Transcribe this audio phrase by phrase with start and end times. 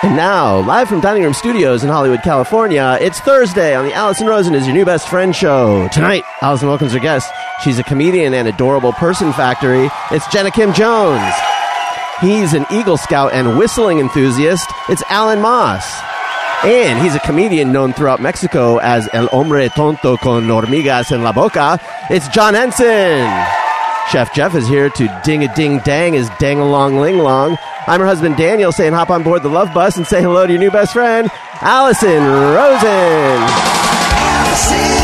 [0.00, 4.28] And now, live from Dining Room Studios in Hollywood, California, it's Thursday on the Allison
[4.28, 5.88] Rosen is Your New Best Friend show.
[5.88, 7.28] Tonight, Allison welcomes her guest.
[7.64, 9.90] She's a comedian and adorable person factory.
[10.12, 11.34] It's Jenna Kim Jones.
[12.20, 14.70] He's an Eagle Scout and whistling enthusiast.
[14.88, 16.00] It's Alan Moss.
[16.62, 21.32] And he's a comedian known throughout Mexico as El Hombre Tonto con Hormigas en la
[21.32, 21.80] Boca.
[22.08, 23.26] It's John Henson.
[24.12, 27.58] Chef Jeff is here to ding a ding dang his dang along ling long.
[27.88, 30.52] I'm her husband Daniel saying hop on board the love bus and say hello to
[30.52, 31.30] your new best friend,
[31.62, 33.40] Allison Rosen.
[34.20, 34.97] Allison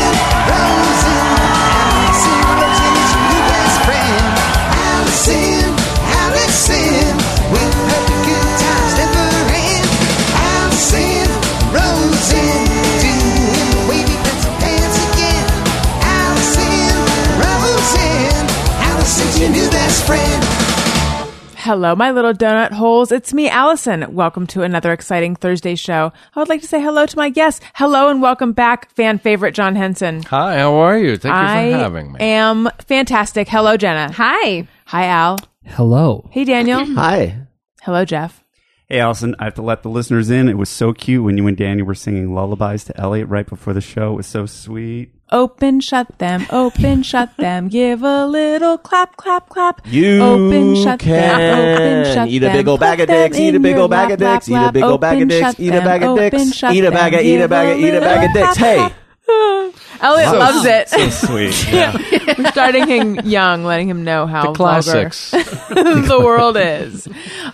[21.65, 23.11] Hello, my little donut holes.
[23.11, 24.13] It's me, Allison.
[24.13, 26.13] Welcome to another exciting Thursday show.
[26.35, 27.65] I would like to say hello to my guests.
[27.73, 30.21] Hello and welcome back, fan favorite John Henson.
[30.21, 31.17] Hi, how are you?
[31.17, 32.19] Thank you for having me.
[32.19, 33.47] I am fantastic.
[33.49, 34.11] Hello, Jenna.
[34.11, 34.67] Hi.
[34.85, 35.39] Hi, Al.
[35.65, 36.29] Hello.
[36.31, 36.85] Hey, Daniel.
[36.93, 37.47] Hi.
[37.81, 38.43] Hello, Jeff.
[38.87, 40.47] Hey, Allison, I have to let the listeners in.
[40.47, 43.73] It was so cute when you and Danny were singing lullabies to Elliot right before
[43.73, 44.13] the show.
[44.13, 45.14] It was so sweet.
[45.35, 46.45] Open, shut them.
[46.49, 47.67] Open, shut them.
[47.67, 49.81] Give a little clap, clap, clap.
[49.85, 51.59] You open, shut can them.
[51.59, 54.11] Open, shut eat a big old bag of Put dicks, eat a big old bag
[54.11, 56.09] of lap, dicks, eat a big old bag of Open, dicks, eat a bag of
[56.11, 58.45] Open, dicks, eat a bag of, eat a bag of, eat a bag of little
[58.45, 58.57] dicks.
[58.57, 58.93] Hey,
[59.99, 60.89] Elliot So- loves it.
[60.89, 61.67] So sweet.
[62.37, 65.31] We're starting him young, letting him know how the classics.
[65.31, 67.09] vulgar the world is.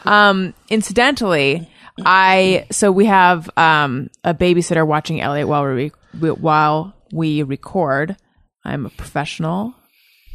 [0.05, 6.93] Um, incidentally, I so we have um, a babysitter watching Elliot while we, we while
[7.11, 8.17] we record.
[8.63, 9.73] I'm a professional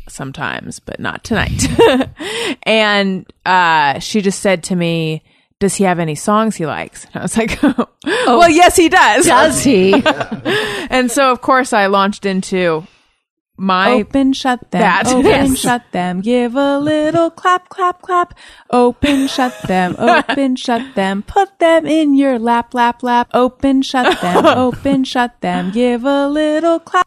[0.09, 1.67] sometimes, but not tonight.
[2.63, 5.23] and uh, she just said to me,
[5.59, 7.61] "Does he have any songs he likes?" And I was like,
[8.05, 10.03] "Well, yes, he does." Does he?
[10.89, 12.87] And so, of course, I launched into
[13.57, 15.07] my open, shut them, that.
[15.09, 15.59] open, Yes.
[15.59, 18.35] shut them, give a little clap, clap, clap,
[18.71, 24.21] open, shut them, open, shut them, put them in your lap, lap, lap, open, shut
[24.21, 27.07] them, open, shut them, give a little clap.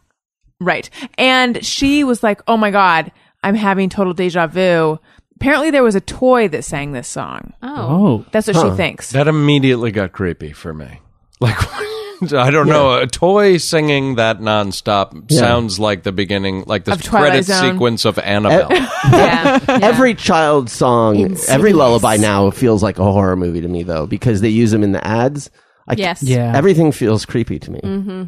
[0.59, 0.89] Right.
[1.17, 3.11] And she was like, oh my God,
[3.43, 4.99] I'm having total deja vu.
[5.35, 7.53] Apparently, there was a toy that sang this song.
[7.61, 7.69] Oh.
[7.77, 9.11] Oh, That's what she thinks.
[9.11, 10.99] that immediately got creepy for me.
[11.39, 11.55] Like,
[12.35, 17.01] I don't know, a toy singing that nonstop sounds like the beginning, like the Of
[17.03, 17.71] Twilight credit Zone.
[17.73, 18.69] sequence of Annabelle.
[19.11, 19.59] Yeah.
[19.67, 19.79] yeah.
[19.81, 24.41] every child song, every lullaby now feels like a horror movie to me, though, because
[24.41, 25.49] they use them in the ads.
[25.87, 26.21] I, Yes.
[26.21, 26.53] yeah.
[26.55, 27.79] Everything feels creepy to me.
[27.81, 28.23] Mm-hmm.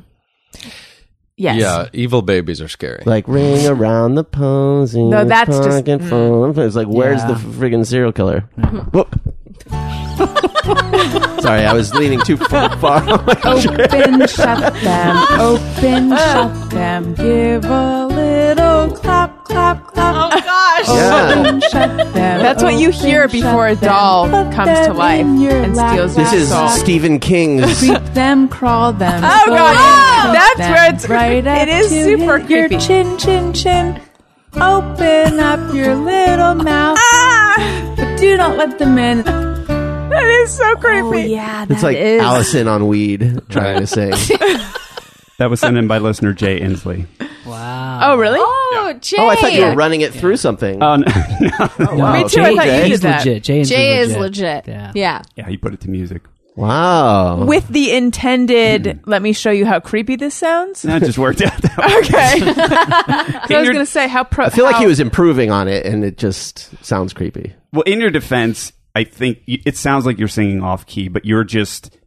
[1.37, 1.59] Yes.
[1.59, 3.01] yeah, evil babies are scary.
[3.05, 5.01] Like ring around the posy.
[5.03, 5.85] No, that's just- mm.
[5.99, 7.29] pocket full of- It's like, where's Yeah.
[7.29, 8.47] the friggin' serial killer?
[8.59, 8.97] Mm-hmm.
[8.97, 9.19] Whoop.
[11.41, 12.75] Sorry, I was leaning too far.
[12.77, 13.01] far.
[13.45, 15.17] Open, shut them.
[15.39, 17.13] Open, shut them.
[17.15, 20.15] Give a little clap, clap, clap.
[20.15, 20.87] Oh gosh.
[20.87, 21.33] Yeah.
[21.39, 22.41] Open, shut them.
[22.41, 23.89] That's what you hear Open, before a shut them.
[23.89, 26.67] doll Put comes to them life in your and lap, steals this your is soul.
[26.69, 27.79] Stephen King's.
[27.79, 29.21] Creep them, crawl them.
[29.23, 30.25] Oh, go God.
[30.25, 32.85] them, That's them, where it's- right it up is to super hit your creepy.
[32.85, 34.01] chin, chin, chin.
[34.55, 37.93] Open up your little mouth, Ah!
[37.95, 39.50] but do not let them in.
[40.21, 41.01] That is so creepy.
[41.01, 44.13] Oh yeah, It's like is- Allison on weed trying to sing.
[45.37, 47.07] That was sent in by listener Jay Inslee.
[47.47, 48.11] wow.
[48.11, 48.37] Oh, really?
[48.39, 49.17] Oh, Jay.
[49.19, 50.83] Oh, I thought you were running it through something.
[50.83, 51.07] Oh, no.
[51.79, 51.95] no.
[51.95, 52.13] wow.
[52.13, 52.41] Me too.
[52.43, 52.89] I thought you Jay.
[52.89, 53.17] did that.
[53.25, 53.43] legit.
[53.43, 54.67] Jay, Jay is legit.
[54.67, 54.91] Yeah.
[54.93, 55.23] Yeah.
[55.35, 56.21] Yeah, he put it to music.
[56.55, 57.43] Wow.
[57.45, 58.99] With the intended, mm.
[59.07, 60.83] let me show you how creepy this sounds.
[60.83, 61.97] That just worked out that way.
[61.97, 62.53] Okay.
[63.47, 64.45] 'Cause I was going to say how pro.
[64.45, 67.55] I feel like he was improving on it, and it just sounds creepy.
[67.73, 71.43] Well, in your defense, I think it sounds like you're singing off key, but you're
[71.43, 71.97] just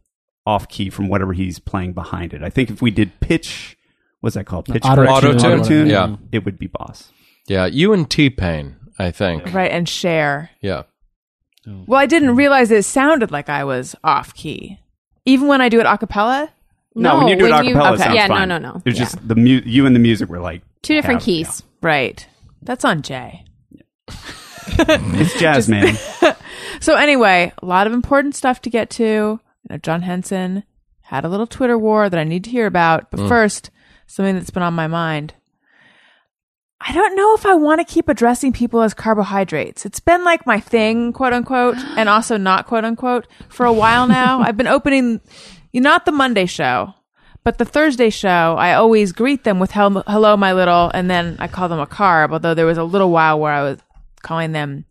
[0.45, 2.43] off key from whatever he's playing behind it.
[2.43, 3.75] I think if we did pitch,
[4.21, 4.65] what's that called?
[4.65, 5.05] Pitch Auto-tune.
[5.07, 5.29] correction?
[5.31, 5.59] Auto-tune.
[5.59, 5.87] Auto-tune?
[5.87, 6.15] Yeah.
[6.31, 7.11] It would be boss.
[7.47, 9.53] Yeah, you and T Pain, I think.
[9.53, 10.51] right and Cher.
[10.61, 10.83] Yeah.
[11.67, 11.83] Oh.
[11.87, 14.79] Well, I didn't realize it sounded like I was off key,
[15.25, 16.51] even when I do it a cappella.
[16.93, 18.03] No, when you do it a cappella, it okay.
[18.03, 18.49] sounds Yeah, no, fine.
[18.49, 18.81] no, no.
[18.85, 19.05] It's Yeah.
[19.05, 21.63] just the mu- you and the music were like Two different have- keys.
[21.81, 22.25] Right.
[22.61, 23.43] That's on Jay.
[24.77, 25.95] It's jazz, man.
[26.79, 29.03] So anyway, a lot of important stuff to get to.
[29.03, 29.39] You
[29.69, 30.63] know, John Henson
[31.01, 33.11] had a little Twitter war that I need to hear about.
[33.11, 33.27] But mm.
[33.27, 33.69] first,
[34.07, 35.33] something that's been on my mind.
[36.81, 39.85] I don't know if I want to keep addressing people as carbohydrates.
[39.85, 44.07] It's been like my thing, quote unquote, and also not quote unquote for a while
[44.07, 44.39] now.
[44.43, 45.21] I've been opening,
[45.73, 46.93] not the Monday show,
[47.43, 48.55] but the Thursday show.
[48.57, 52.31] I always greet them with hello, my little, and then I call them a carb,
[52.31, 53.79] although there was a little while where I was
[54.21, 54.85] calling them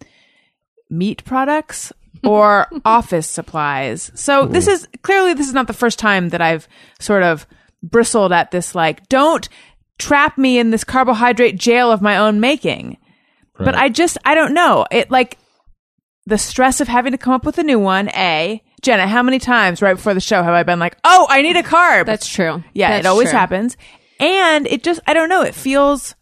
[0.96, 1.92] meat products
[2.22, 4.10] or office supplies.
[4.14, 6.68] So this is clearly this is not the first time that I've
[7.00, 7.46] sort of
[7.82, 9.48] bristled at this like don't
[9.98, 12.98] trap me in this carbohydrate jail of my own making.
[13.56, 14.84] But I just I don't know.
[14.90, 15.38] It like
[16.26, 18.62] the stress of having to come up with a new one, A.
[18.82, 21.56] Jenna, how many times right before the show have I been like, "Oh, I need
[21.56, 22.64] a carb." That's true.
[22.72, 23.38] yeah, That's it always true.
[23.38, 23.76] happens.
[24.18, 26.14] And it just I don't know, it feels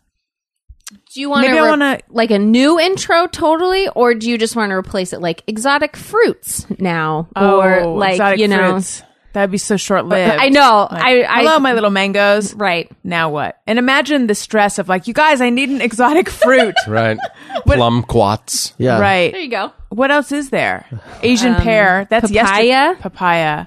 [1.14, 4.38] Do you want Maybe I to wanna- like a new intro totally, or do you
[4.38, 8.72] just want to replace it like exotic fruits now, or oh, like exotic you know?
[8.72, 9.02] fruits.
[9.34, 10.30] That'd be so short lived.
[10.38, 10.86] I know.
[10.90, 12.52] I, I Hello, my little mangoes.
[12.54, 12.90] right.
[13.02, 13.58] Now what?
[13.66, 16.74] And imagine the stress of like, you guys, I need an exotic fruit.
[16.86, 17.16] Right.
[17.66, 18.74] Plum quats.
[18.76, 18.98] Yeah.
[18.98, 19.32] right.
[19.32, 19.72] There you go.
[19.88, 20.84] What else is there?
[21.22, 22.06] Asian pear.
[22.10, 22.64] That's Um, papaya.
[22.64, 23.00] yesterday.
[23.02, 23.66] Papaya.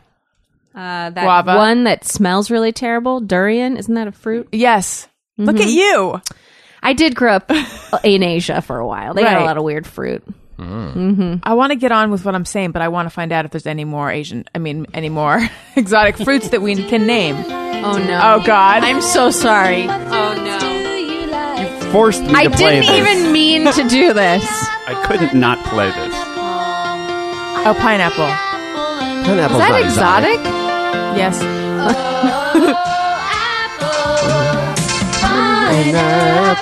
[0.76, 1.56] Uh, that Guava.
[1.56, 3.78] one that smells really terrible, durian.
[3.78, 4.50] Isn't that a fruit?
[4.52, 5.08] Yes.
[5.38, 5.64] Look Mm-hmm.
[5.64, 6.22] at you.
[6.86, 7.52] I did grow up
[8.04, 9.14] in Asia for a while.
[9.16, 9.42] They got Right.
[9.42, 10.24] a lot of weird fruit.
[10.58, 10.64] Hmm.
[10.90, 11.34] Mm-hmm.
[11.44, 13.44] I want to get on with what I'm saying, but I want to find out
[13.44, 15.42] if there's any more Asian, I mean, any more
[15.76, 17.36] exotic fruits that we can name.
[17.38, 18.20] Oh no!
[18.24, 18.84] Oh, God.
[18.84, 19.88] I'm so sorry.
[19.90, 21.62] Oh no!
[21.62, 22.88] You forced me I to play this.
[22.90, 23.18] I didn't this.
[23.20, 24.46] even mean to do this.
[24.88, 26.14] I couldn't not play this.
[27.68, 28.28] Oh, pineapple.
[29.26, 30.40] Pineapple's Is that not exotic?
[31.18, 31.42] Yes.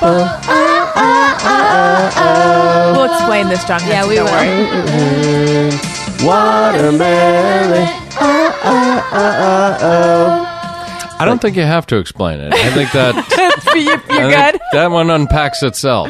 [0.01, 3.79] Oh, oh, oh, we'll explain this, John.
[3.81, 4.33] Yeah, Henson, we don't will.
[4.33, 4.47] worry.
[4.67, 6.25] Mm-hmm.
[6.25, 7.87] Watermelon.
[11.15, 12.53] I don't think you have to explain it.
[12.53, 13.15] I think that
[13.75, 13.97] You- You're
[14.27, 14.61] I think good.
[14.73, 16.09] that one unpacks itself.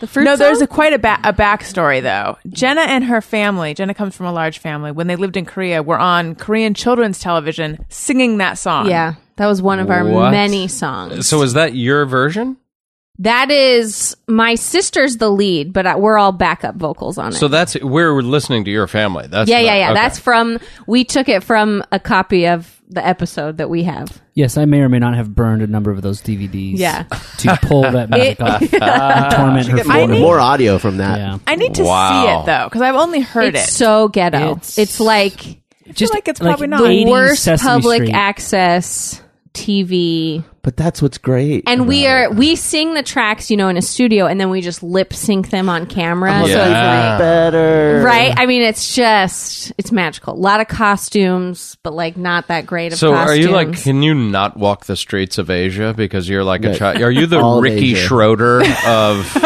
[0.00, 0.24] The fruit.
[0.24, 2.38] No, there's a quite a, ba- a backstory though.
[2.48, 4.92] Jenna and her family, Jenna comes from a large family.
[4.92, 8.88] When they lived in Korea, were on Korean children's television singing that song.
[8.88, 10.30] Yeah, that was one of our What?
[10.30, 11.26] many songs.
[11.26, 12.56] So is that your version?
[13.20, 17.34] that is my sister's the lead, but I, we're all backup vocals on it.
[17.36, 19.26] So that's we're listening to your family.
[19.26, 19.84] That's yeah, yeah, yeah.
[19.86, 19.94] okay.
[19.94, 20.60] That's from.
[20.86, 24.22] We took it from a copy of the episode that we have.
[24.34, 26.78] Yes, I may or may not have burned a number of those DVDs.
[26.78, 27.02] Yeah.
[27.38, 28.62] To pull that music off.
[28.62, 30.20] and torment her More, family.
[30.20, 31.18] more audio from that.
[31.18, 31.38] Yeah.
[31.44, 32.22] I need to Wow.
[32.22, 33.72] see it though because I've only heard it's it.
[33.72, 34.52] so ghetto.
[34.58, 36.82] It's, It's- like Just like it's probably not.
[36.82, 38.14] the 80s worst Sesame public Street.
[38.14, 39.22] access
[39.58, 40.44] TV.
[40.62, 41.64] But that's what's great.
[41.66, 42.34] And we are it.
[42.34, 45.48] we sing the tracks, you know, in a studio, and then we just lip sync
[45.48, 46.30] them on camera.
[46.40, 48.02] So it's like better.
[48.04, 48.34] right.
[48.36, 50.34] I mean, it's just it's magical.
[50.34, 53.68] A lot of costumes, but like not that great of So are you like?
[53.68, 53.84] costumes.
[53.84, 57.00] Can you not walk the streets of Asia because you're like a child?
[57.00, 58.06] Are you the All of Ricky Asia.
[58.06, 59.42] Schroder of?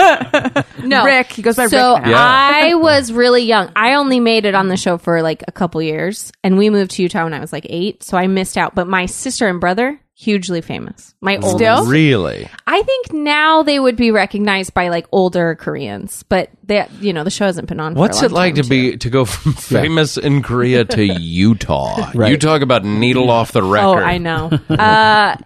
[0.82, 2.14] no Rick, he goes by so Rick now.
[2.16, 3.70] I was really young.
[3.76, 6.92] I only made it on the show for like a couple years, and we moved
[6.92, 8.74] to Utah when I was like eight, so I missed out.
[8.74, 11.14] But my sister and brother, hugely famous.
[11.20, 11.56] My oldest.
[11.56, 11.86] Still?
[11.86, 12.48] really?
[12.66, 17.24] I think now they would be recognized by like older Koreans, but they, you know,
[17.24, 17.94] the show hasn't been on.
[17.94, 20.84] What's for a it long like time, to be to go from famous in Korea
[20.84, 22.10] to Utah?
[22.14, 22.30] Right.
[22.30, 23.86] You talk about needle off the record.
[23.86, 24.50] Oh, I know.
[24.68, 25.36] uh,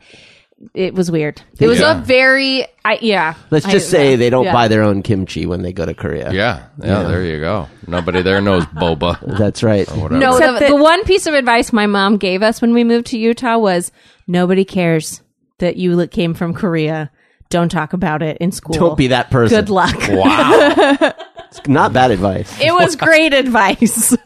[0.75, 1.41] it was weird.
[1.61, 1.99] It was Yeah.
[2.01, 3.35] a very, I yeah.
[3.51, 4.17] Let's I- just say yeah.
[4.17, 4.53] they don't Yeah.
[4.55, 6.33] buy their own kimchi when they go to Korea.
[6.33, 7.69] Yeah, yeah, There you go.
[7.87, 9.19] Nobody there knows boba.
[9.39, 9.87] That's right.
[10.11, 13.19] No, the, the one piece of advice my mom gave us when we moved to
[13.19, 13.93] Utah was
[14.27, 15.23] nobody cares
[15.59, 17.11] that you came from Korea.
[17.49, 18.75] Don't talk about it in school.
[18.75, 19.57] Don't be that person.
[19.57, 19.95] Good luck.
[20.09, 21.13] Wow,
[21.49, 22.61] It's not bad advice.
[22.61, 24.17] It was great advice.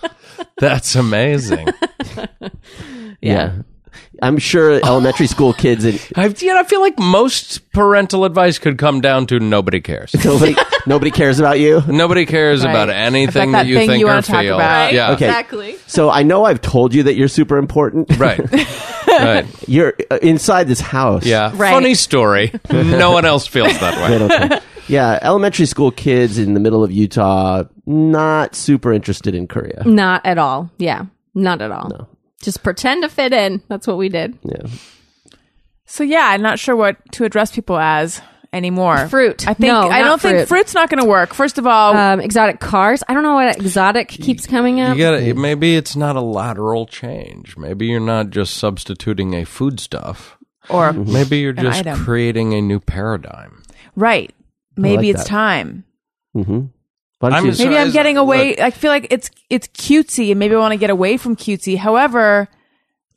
[0.58, 1.68] that's amazing.
[3.20, 3.52] Yeah.
[4.22, 8.78] I'm sure elementary school kids and I, yeah, I feel like most parental advice could
[8.78, 10.14] come down to nobody cares.
[10.24, 10.54] nobody
[10.86, 11.82] nobody cares about you.
[11.88, 12.70] Nobody cares Right.
[12.70, 14.54] about anything About that that you thing think you or wanna talk feel.
[14.56, 14.92] about.
[14.92, 15.26] Yeah, Okay.
[15.26, 15.76] Exactly.
[15.86, 18.16] So I know I've told you that you're super important.
[18.18, 18.40] right,
[19.08, 19.46] right.
[19.68, 21.24] You're uh, inside this house.
[21.26, 21.72] Yeah, Right.
[21.72, 22.52] funny story.
[22.70, 24.48] no one else feels that way.
[24.48, 24.60] They.
[24.86, 29.82] Yeah, elementary school kids in the middle of Utah not super interested in Korea.
[29.86, 30.70] Not at all.
[30.78, 31.06] Yeah.
[31.34, 32.08] Not at all.
[32.44, 33.62] Just pretend to fit in.
[33.68, 34.38] That's what we did.
[34.42, 34.66] Yeah.
[35.86, 38.20] So yeah, I'm not sure what to address people as
[38.52, 39.08] anymore.
[39.08, 39.46] Fruit.
[39.48, 41.34] I think No, I don't think fruit's not going to work.
[41.34, 43.02] First of all, Um, exotic cars.
[43.08, 44.96] I don't know what exotic keeps coming up.
[44.96, 47.56] You got maybe it's not a lateral change.
[47.56, 50.36] Maybe you're not just substituting a foodstuff.
[50.70, 51.98] or Maybe you're just item.
[52.04, 53.62] creating a new paradigm.
[53.96, 54.32] right,
[54.76, 55.28] maybe like it's that.
[55.28, 55.84] time.
[56.36, 56.60] Mm-hmm.
[57.24, 58.50] Why don't I'm Maybe I'm getting away.
[58.50, 61.36] look- I feel like it's it's cutesy, and maybe I want to get away from
[61.36, 61.76] cutesy.
[61.76, 62.48] However,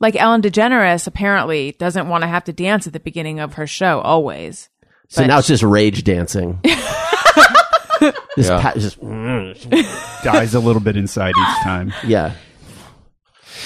[0.00, 3.66] like Ellen DeGeneres apparently doesn't want to have to dance at the beginning of her
[3.66, 4.68] show always.
[5.08, 6.60] so but- now it's just rage dancing.
[6.64, 8.60] this Yeah.
[8.62, 11.92] pa- just mm, Dies a little bit inside each time.
[12.06, 12.34] yeah.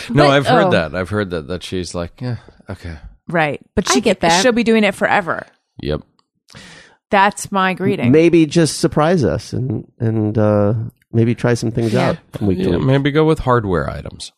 [0.09, 0.71] No, But- I've heard oh.
[0.71, 0.95] that.
[0.95, 2.37] I've heard that that she's like, yeah,
[2.71, 2.97] okay,
[3.29, 4.43] Right, but I she get that.
[4.43, 5.47] She'll be doing it forever.
[5.81, 6.01] yep.
[7.13, 8.11] That's my greeting.
[8.11, 10.75] Maybe just surprise us and and uh
[11.13, 12.87] maybe try some things out from week to Yeah, week.
[12.87, 14.33] maybe go with hardware items.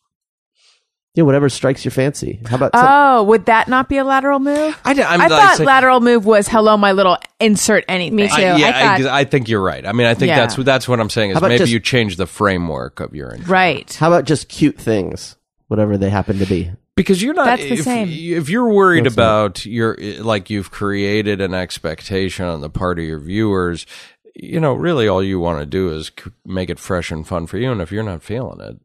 [1.14, 2.40] Yeah, whatever strikes your fancy.
[2.44, 4.76] How about some, Oh, would that not be a lateral move?
[4.84, 8.16] I, I'm I like thought saying- lateral move was hello, my little insert anything.
[8.16, 8.34] Me too.
[8.34, 9.86] I, yeah, I thought- I, I think you're right.
[9.86, 10.40] I mean, I think Yeah.
[10.40, 13.32] that's that's what I'm saying is about maybe just- you change the framework of your
[13.32, 13.46] intro.
[13.52, 13.94] Right.
[13.94, 15.36] how about just cute things,
[15.68, 16.72] whatever they happen to be?
[16.96, 18.08] Because you're not That's the if, same.
[18.08, 23.04] if you're worried That's about your like you've created an expectation on the part of
[23.04, 23.86] your viewers
[24.34, 26.10] you know really all you want to do is
[26.44, 28.76] make it fresh and fun for you and if you're not feeling it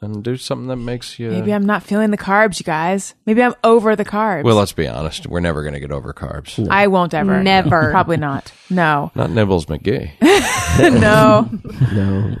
[0.00, 3.14] then do something that makes you Maybe I'm not feeling the carbs, you guys.
[3.26, 4.44] Maybe I'm over the carbs.
[4.44, 7.42] well let's be honest we're never going to get over carbs I won't ever.
[7.42, 7.90] Never.
[7.92, 8.52] Probably not.
[8.70, 9.10] No.
[9.16, 10.12] not nibbles mcgee
[11.00, 11.48] no.
[11.92, 12.36] No.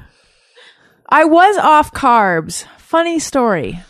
[1.08, 2.64] I was off carbs.
[2.76, 3.80] Funny story.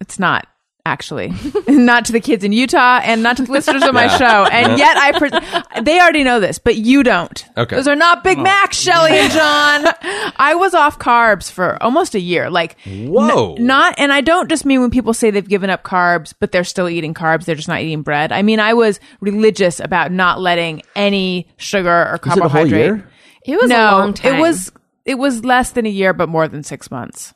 [0.00, 0.46] It's not
[0.86, 1.32] actually
[1.68, 4.16] not to the kids in Utah and not to the listeners of my Yeah.
[4.18, 4.44] show.
[4.50, 7.44] And yet I pre- they already know this, but you don't.
[7.56, 7.76] Okay.
[7.76, 8.42] Those are not Big oh.
[8.42, 9.92] Macs, Shelly and John.
[10.36, 12.48] I was off carbs for almost a year.
[12.48, 13.54] Like Whoa.
[13.56, 16.52] n- not and I don't just mean when people say they've given up carbs, but
[16.52, 18.30] they're still eating carbs, they're just not eating bread.
[18.32, 22.50] I mean I was religious about not letting any sugar or Was it a whole
[22.50, 22.84] carbohydrate.
[22.84, 23.10] year?
[23.44, 24.34] It was no, a long time.
[24.36, 24.72] It was
[25.04, 27.32] it was less than a year, but more than six months.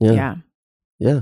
[0.00, 0.12] Yeah.
[0.12, 0.34] Yeah.
[0.98, 1.20] Yeah.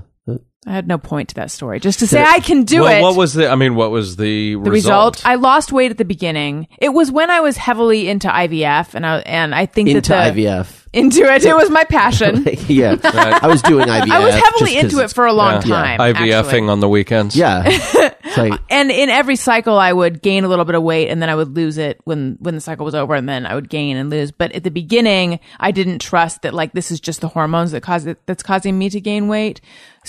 [0.66, 1.80] I had no point to that story.
[1.80, 3.00] Just to say I can do well, it.
[3.02, 5.24] what was the i mean what was the, the result?
[5.24, 6.68] I lost weight at the beginning.
[6.78, 10.34] It was when I was heavily into IVF, and I and I think Into that
[10.34, 10.86] the, IVF.
[10.92, 11.44] into it.
[11.46, 12.46] It was my passion.
[12.68, 12.96] yeah.
[13.02, 14.10] I was doing IVF.
[14.10, 15.96] I was heavily into it for a long Yeah.
[15.96, 15.98] time.
[16.00, 16.68] ivfing actually.
[16.68, 17.64] on the weekends Yeah.
[18.36, 21.28] Like, and in every cycle I would gain a little bit of weight and then
[21.28, 23.96] I would lose it when when the cycle was over and then I would gain
[23.96, 27.28] and lose but at the beginning I didn't trust that like this is just the
[27.28, 29.60] hormones that cause it that's causing me to gain weight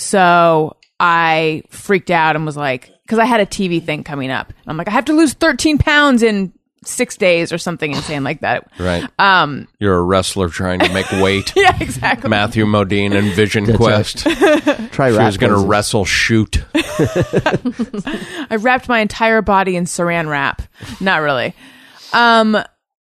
[0.02, 4.52] so I freaked out and was like cuz I had a TV thing coming up.
[4.66, 6.52] I'm like I have to lose 13 pounds in
[6.84, 8.68] 6 days or something insane like that.
[8.78, 9.08] Right.
[9.18, 11.52] Um you're a wrestler trying to make weight.
[11.56, 12.28] Yeah exactly.
[12.28, 14.18] Matthew modine and vision quest.
[14.92, 16.62] Try she was going to wrestle shoot.
[16.74, 20.62] I wrapped my entire body in saran wrap.
[21.00, 21.54] Not really.
[22.12, 22.62] Um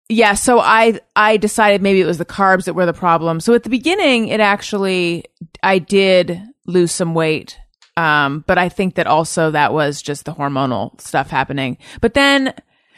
[0.09, 3.39] yeah, so I I decided maybe it was the carbs that were the problem.
[3.39, 5.25] So at the beginning it actually
[5.61, 7.57] I did lose some weight.
[7.95, 11.77] Um but I think that also that was just the hormonal stuff happening.
[12.01, 12.53] But then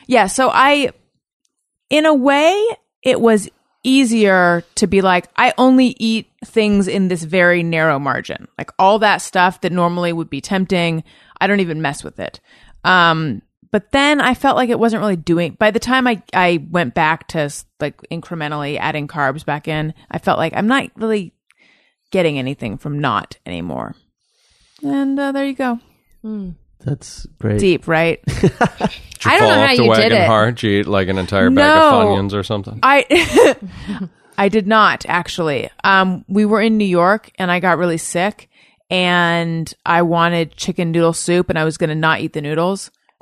[0.08, 0.92] yeah, so I
[1.90, 2.62] in a way
[3.04, 3.50] it was
[3.84, 8.48] easier to be like I only eat things in this very narrow margin.
[8.58, 11.04] Like all that stuff that normally would be tempting,
[11.40, 12.42] I don't even mess with it.
[12.84, 16.66] Um but then I felt like it wasn't really doing by the time I I
[16.70, 17.50] went back to
[17.80, 21.34] like incrementally adding carbs back in, I felt like I'm not really
[22.12, 23.96] getting anything from not anymore.
[24.84, 25.80] And uh, there you go.
[26.86, 27.60] That's great.
[27.60, 28.20] Deep, right?
[28.26, 28.50] Did you
[29.32, 30.28] I don't fall know off how the you wagon did it.
[30.28, 30.56] hard?
[30.56, 32.08] Did you eat like an entire bag of No.
[32.08, 32.80] Funyuns or something?
[32.82, 33.56] I
[34.38, 35.70] I did not actually.
[35.84, 38.50] Um, we were in New York and I got really sick
[38.90, 42.92] and I wanted chicken noodle soup and I was going to not eat the noodles.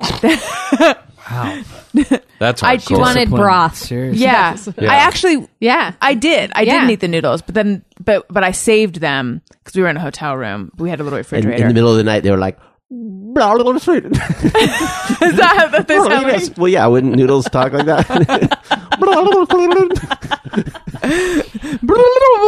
[2.38, 2.90] That's what I- hardcore.
[2.90, 3.76] you wanted broth.
[3.76, 4.22] Seriously.
[4.24, 4.90] Yeah, Yeah.
[4.92, 5.92] I actually Yeah.
[6.00, 6.52] I did.
[6.54, 6.72] I Yeah.
[6.74, 9.96] didn't eat the noodles, but then but but I saved them because we were in
[9.96, 10.70] a hotel room.
[10.78, 11.62] We had a little And refrigerator.
[11.62, 12.58] in the middle of the night, they were like,
[12.90, 14.04] blah, blah, blah, sweet.
[14.06, 16.56] Is that what they sound like?
[16.56, 18.06] well, yeah, wouldn't noodles talk like that?
[18.98, 19.44] Blah, blah,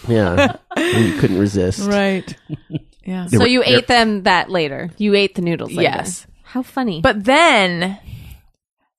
[0.08, 1.86] Yeah, and you couldn't resist.
[1.88, 2.34] Right.
[3.06, 3.26] Yeah.
[3.28, 4.90] So you ate them that later.
[4.98, 5.82] You ate the noodles later.
[5.82, 6.26] Yes.
[6.42, 7.00] How funny.
[7.02, 7.96] But then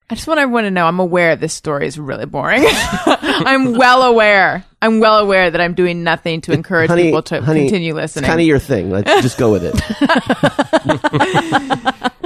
[0.09, 2.63] I just want everyone to know I'm aware this story is really boring.
[3.05, 4.63] I'm well aware.
[4.81, 8.15] I'm well aware that I'm doing nothing to encourage Honey, people to honey, continue It's
[8.15, 8.29] listening.
[8.29, 8.91] kind of your thing.
[8.91, 9.75] Let's just go with it.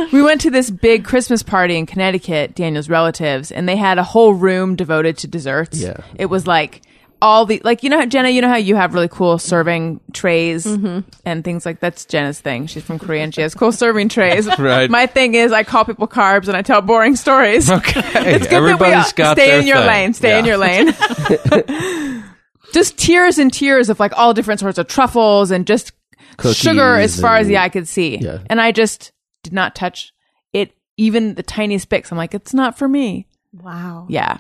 [0.14, 4.04] we went to this big Christmas party in Connecticut, Daniel's relatives, and they had a
[4.04, 5.80] whole room devoted to desserts.
[5.80, 5.98] Yeah.
[6.14, 6.84] It was like
[7.22, 10.66] all the like you know Jenna, you know how you have really cool serving trays
[10.66, 11.08] Mm-hmm.
[11.26, 12.66] and things like that's Jenna's thing.
[12.68, 14.48] She's from Korea and she has cool serving trays.
[14.60, 14.90] Right.
[14.90, 17.70] My thing is I call people carbs and I tell boring stories.
[17.72, 18.02] Okay.
[18.36, 19.88] It's good Everybody's that we got stay their in your thing.
[19.88, 20.14] lane.
[20.14, 20.94] Stay in your lane.
[22.74, 25.92] just tiers and tiers of like all different sorts of truffles and just
[26.54, 28.18] sugar as far as the eye could see.
[28.18, 28.40] Yeah.
[28.50, 29.12] And I just
[29.44, 30.14] did not touch
[30.54, 32.12] it, even the tiniest bits.
[32.12, 33.28] I'm like, it's not for me.
[33.54, 34.06] wow.
[34.10, 34.38] Yeah.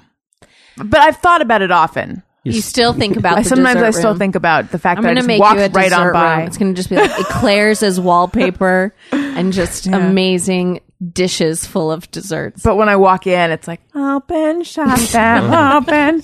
[0.77, 2.23] But I've thought about it often.
[2.43, 4.19] You still think about I the sometimes dessert I still room.
[4.19, 6.11] think about the fact I'm that I gonna just make walked you a right on
[6.13, 6.37] by.
[6.39, 6.47] room.
[6.47, 10.79] It's gonna just be like eclairs as wallpaper and just amazing
[11.13, 12.63] dishes full of desserts.
[12.63, 16.23] But when I walk in, it's like open, shut them, open.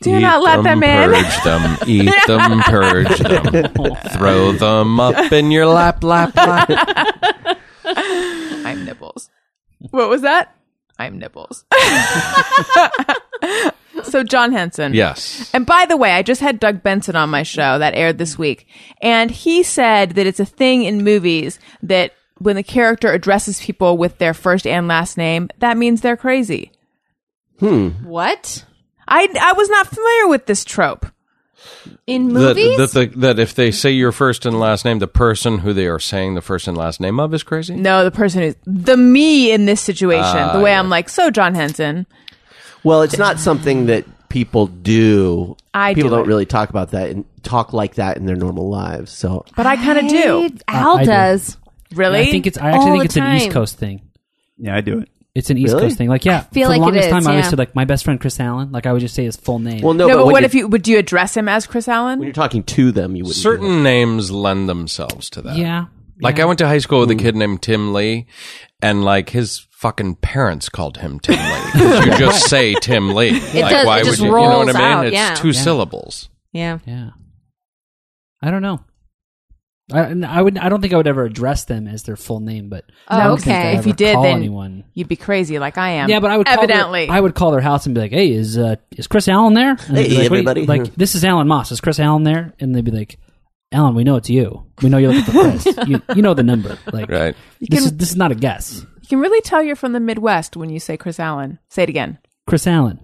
[0.00, 1.10] Do Eat not let them in.
[1.12, 1.78] Purge them.
[1.86, 2.60] Eat them.
[2.62, 3.72] Purge them.
[4.18, 6.66] Throw them up in your lap, lap, lap.
[7.84, 9.30] I I'm Nibbles.
[9.90, 10.52] What was that?
[10.98, 11.64] I'm Nibbles.
[14.04, 14.94] so John Henson.
[14.94, 15.50] Yes.
[15.54, 18.38] And by the way, I just had Doug Benson on my show that aired this
[18.38, 18.66] week,
[19.00, 23.96] and he said that it's a thing in movies that when the character addresses people
[23.96, 26.72] with their first and last name, that means they're crazy.
[27.58, 27.88] Hmm.
[28.04, 28.64] What?
[29.06, 31.06] I I was not familiar with this trope.
[32.06, 32.76] In That, movies?
[32.78, 35.86] that, the, that if they say your first and last name, the person who they
[35.86, 37.74] are saying the first and last name of is crazy?
[37.76, 40.22] No, the person who's the me in this situation.
[40.24, 40.78] Ah, the way yeah.
[40.78, 42.06] I'm like, so John Henson.
[42.84, 45.56] Well, it's not something that people do.
[45.74, 46.28] I people do not it.
[46.28, 49.10] really talk about that and talk like that in their normal lives.
[49.10, 50.50] So But I kind of do.
[50.68, 51.06] Al I do.
[51.06, 51.56] does.
[51.92, 52.20] Really?
[52.20, 52.58] I think it's.
[52.58, 53.50] I All actually think the it's an East.
[53.50, 54.02] Coast thing.
[54.58, 55.08] Yeah, I do it.
[55.38, 55.86] It's an East Really?
[55.86, 56.08] Coast thing.
[56.08, 57.50] Like, yeah, feel for like the it longest is, time, I always yeah.
[57.50, 58.72] said like my best friend Chris Allen.
[58.72, 59.82] Like, I would just say his full name.
[59.82, 62.18] well, no, no, but, when what if you would you address him as Chris Allen?
[62.18, 63.36] when you're talking to them, you wouldn't.
[63.42, 63.56] do that.
[63.58, 65.56] Certain names lend themselves to that.
[65.56, 65.86] yeah,
[66.20, 66.42] Like yeah.
[66.42, 68.26] I went to high school with a kid named Tim Lee,
[68.82, 71.70] and like his fucking parents called him Tim Lee.
[71.72, 73.32] 'Cause you just say Tim Lee.
[73.32, 74.26] like, does- why it would just you?
[74.26, 74.82] You know what rolls I mean?
[74.82, 75.34] out, it's yeah.
[75.34, 75.60] two Yeah.
[75.62, 76.28] syllables.
[76.52, 76.78] Yeah.
[76.84, 77.10] Yeah.
[78.42, 78.80] I don't know.
[79.92, 80.58] I, I would.
[80.58, 83.28] I don't think I would ever address them as their full name, but I Oh,
[83.28, 83.68] don't think okay.
[83.68, 84.84] I'd If ever you did, call then- anyone.
[84.94, 86.10] You'd be crazy like I am.
[86.10, 87.08] Yeah, but I would call their- evidently.
[87.08, 89.70] I would call their house and be like, "Hey, is uh, is Chris Allen there?"
[89.70, 90.66] And they'd be Hey, like, "What do you-" everybody.
[90.66, 91.72] Like, this is Alan Moss.
[91.72, 92.52] Is Chris Allen there?
[92.60, 93.18] And they'd be like,
[93.72, 94.64] "Alan, we know it's you.
[94.82, 95.66] We know you're looking for Chris.
[95.88, 96.76] you, you know the number.
[96.92, 97.34] Like, Right.
[97.60, 98.84] this is this is not a guess.
[99.00, 101.58] you can really tell you're from the Midwest when you say Chris Allen.
[101.70, 102.18] Say it again.
[102.46, 103.00] Chris Allen,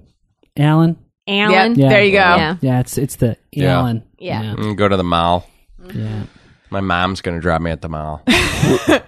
[0.59, 0.99] Alan.
[1.27, 1.75] Alan.
[1.79, 1.89] Yeah.
[1.89, 2.19] There you go.
[2.19, 2.57] Yeah.
[2.61, 3.79] Yeah, it's it's the Yeah.
[3.79, 4.03] Alan.
[4.19, 4.43] Yeah.
[4.43, 4.55] yeah.
[4.57, 5.49] Mm, go to the mall.
[5.95, 6.25] yeah.
[6.75, 8.21] My mom's gonna drop me at the mall.
[8.27, 9.03] I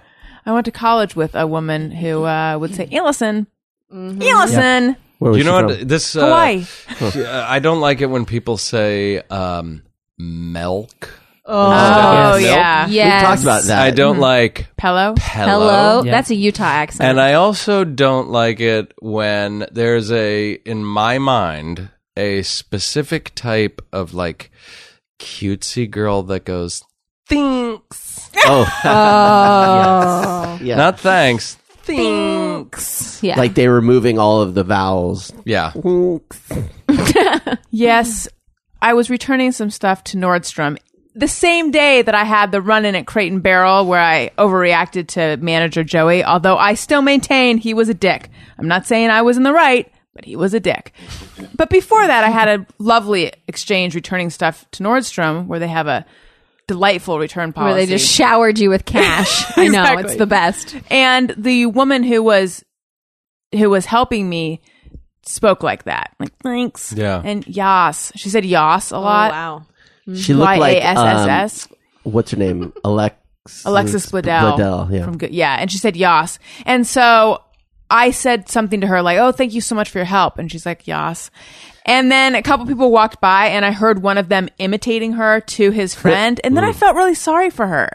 [0.53, 3.45] went to college with a woman who uh, would say, Ellison.
[3.91, 4.95] Ellison.
[5.19, 5.67] Where was you she know from?
[5.67, 6.15] what this?
[6.15, 6.65] Uh, Hawaii.
[7.27, 9.83] I don't like it when people say um,
[10.17, 11.09] milk.
[11.45, 12.41] Oh, Yes.
[12.55, 12.87] yeah.
[12.87, 13.21] Yes.
[13.21, 13.81] We talked about that.
[13.81, 15.17] I don't like Pello.
[15.19, 15.59] hello.
[15.59, 16.03] Hello.
[16.03, 16.11] Yeah.
[16.11, 17.09] That's a Utah accent.
[17.09, 23.81] And I also don't like it when there's a, in my mind, a specific type
[23.91, 24.51] of like
[25.19, 26.83] cutesy girl that goes,
[27.27, 28.29] thanks.
[28.45, 30.59] Oh, oh.
[30.61, 30.75] yeah.
[30.75, 31.55] Not thanks.
[31.83, 33.23] Thanks.
[33.23, 33.37] yeah.
[33.37, 35.31] like they were removing all of the vowels.
[35.45, 35.71] Yeah.
[37.69, 38.27] Yes,
[38.81, 40.77] I was returning some stuff to Nordstrom
[41.17, 44.29] the same day that I had the run in at Crate and Barrel where I
[44.37, 48.29] overreacted to manager Joey, although I still maintain he was a dick.
[48.59, 50.93] I'm not saying I was in the right, but he was a dick.
[51.55, 55.87] But before that, I had a lovely exchange returning stuff to Nordstrom where they have
[55.87, 56.05] a
[56.67, 57.73] delightful return policy.
[57.75, 59.45] Where they just showered you with cash.
[59.57, 59.97] I know.
[59.99, 60.75] It's the best.
[60.91, 62.63] and the woman who was
[63.53, 64.61] who was helping me
[65.25, 67.21] spoke like that like thanks Yeah.
[67.23, 69.65] and yas she said yas a lot Oh, wow.
[70.15, 71.67] She looked like um, Y-A-S-S-S.
[72.03, 72.71] what's her name?
[72.85, 73.15] Alex.
[73.65, 74.57] Alexis Bledel.
[74.57, 75.03] Bledel, yeah.
[75.03, 77.41] From good, yeah, and she said yas, and so
[77.89, 80.49] I said something to her like, "Oh, thank you so much for your help," and
[80.51, 81.29] she's like yas,
[81.87, 85.39] and then a couple people walked by, and I heard one of them imitating her
[85.41, 87.89] to his friend, and then I felt really sorry for her.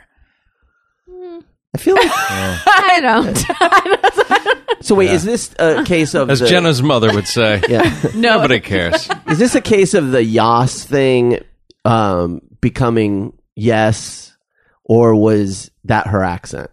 [1.74, 2.04] I feel like.
[2.10, 4.84] I don't.
[4.84, 7.94] so wait, is this a case of As the, Jenna's mother would say, Yeah.
[8.14, 9.08] nobody cares.
[9.28, 11.38] Is this a case of the Yas thing
[11.84, 14.36] um, becoming yes,
[14.84, 16.70] or was that her accent?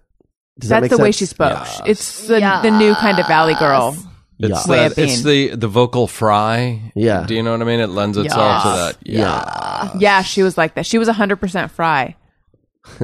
[0.59, 1.17] Does that That's make the way sense?
[1.17, 1.65] she spoke.
[1.85, 3.95] It's the the new kind of Valley Girl.
[4.39, 4.67] It's, Yas.
[4.67, 6.91] Way of the, it's the, the vocal fry.
[6.95, 7.25] Yeah.
[7.27, 7.79] Do you know what I mean?
[7.81, 8.97] It lends itself to that.
[9.03, 9.91] Yeah.
[9.97, 10.85] Yeah, she was like that.
[10.85, 12.15] She was 100% fry.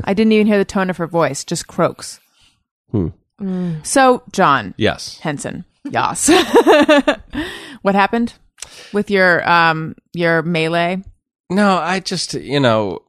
[0.05, 2.19] I didn't even hear the tone of her voice, just croaks.
[3.83, 5.19] So, John Yes.
[5.19, 6.29] Henson, Yas.
[7.81, 8.33] what happened
[8.93, 11.03] with your um your melee?
[11.49, 12.99] No, I just you know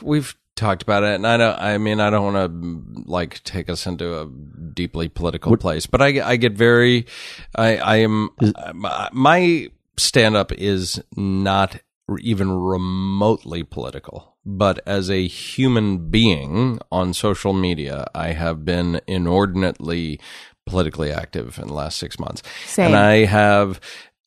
[0.00, 1.58] we've talked about it, and I don't.
[1.58, 6.02] I mean, I don't want to like take us into a deeply political place, but
[6.02, 7.06] I I get very.
[7.54, 11.80] I I am uh, my stand up is not
[12.20, 14.36] even remotely political.
[14.44, 20.18] But as a human being on social media, I have been inordinately
[20.64, 22.42] politically active in the last six months.
[22.66, 22.86] Same.
[22.86, 23.80] And I have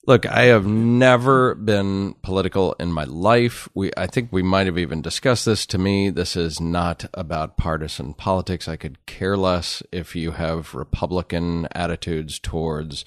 [0.06, 3.70] look, I have never been political in my life.
[3.74, 6.10] We I think we might have even discussed this to me.
[6.10, 8.68] This is not about partisan politics.
[8.68, 13.06] I could care less if you have Republican attitudes towards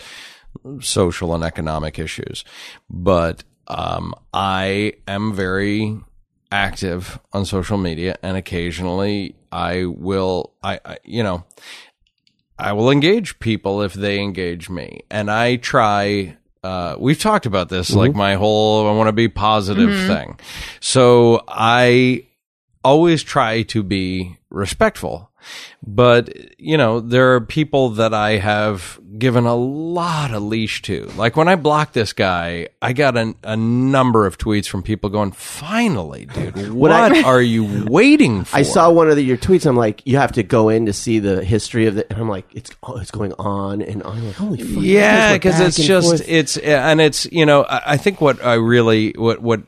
[0.80, 2.44] social and economic issues.
[2.88, 5.98] But um, I am very
[6.50, 11.44] active on social media, and occasionally I will, I, I you know,
[12.58, 16.38] I will engage people if they engage me, and I try.
[16.66, 20.38] Uh, we've talked about this, like my whole "I want to be positive" thing.
[20.80, 22.26] So I
[22.82, 25.30] always try to be respectful.
[25.86, 31.06] But, you know, there are people that I have given a lot of leash to.
[31.16, 35.10] Like when I blocked this guy, I got a, a number of tweets from people
[35.10, 38.56] going, finally, dude, what I- are you waiting for?
[38.56, 39.66] I saw one of the, your tweets.
[39.66, 42.28] I'm like, you have to go in to see the history of it, and I'm
[42.28, 44.18] like, it's oh, it's going on and on.
[44.18, 44.82] I'm like, holy fuck!
[44.82, 46.28] yeah because it's just forth.
[46.28, 49.62] it's and it's you know I, I think what i really what what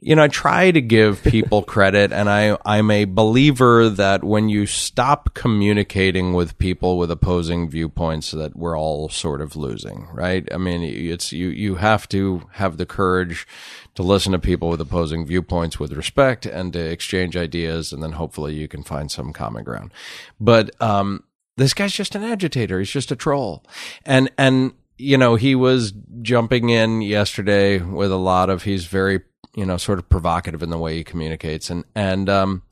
[0.00, 4.48] you know i try to give people credit and i i'm a believer that when
[4.48, 10.48] you stop communicating with people with opposing viewpoints that we're all sort of losing right
[10.52, 13.46] i mean it's you you have to have the courage
[13.94, 18.12] to listen to people with opposing viewpoints with respect and to exchange ideas and then
[18.12, 19.92] hopefully you can find some common ground
[20.40, 21.22] but um
[21.60, 22.78] this guy's just an agitator.
[22.78, 23.62] He's just a troll.
[24.04, 29.20] And, and, you know, he was jumping in yesterday with a lot of, he's very,
[29.54, 31.70] you know, sort of provocative in the way he communicates.
[31.70, 32.62] And, and, um,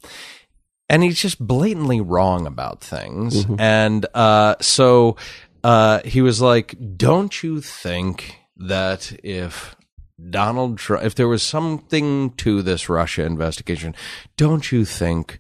[0.89, 3.45] and he's just blatantly wrong about things.
[3.59, 5.17] And, uh, so,
[5.65, 9.75] uh, he was like, don't you think that if,
[10.31, 13.95] Donald Trump, if there was something to this Russia investigation,
[14.37, 15.39] don't you think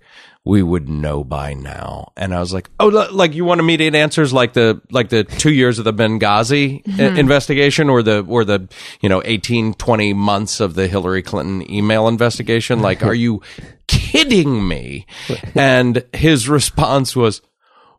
[0.49, 2.11] we would know by now?
[2.17, 5.53] And I was like, oh, like you want immediate answers, like the like the two
[5.53, 8.67] years of the Benghazi i- investigation, or the or the
[9.03, 12.81] you know 18, 20 months of the Hillary Clinton email investigation.
[12.81, 13.43] Like, are you
[13.87, 15.07] kidding me?
[15.55, 17.43] And his response was.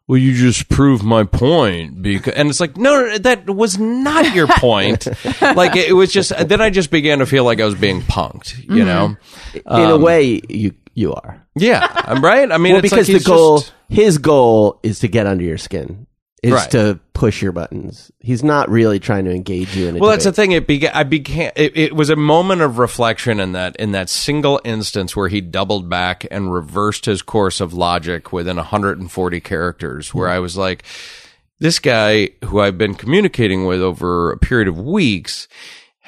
[0.08, 4.34] Well, you just proved my point because, and it's like, no, no, that was not
[4.34, 5.06] your point.
[5.40, 8.58] like it was just, then I just began to feel like I was being punked,
[8.58, 8.86] you mm-hmm.
[8.86, 9.18] know?
[9.54, 11.42] in a um, way, you you are.
[11.56, 12.52] Yeah, I'm right.
[12.52, 15.44] I mean, well, it's like because the goal, just- his goal is to get under
[15.44, 16.08] your skin,
[16.44, 16.72] is Right.
[16.72, 18.12] to push your buttons.
[18.20, 20.52] He's not really trying to engage you in a well, that's the thing.
[20.52, 20.92] It began.
[20.94, 21.52] I began.
[21.56, 25.42] It, it was a moment of reflection in that in that single instance where he
[25.42, 30.14] doubled back and reversed his course of logic within 140 characters.
[30.14, 30.36] Where mm-hmm.
[30.36, 30.84] I was like,
[31.60, 35.48] this guy who I've been communicating with over a period of weeks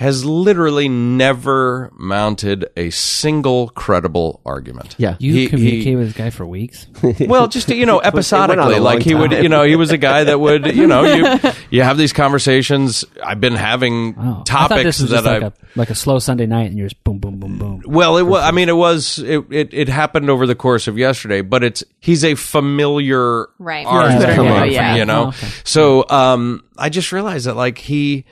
[0.02, 4.96] has literally never mounted a single credible argument.
[4.98, 5.16] Yeah.
[5.20, 6.88] You He- communicate he- with this guy for weeks.
[7.20, 9.92] well, just you know, went on a episodically, like he would, you know, he was
[9.92, 13.06] a guy that would, you know, you you have these conversations.
[13.24, 15.46] I've been having Oh, I topics this was that I like I.
[15.48, 17.84] a like a slow Sunday night, and you're just boom, boom, boom, boom.
[17.86, 18.44] well, it was.
[18.44, 19.20] I mean, it was.
[19.20, 23.86] It, it it happened over the course of yesterday, but it's he's a familiar Right.
[23.86, 24.70] artist, Yeah, come.
[24.70, 24.96] Yeah.
[24.96, 25.26] you know.
[25.26, 25.48] Oh, okay.
[25.64, 28.26] So, um, I just realized that like he,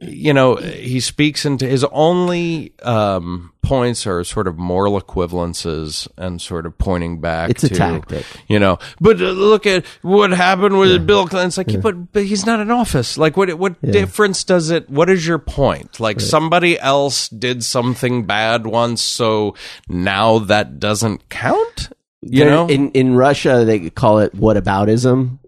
[0.00, 6.40] you know, he speaks into his only um points are sort of moral equivalences and
[6.40, 7.50] sort of pointing back.
[7.50, 8.24] It's a to, tactic.
[8.48, 8.78] you know.
[9.00, 11.48] But uh, look at what happened with Bill Clinton.
[11.48, 13.18] It's like, but but he's not in office.
[13.18, 14.88] Like, what what difference does it?
[14.88, 16.00] What is your point?
[16.00, 19.54] Like, somebody else did something bad once, so
[19.88, 21.90] now that doesn't count.
[22.22, 25.38] You know, in in Russia they call it whataboutism,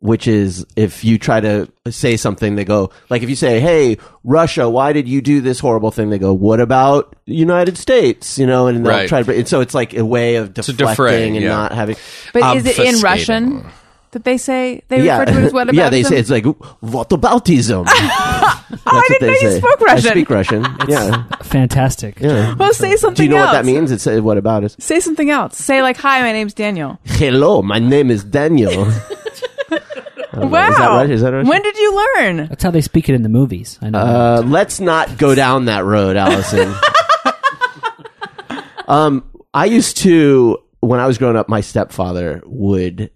[0.00, 3.98] which is if you try to say something, they go like if you say, "Hey,
[4.24, 8.46] Russia, why did you do this horrible thing?" They go, "What about United States?" You
[8.46, 9.08] know, and they'll Right.
[9.08, 9.34] try to.
[9.36, 11.48] And so it's like a way of To deflecting defray, and yeah.
[11.48, 11.96] not having.
[12.32, 13.64] But is it in Russian
[14.12, 16.30] that they say they yeah, refer to it as what about yeah, they say it's
[16.30, 17.84] like whataboutism.
[18.70, 20.06] That's I didn't know you spoke Russian.
[20.08, 20.66] I speak Russian.
[20.88, 22.20] yeah, Fantastic.
[22.20, 22.54] yeah.
[22.54, 23.46] Well, say something Do you know else.
[23.48, 23.90] what that means?
[23.90, 24.76] It's uh, what about it?
[24.80, 25.56] Say something else.
[25.58, 28.90] Say like, "Hi, my name's Daniel." Hello, my name is Daniel.
[30.32, 30.68] Wow.
[30.68, 31.10] Is that right?
[31.10, 31.46] Is that right?
[31.46, 32.36] When did you learn?
[32.48, 33.78] That's how they speak it in the movies.
[33.80, 33.98] I know.
[33.98, 36.74] Uh, let's not go down that road, Allison.
[38.88, 41.48] um, I used to when I was growing up.
[41.48, 43.10] My stepfather would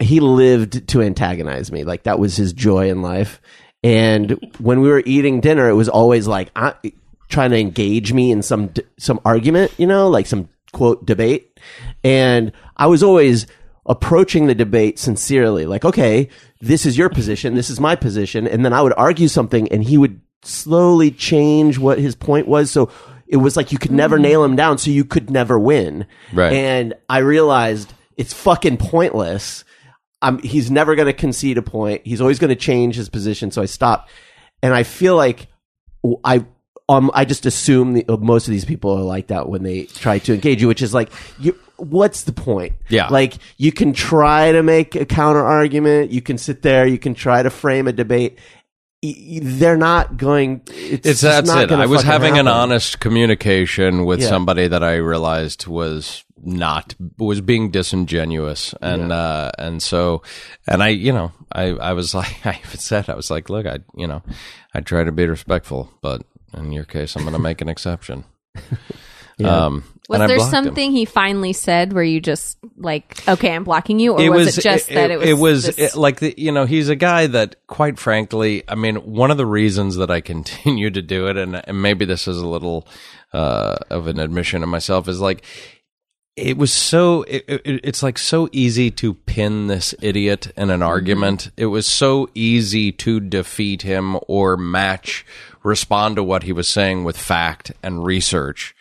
[0.00, 1.84] he lived to antagonize me.
[1.84, 3.40] Like that was his joy in life.
[3.82, 6.74] And when we were eating dinner, it was always like I,
[7.28, 11.58] trying to engage me in some some argument, you know, like some quote debate.
[12.02, 13.46] And I was always
[13.86, 16.28] approaching the debate sincerely, like, okay,
[16.60, 19.84] this is your position, this is my position, and then I would argue something, and
[19.84, 22.70] he would slowly change what his point was.
[22.70, 22.90] So
[23.26, 26.06] it was like you could never nail him down, so you could never win.
[26.32, 26.52] Right.
[26.52, 29.64] And I realized it's fucking pointless.
[30.22, 32.02] I'm, he's never going to concede a point.
[32.06, 33.50] He's always going to change his position.
[33.50, 34.10] So I stopped,
[34.62, 35.48] and I feel like
[36.24, 36.44] I
[36.88, 40.18] um I just assume the, most of these people are like that when they try
[40.20, 41.58] to engage you, which is like you.
[41.76, 42.74] What's the point?
[42.88, 43.08] Yeah.
[43.08, 46.10] like you can try to make a counter argument.
[46.12, 46.86] You can sit there.
[46.86, 48.38] You can try to frame a debate.
[49.02, 50.62] Y- y- They're not going.
[50.68, 51.72] It's, It's that's not it.
[51.72, 54.28] I was having an honest communication with Yeah.
[54.28, 60.22] somebody that I realized was not was being disingenuous, and uh, and so
[60.68, 63.66] and I you know I I was like I even said I was like look
[63.66, 64.22] I you know
[64.74, 66.22] I try to be respectful, but
[66.56, 68.24] in your case I'm going to make an exception.
[69.44, 70.64] Um, Was And there blocked him.
[70.64, 74.46] something he finally said where you just like, okay, I'm blocking you, or it was,
[74.46, 75.64] was it just that it was?
[75.64, 79.30] this- it- like the, you know he's a guy that quite frankly i mean one
[79.30, 82.46] of the reasons that i continue to do it and, and maybe this is a
[82.46, 82.86] little
[83.32, 85.42] uh, of an admission of myself is like
[86.36, 90.82] it was so it, it, it's like so easy to pin this idiot in an
[90.82, 95.24] argument it was so easy to defeat him or match
[95.62, 98.74] respond to what he was saying with fact and research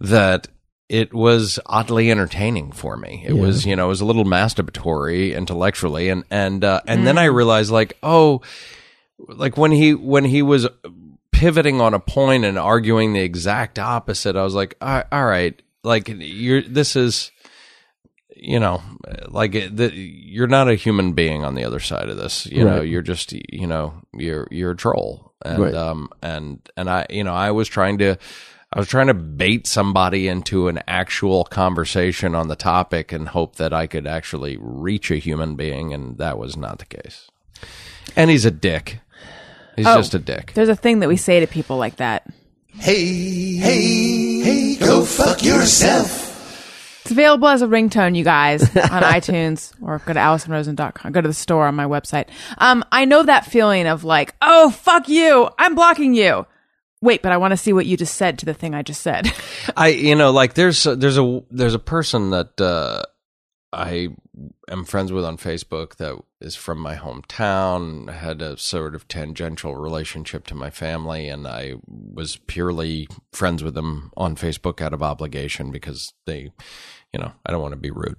[0.00, 0.48] that
[0.88, 3.24] it was oddly entertaining for me.
[3.26, 7.18] It was you know it was a little masturbatory intellectually and and uh, and then
[7.18, 8.40] i realized like oh
[9.28, 10.66] like when he when he was
[11.32, 15.60] pivoting on a point and arguing the exact opposite i was like all all right.
[15.82, 17.30] Like you're this is
[18.34, 18.82] you know
[19.28, 22.46] like it- the, you're not a human being on the other side of this.
[22.46, 25.32] You know you're just you know you're you're a troll.
[25.44, 25.74] And Right.
[25.74, 28.16] um and and i you know i was trying to
[28.72, 33.56] I was trying to bait somebody into an actual conversation on the topic and hope
[33.56, 37.28] that I could actually reach a human being, and that was not the case.
[38.16, 38.98] And he's a dick.
[39.76, 39.96] He's Oh.
[39.96, 40.52] just a dick.
[40.54, 42.24] There's a thing that we say to people like that.
[42.78, 46.24] Hey, hey, hey, go fuck yourself.
[47.02, 51.12] It's available as a ringtone, you guys, on iTunes or go to AllisonRosen.com.
[51.12, 52.26] Go to the store on my website.
[52.58, 55.48] Um, I know that feeling of like, oh, fuck you.
[55.56, 56.46] I'm blocking you.
[57.02, 59.02] Wait, but I want to see what you just said to the thing I just
[59.02, 59.30] said.
[59.76, 63.02] I you know like there's a, there's a there's a person that uh,
[63.72, 64.08] I
[64.68, 69.76] am friends with on Facebook that is from my hometown had a sort of tangential
[69.76, 75.02] relationship to my family and I was purely friends with them on Facebook out of
[75.02, 76.50] obligation because they
[77.12, 78.18] you know I don't want to be rude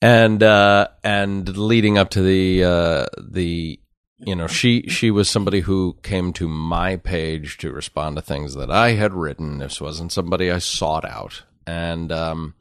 [0.00, 3.80] and uh and leading up to the uh the
[4.18, 8.54] you know she she was somebody who came to my page to respond to things
[8.54, 9.58] that I had written.
[9.58, 11.42] This wasn't somebody I sought out.
[11.66, 12.54] And um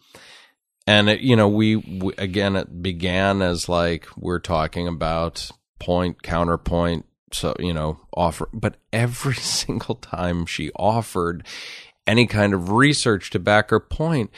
[0.88, 6.22] and it, you know we, we again it began as like we're talking about point
[6.24, 11.46] counterpoint so you know offer but every single time she offered
[12.08, 14.30] any kind of research to back her point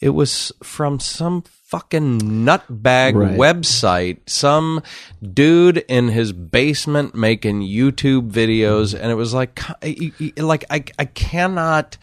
[0.00, 3.36] it was from some fucking nutbag Right.
[3.38, 4.82] website some
[5.20, 9.60] dude in his basement making youtube videos and it was like
[10.38, 11.98] like i, I cannot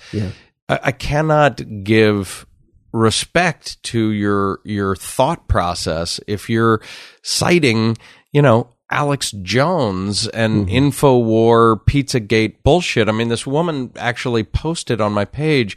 [0.67, 2.45] I, I cannot give
[2.91, 6.81] respect to your your thought process if you're
[7.21, 7.97] citing
[8.33, 13.09] you know Alex Jones and Infowar Pizzagate bullshit.
[13.09, 15.75] I mean, this woman actually posted on my page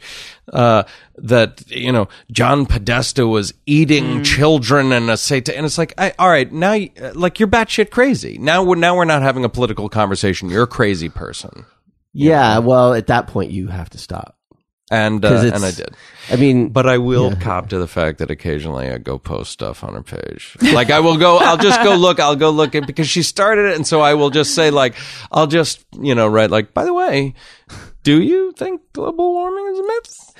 [0.53, 0.83] uh,
[1.17, 6.13] that you know John Podesta was eating children and a satan, and it's like, I,
[6.19, 8.37] all right, now you- like you're batshit crazy.
[8.37, 10.49] Now we're now we're not having a political conversation.
[10.49, 11.65] You're a crazy person,
[12.13, 14.36] Yeah, well, at that point you have to stop.
[14.91, 15.95] And uh, 'Cause it's- and I did.
[16.29, 19.81] I mean, But I will cop to the fact that occasionally I go post stuff
[19.83, 20.57] on her page.
[20.61, 23.69] Like I will go, I'll just go look, I'll go look at because she started
[23.71, 24.95] it, and so I will just say like,
[25.31, 27.33] I'll just you know write like, by the way,
[28.03, 30.33] do you think global warming is a myth?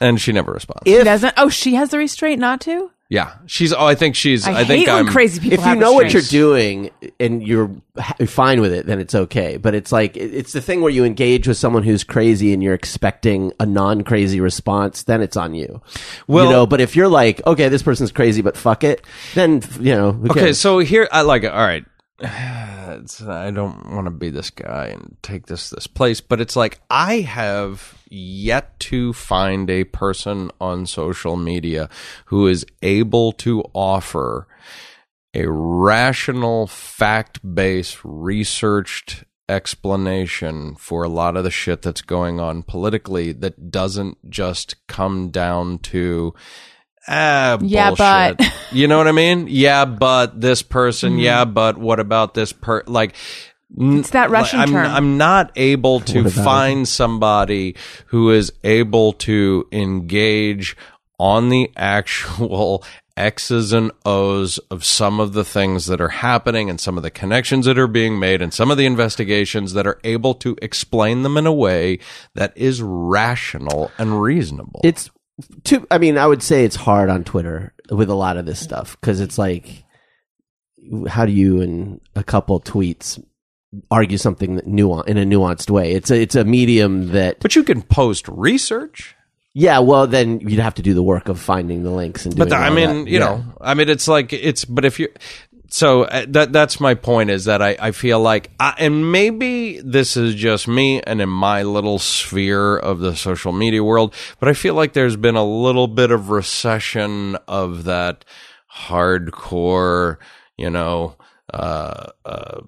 [0.00, 0.82] And she never responds.
[0.86, 1.34] She doesn't.
[1.36, 2.90] Oh, she has the restraint not to.
[3.08, 3.72] Yeah, she's.
[3.72, 4.46] Oh, I think she's.
[4.46, 5.54] I, I, think hate when I'm crazy people.
[5.54, 6.28] if you have know what you're restraints.
[6.30, 9.56] doing and you're ha- fine with it, then it's okay.
[9.56, 12.62] But it's like it- it's the thing where you engage with someone who's crazy and
[12.62, 15.80] you're expecting a non-crazy response, then it's on you.
[16.26, 16.66] Well- you know.
[16.66, 19.02] But if you're like, okay, this person's crazy, but fuck it,
[19.34, 20.12] then you know.
[20.12, 20.58] who Okay, cares?
[20.60, 21.52] so here I like it.
[21.52, 21.84] All right.
[22.88, 26.56] It's, I don't want to be this guy and take this this place, but it's
[26.56, 31.88] like I have yet to find a person on social media
[32.26, 34.46] who is able to offer
[35.34, 43.32] a rational, fact-based, researched explanation for a lot of the shit that's going on politically
[43.32, 46.34] that doesn't just come down to
[47.08, 48.38] ah Yeah, bullshit.
[48.38, 49.46] but- you know what I mean?
[49.48, 51.18] Yeah, but this person.
[51.18, 52.82] Yeah, but what about this per?
[52.86, 53.14] Like,
[53.76, 54.86] It's that Russian I'm, term.
[54.86, 57.76] I'm not able to find somebody
[58.06, 60.76] who is able to engage
[61.18, 62.82] on the actual
[63.16, 67.10] X's and O's of some of the things that are happening and some of the
[67.10, 71.22] connections that are being made and some of the investigations that are able to explain
[71.22, 71.98] them in a way
[72.34, 74.80] that is rational and reasonable.
[74.84, 75.10] it's
[75.64, 75.86] too.
[75.90, 78.96] I mean, I would say it's hard on Twitter with a lot of this stuff
[79.00, 79.84] because it's like,
[81.08, 83.22] how do you in a couple tweets
[83.90, 85.92] argue something that nuan- in a nuanced way?
[85.92, 89.14] It's a it's a medium that but you can post research.
[89.54, 92.48] Yeah, well, then you'd have to do the work of finding the links and doing.
[92.48, 93.10] But the, I mean, that.
[93.10, 93.24] you Yeah.
[93.24, 94.64] know, I mean, it's like it's.
[94.64, 95.08] But if you,
[95.70, 99.80] so uh, that that's my point is that I, I feel like I, and maybe
[99.80, 104.48] this is just me and in my little sphere of the social media world but
[104.48, 108.24] I feel like there's been a little bit of recession of that
[108.74, 110.16] hardcore
[110.56, 111.16] you know
[111.52, 112.60] uh, uh,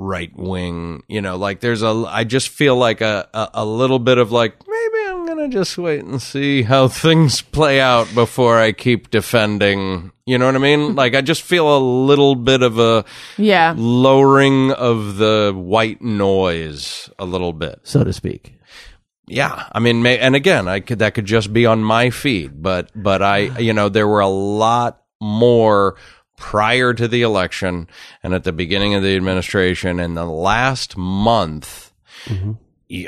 [0.00, 3.98] right wing you know like there's a I just feel like a, a, a little
[3.98, 8.58] bit of like maybe I'm gonna just wait and see how things play out before
[8.58, 12.62] I keep defending you know what I mean like I just feel a little bit
[12.62, 13.04] of a
[13.36, 13.74] Yeah.
[13.76, 17.80] lowering of the white noise a little bit.
[17.82, 18.54] so to speak.
[19.32, 22.60] Yeah, I mean, may, and again, I could that could just be on my feed,
[22.62, 25.94] but but I, you know, there were a lot more
[26.40, 27.86] prior to the election
[28.24, 30.00] and at the beginning of the administration.
[30.00, 31.92] And the last month,
[32.24, 32.52] mm-hmm.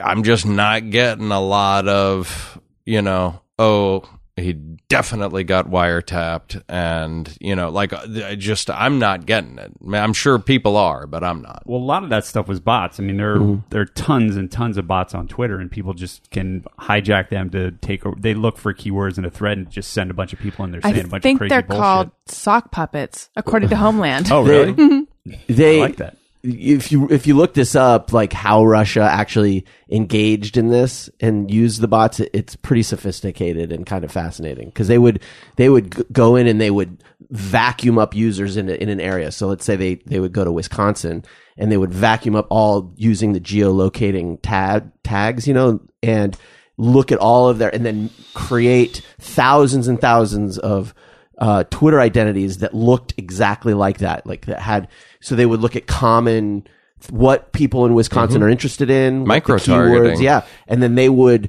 [0.00, 4.54] I'm just not getting a lot of, you know, oh, he
[4.88, 9.72] definitely got wiretapped, and you know, like uh, I just I'm not getting it.
[9.80, 11.62] I mean, I'm sure people are, but I'm not.
[11.66, 12.98] Well, a lot of that stuff was bots.
[12.98, 13.68] I mean, there are, mm-hmm.
[13.68, 17.50] there are tons and tons of bots on Twitter, and people just can hijack them
[17.50, 18.06] to take.
[18.06, 20.64] A, they look for keywords in a thread and just send a bunch of people
[20.64, 21.82] in there I saying a bunch think of crazy they're bullshit.
[21.82, 24.32] called sock puppets, according to Homeland.
[24.32, 25.06] Oh, really?
[25.46, 26.16] They I like that.
[26.44, 31.50] If you if you look this up, like how Russia actually engaged in this and
[31.50, 35.22] used the bots, it's pretty sophisticated and kind of fascinating because they would
[35.56, 39.30] they would go in and they would vacuum up users in in an area.
[39.30, 41.24] So let's say they they would go to Wisconsin
[41.56, 46.36] and they would vacuum up all using the geolocating tag tags, you know, and
[46.76, 50.94] look at all of their and then create thousands and thousands of
[51.38, 54.88] uh, Twitter identities that looked exactly like that, like that had.
[55.20, 56.66] So they would look at common
[57.10, 60.16] what people in Wisconsin are interested in, Micro-targeting.
[60.18, 61.48] keywords, yeah, and then they would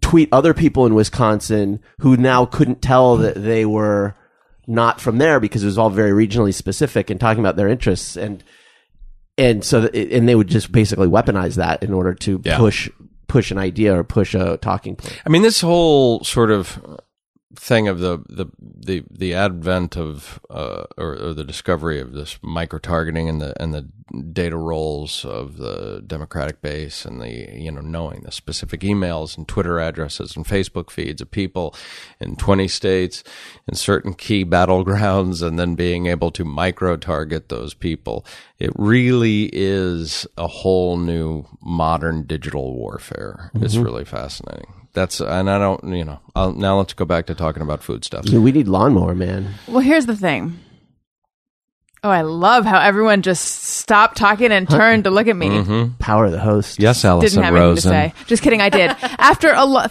[0.00, 4.14] tweet other people in Wisconsin who now couldn't tell that they were
[4.66, 8.16] not from there because it was all very regionally specific and talking about their interests
[8.16, 8.44] and
[9.38, 12.58] and so and they would just basically weaponize that in order to Yeah.
[12.58, 12.90] push
[13.28, 15.18] push an idea or push a talking point.
[15.24, 16.78] I mean, this whole sort of
[17.54, 22.38] thing of the the the, the advent of uh, or, or the discovery of this
[22.42, 23.88] micro targeting and the and the
[24.32, 29.48] data rolls of the Democratic base and the you know knowing the specific emails and
[29.48, 31.74] Twitter addresses and Facebook feeds of people
[32.20, 33.24] in 20 states
[33.66, 38.26] in certain key battlegrounds and then being able to micro target those people.
[38.58, 43.50] It really is a whole new modern digital warfare.
[43.54, 47.34] It's really fascinating that's and I don't you know I'll, now let's go back to
[47.34, 49.54] talking about food stuff I mean, we need lawnmower man.
[49.68, 50.58] Well, here's the thing.
[52.04, 55.48] Oh, I love how everyone just stopped talking and turned to look at me.
[55.48, 55.94] Mm-hmm.
[55.98, 56.78] Power of the host.
[56.78, 58.14] yes Allison Didn't have anything Rosen to say.
[58.26, 58.90] Just kidding, I did.
[59.18, 59.86] After a lo-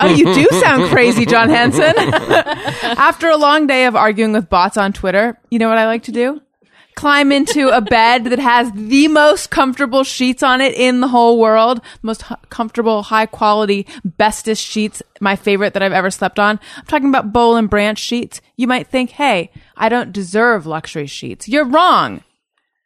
[0.00, 1.94] Oh, you do sound crazy, John Henson.
[2.98, 6.04] After a long day of arguing with bots on Twitter, you know what I like
[6.04, 6.40] to do?
[6.96, 11.38] Climb into a bed that has the most comfortable sheets on it in the whole
[11.38, 11.80] world.
[12.02, 15.02] Most h- comfortable, high quality, bestest sheets.
[15.20, 16.60] My favorite that I've ever slept on.
[16.76, 18.40] I'm talking about Boll and Branch sheets.
[18.56, 21.48] You might think, hey, I don't deserve luxury sheets.
[21.48, 22.22] You're wrong.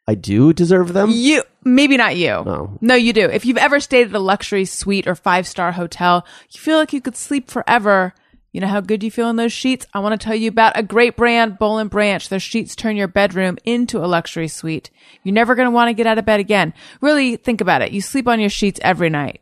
[0.07, 1.11] I do deserve them.
[1.11, 2.31] You maybe not you.
[2.31, 2.77] Oh.
[2.81, 3.25] No, you do.
[3.29, 6.93] If you've ever stayed at a luxury suite or five star hotel, you feel like
[6.93, 8.15] you could sleep forever.
[8.51, 9.85] You know how good you feel in those sheets?
[9.93, 12.27] I want to tell you about a great brand, Boll and Branch.
[12.27, 14.89] Their sheets turn your bedroom into a luxury suite.
[15.23, 16.73] You're never going to want to get out of bed again.
[16.99, 17.91] Really think about it.
[17.91, 19.41] You sleep on your sheets every night.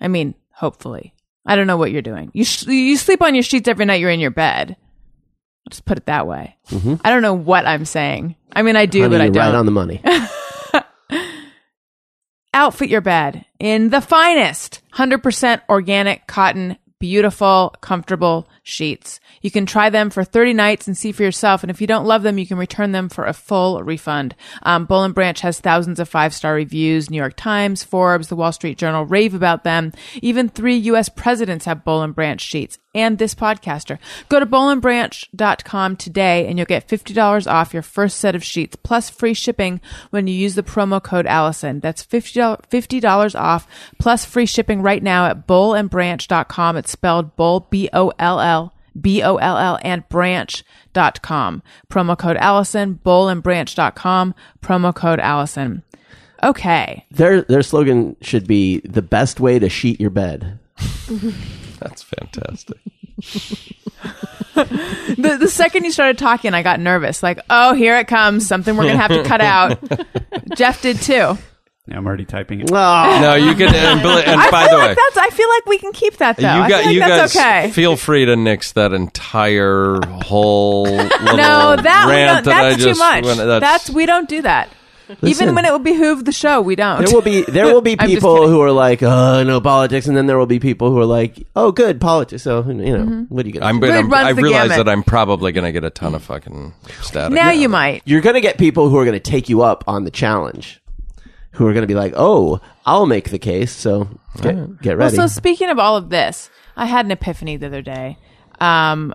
[0.00, 1.14] I mean, hopefully.
[1.46, 2.30] I don't know what you're doing.
[2.32, 4.76] You sh- you sleep on your sheets every night you're in your bed.
[4.78, 6.56] I'll just put it that way.
[6.70, 6.94] Mm-hmm.
[7.04, 8.34] I don't know what I'm saying.
[8.52, 10.02] I mean, I do, Honey, but I don't right on the money.
[12.54, 19.90] outfit your bed in the finest 100% organic cotton beautiful comfortable sheets you can try
[19.90, 22.46] them for 30 nights and see for yourself and if you don't love them you
[22.46, 26.54] can return them for a full refund um, Boll and Branch has thousands of five-star
[26.54, 31.10] reviews new york times forbes the wall street journal rave about them even three u.s
[31.10, 33.98] presidents have Boll and Branch sheets and this podcaster.
[34.28, 39.10] Go to bollandbranch.com today and you'll get $50 off your first set of sheets plus
[39.10, 41.80] free shipping when you use the promo code Allison.
[41.80, 43.66] That's $50, $50 off
[43.98, 46.76] plus free shipping right now at bollandbranch.com.
[46.76, 48.72] It's spelled Boll, B-O-L-L.
[49.00, 51.62] B-O-L-L and branch.com.
[51.90, 55.82] Promo code Allison, bollandbranch.com, promo code Allison.
[56.44, 57.04] Okay.
[57.10, 60.60] their their slogan should be the best way to sheet your bed.
[61.80, 62.78] that's fantastic
[64.54, 67.22] the, the second you started talking, I got nervous.
[67.22, 68.46] Like, oh, here it comes.
[68.46, 69.78] Something we're going to have to cut out.
[70.56, 71.38] Jeff did too.
[71.86, 72.70] Yeah, I'm already typing it.
[72.72, 73.74] Oh, No, you can.
[73.74, 75.16] And, Billy- and I by feel the way, like that's.
[75.18, 76.42] I feel like we can keep that though.
[76.42, 77.70] you I got feel like you that's guys okay.
[77.72, 82.82] feel free to nix that entire whole little no, that rant don't, that I that's
[82.82, 83.24] just too much.
[83.24, 84.70] went- That's, we don't do that.
[85.20, 85.28] Listen.
[85.28, 87.04] Even when it will behoove the show, we don't.
[87.04, 90.24] there will be there will be people who are like, oh, no politics, and then
[90.26, 92.42] there will be people who are like, oh, good politics.
[92.44, 93.22] So you know, Mm-hmm.
[93.34, 93.66] what are you gonna?
[93.66, 93.80] I'm, do?
[93.82, 94.86] but Good I'm, I realize gamut.
[94.86, 96.72] that I'm probably going to get a ton of fucking
[97.02, 97.34] static.
[97.34, 98.00] now you might.
[98.06, 100.80] You're gonna get people who are gonna take you up on the challenge,
[101.54, 103.72] who are gonna be like, oh, I'll make the case.
[103.72, 104.08] So
[104.40, 105.16] get, get Well, ready.
[105.16, 108.18] so speaking of all of this, I had an epiphany the other day,
[108.60, 109.14] um,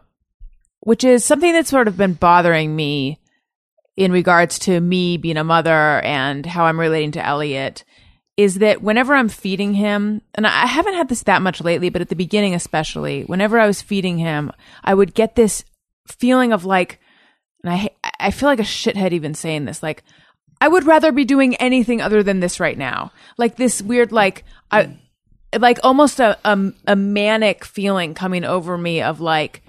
[0.82, 3.20] which is something that's sort of been bothering me
[3.98, 7.84] in regards to me being a mother and how I'm relating to Elliot.
[8.38, 12.02] Is that whenever I'm feeding him, and I haven't had this that much lately, but
[12.02, 15.66] at the beginning especially, whenever I was feeding him, I would get this
[16.08, 17.02] feeling of like,
[17.66, 20.04] and I I feel like a shithead even saying this, like
[20.62, 23.12] I would rather be doing anything other than this right now.
[23.38, 24.98] Like this weird, like I,
[25.58, 29.64] like almost a, a a manic feeling coming over me of like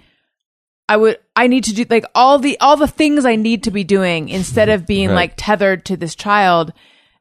[0.88, 3.70] I would I need to do like all the all the things I need to
[3.70, 5.14] be doing instead of being Right.
[5.14, 6.72] like tethered to this child.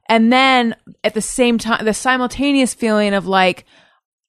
[0.08, 3.64] And then at the same time the simultaneous feeling of like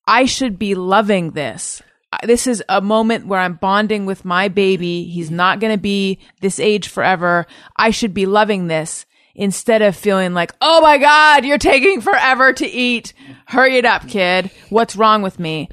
[0.08, 1.82] I should be loving this.
[2.24, 5.06] This is a moment where I'm bonding with my baby.
[5.06, 7.48] He's not going to be this age forever.
[7.78, 9.06] I should be loving this
[9.36, 13.14] instead of feeling like, oh my God, you're taking forever to eat.
[13.48, 14.52] Hurry it up, kid.
[14.70, 15.70] What's wrong with me?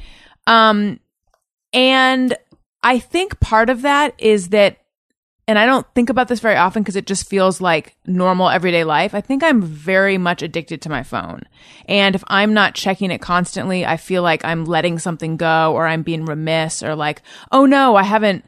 [0.46, 1.00] Um,
[1.72, 2.36] and
[2.82, 4.78] I think part of that is that,
[5.46, 8.84] and I don't think about this very often because it just feels like normal everyday
[8.84, 9.14] life.
[9.14, 11.42] I think I'm very much addicted to my phone.
[11.86, 15.86] And if I'm not checking it constantly, I feel like I'm letting something go or
[15.86, 18.44] I'm being remiss or like, oh no, I haven't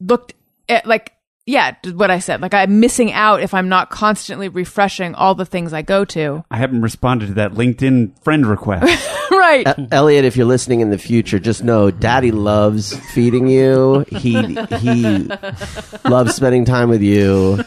[0.00, 0.34] looked
[0.68, 1.12] at like,
[1.48, 2.42] yeah, what I said.
[2.42, 6.44] Like I'm missing out if I'm not constantly refreshing all the things I go to.
[6.50, 8.84] I haven't responded to that LinkedIn friend request.
[9.30, 9.66] right.
[9.66, 14.04] E- Elliot, if you're listening in the future, just know Daddy loves feeding you.
[14.10, 15.30] He he
[16.04, 17.64] loves spending time with you.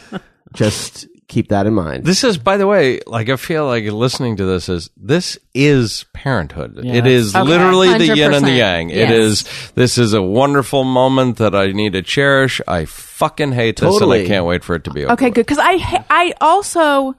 [0.52, 2.04] Just keep that in mind.
[2.04, 6.04] This is, by the way, like I feel like listening to this is this is
[6.12, 6.78] parenthood.
[6.82, 7.48] Yeah, it is Okay.
[7.48, 8.90] literally the yin and the yang.
[8.90, 9.12] It Yes.
[9.12, 9.72] is.
[9.74, 12.60] This is a wonderful moment that I need to cherish.
[12.68, 15.14] I fucking hate this, and I can't wait for it to be over.
[15.14, 15.46] Okay, good.
[15.46, 17.14] Because I I also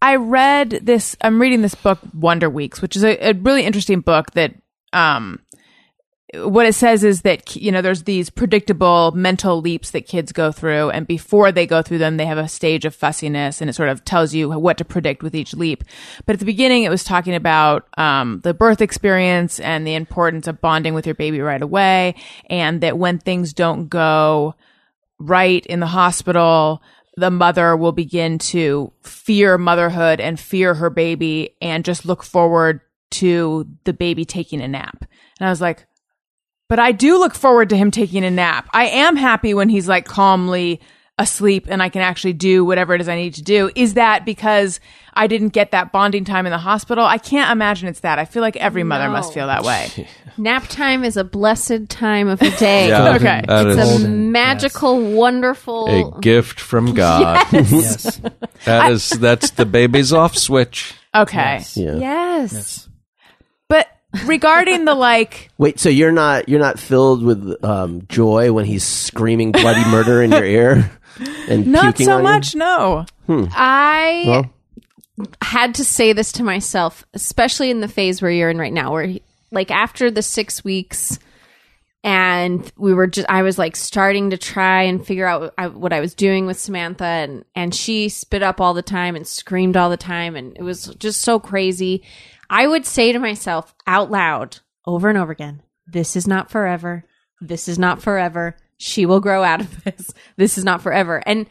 [0.00, 1.16] I read this.
[1.20, 4.30] I'm reading this book, Wonder Weeks, which is a, a really interesting book.
[4.32, 4.54] That
[4.92, 5.40] um,
[6.34, 10.50] what it says is that you know there's these predictable mental leaps that kids go
[10.50, 13.74] through, and before they go through them, they have a stage of fussiness, and it
[13.74, 15.84] sort of tells you what to predict with each leap.
[16.24, 20.48] But at the beginning, it was talking about um, the birth experience and the importance
[20.48, 22.16] of bonding with your baby right away,
[22.50, 24.56] and that when things don't go
[25.18, 26.82] right in the hospital,
[27.16, 32.80] the mother will begin to fear motherhood and fear her baby and just look forward
[33.10, 35.06] to the baby taking a nap.
[35.38, 35.86] And I was like,
[36.68, 38.68] but I do look forward to him taking a nap.
[38.72, 40.80] I am happy when he's like calmly
[41.18, 43.70] asleep and I can actually do whatever it is I need to do.
[43.74, 44.80] Is that because
[45.14, 47.04] I didn't get that bonding time in the hospital?
[47.06, 48.18] I can't imagine it's that.
[48.18, 49.12] I feel like every mother No.
[49.12, 50.06] must feel that way.
[50.36, 52.88] Nap time is a blessed time of the day.
[52.88, 53.42] Yeah, Okay.
[53.46, 56.16] that It's is a magical, wonderful.
[56.18, 57.46] a gift from God.
[57.52, 58.20] Yes.
[58.66, 60.92] That is that's the baby's off switch.
[61.14, 61.62] Okay.
[61.76, 61.96] Yeah.
[61.96, 62.85] Yes.
[64.20, 68.64] But regarding the like Wait, so you're not you're not filled with um, joy when
[68.64, 70.90] he's screaming bloody murder in your ear
[71.48, 72.24] and not puking so on you?
[72.24, 73.06] much, no.
[73.28, 78.58] I Well, had to say this to myself, especially in the phase where you're in
[78.58, 79.14] right now, where
[79.50, 81.18] like after the six weeks,
[82.04, 85.92] and we were just, I was like starting to try and figure out I, what
[85.92, 89.76] I was doing with Samantha, and and she spit up all the time and screamed
[89.76, 92.02] all the time, and it was just so crazy.
[92.50, 97.04] I would say to myself out loud over and over again, "This is not forever.
[97.40, 98.56] This is not forever.
[98.78, 100.10] She will grow out of this.
[100.36, 101.46] This is not forever." And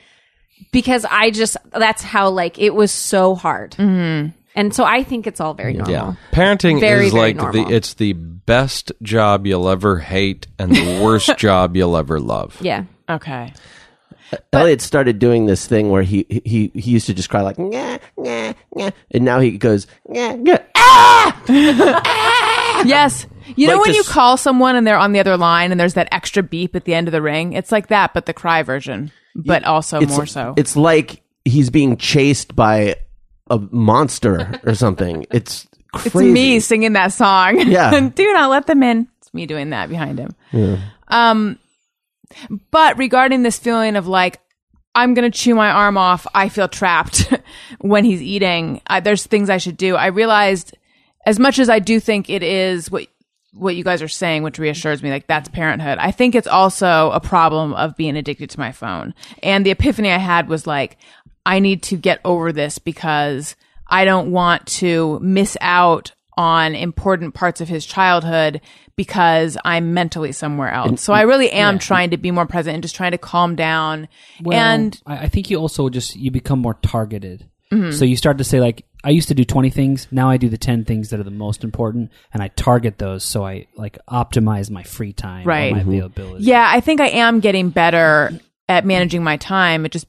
[0.71, 3.71] because I just that's how like it was so hard.
[3.71, 4.29] Mm-hmm.
[4.57, 5.91] And so I think it's all very normal.
[5.91, 7.65] Yeah, parenting Very, is very like normal.
[7.65, 12.57] the it's the best job you'll ever hate and the worst job you'll ever love.
[12.61, 12.85] Yeah.
[13.09, 13.53] Okay.
[14.53, 17.97] Elliot started doing this thing where he he he used to just cry like nah,
[18.17, 21.41] nah, nah, and now he goes nah, nah, ah!
[22.86, 23.28] Yes.
[23.55, 25.93] You know Like when you call someone and they're on the other line and there's
[25.93, 27.53] that extra beep at the end of the ring?
[27.53, 30.53] It's like that, but the cry version, but also It's, more so.
[30.57, 32.95] It's like he's being chased by
[33.49, 35.26] a monster or something.
[35.32, 37.59] It's It's me singing that song.
[37.59, 38.09] Yeah.
[38.15, 39.07] Do not let them in.
[39.19, 40.82] It's me doing that behind him.
[41.07, 41.59] Um,
[42.71, 44.39] but regarding this feeling of like,
[44.93, 46.25] I'm going to chew my arm off.
[46.33, 47.33] I feel trapped
[47.79, 48.81] when he's eating.
[48.88, 49.95] I, there's things I should do.
[49.95, 50.77] I realized
[51.25, 53.07] as much as I do think it is what
[53.57, 55.97] what you guys are saying, which reassures me, like that's parenthood.
[55.97, 59.13] I think it's also a problem of being addicted to my phone.
[59.41, 60.97] And the epiphany I had was like,
[61.45, 63.55] I need to get over this because
[63.88, 68.61] I don't want to miss out on important parts of his childhood
[68.95, 71.01] because I'm mentally somewhere else.
[71.01, 74.07] so I really am trying to be more present and just trying to calm down.
[74.41, 77.49] Well, and I, I think you also just you become more targeted.
[77.71, 77.91] Mm-hmm.
[77.91, 80.07] So you start to say like, I used to do twenty things.
[80.11, 83.23] Now I do the ten things that are the most important, and I target those.
[83.23, 85.71] So I like optimize my free time, or Right.
[85.73, 85.88] My Mhm.
[85.88, 86.43] availability.
[86.45, 88.31] Yeah, I think I am getting better
[88.69, 89.86] at managing my time.
[89.86, 90.07] It just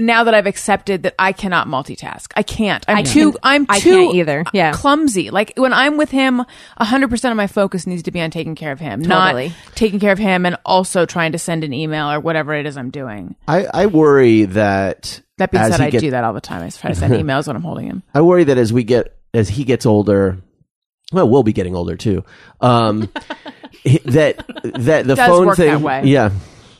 [0.00, 2.32] now that I've accepted that I cannot multitask.
[2.34, 2.84] I can't.
[2.88, 4.44] I'm I too can't- I'm I too can't either.
[4.52, 4.72] Yeah.
[4.72, 5.30] clumsy.
[5.30, 6.44] Like when I'm with him,
[6.80, 9.48] 100% of my focus needs to be on taking care of him, Totally.
[9.48, 12.66] not taking care of him and also trying to send an email or whatever it
[12.66, 13.36] is I'm doing.
[13.46, 16.40] I, I worry that That being as said, he I get- do that all the
[16.40, 16.62] time.
[16.62, 18.02] I try to send emails when I'm holding him.
[18.14, 20.38] I worry that as we get as he gets older,
[21.12, 22.24] well, we'll be getting older too.
[22.60, 23.00] Um,
[24.04, 24.44] that
[24.74, 26.02] that the Does phone work thing, that way.
[26.04, 26.30] yeah.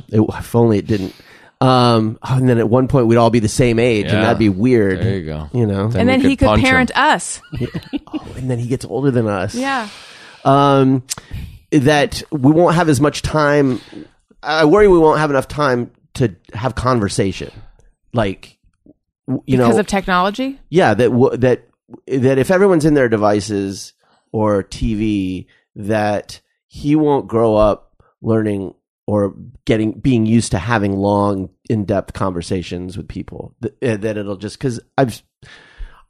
[0.08, 1.14] It, if only it didn't.
[1.60, 4.20] Um, and then at one point we'd all be the same age, and Yeah.
[4.22, 5.00] that'd be weird.
[5.00, 5.48] There you go.
[5.52, 6.70] You know, Then and then he could punch him.
[6.70, 7.40] parent us.
[8.08, 9.54] oh, and then he gets older than us.
[9.54, 9.88] Yeah.
[10.44, 11.02] um,
[11.70, 13.80] that we won't have as much time.
[14.42, 17.50] I worry we won't have enough time to have conversation,
[18.14, 18.56] like
[19.28, 20.58] w- you because know, of technology?
[20.70, 21.68] yeah, that w- that
[22.06, 23.92] that if everyone's in their devices
[24.32, 25.46] or TV,
[25.76, 28.74] that he won't grow up learning
[29.10, 29.34] or
[29.64, 33.56] getting being used to having long, in depth conversations with people.
[33.60, 35.20] That, uh, that it'll just because I've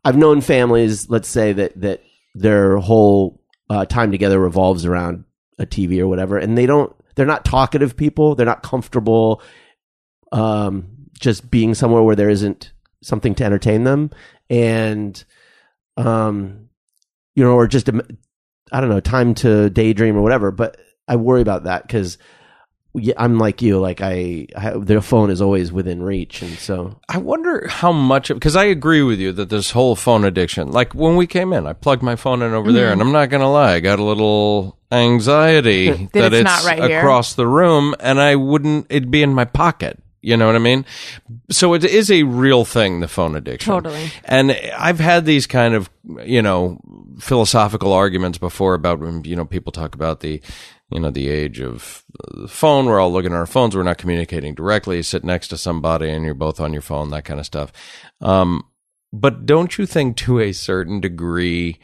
[0.04, 2.02] I've known families, let's say that that
[2.34, 5.24] their whole uh, time together revolves around
[5.58, 6.94] a TV or whatever, and they don't.
[7.14, 8.34] They're not talkative people.
[8.34, 9.42] They're not comfortable
[10.32, 10.88] um,
[11.18, 12.72] just being somewhere where there isn't
[13.02, 14.10] something to entertain them,
[14.48, 15.22] and
[15.96, 16.68] um,
[17.34, 17.88] you know, or just
[18.72, 20.50] i don't know, time to daydream or whatever.
[20.50, 20.76] But
[21.08, 22.18] I worry about that because.
[22.92, 23.78] Yeah, I'm like you.
[23.78, 28.28] Like I, I, their phone is always within reach, and so I wonder how much
[28.28, 30.72] because I agree with you that this whole phone addiction.
[30.72, 32.92] Like when we came in, I plugged my phone in over there, mm-hmm.
[32.94, 36.98] and I'm not gonna lie, I got a little anxiety that, it's not right here.
[36.98, 38.86] across the room, and I wouldn't.
[38.90, 40.02] It'd be in my pocket.
[40.22, 40.84] You know what I mean?
[41.50, 43.72] So it is a real thing, the phone addiction.
[43.72, 44.10] Totally.
[44.24, 45.88] And I've had these kind of,
[46.24, 46.78] you know,
[47.18, 50.42] philosophical arguments before about when, you know, people talk about the,
[50.90, 52.86] you know, the age of the phone.
[52.86, 53.76] We're all looking at our phones.
[53.76, 54.96] We're not communicating directly.
[54.96, 57.72] You sit next to somebody and you're both on your phone, that kind of stuff.
[58.20, 58.64] Um,
[59.12, 61.78] but don't you think to a certain degree,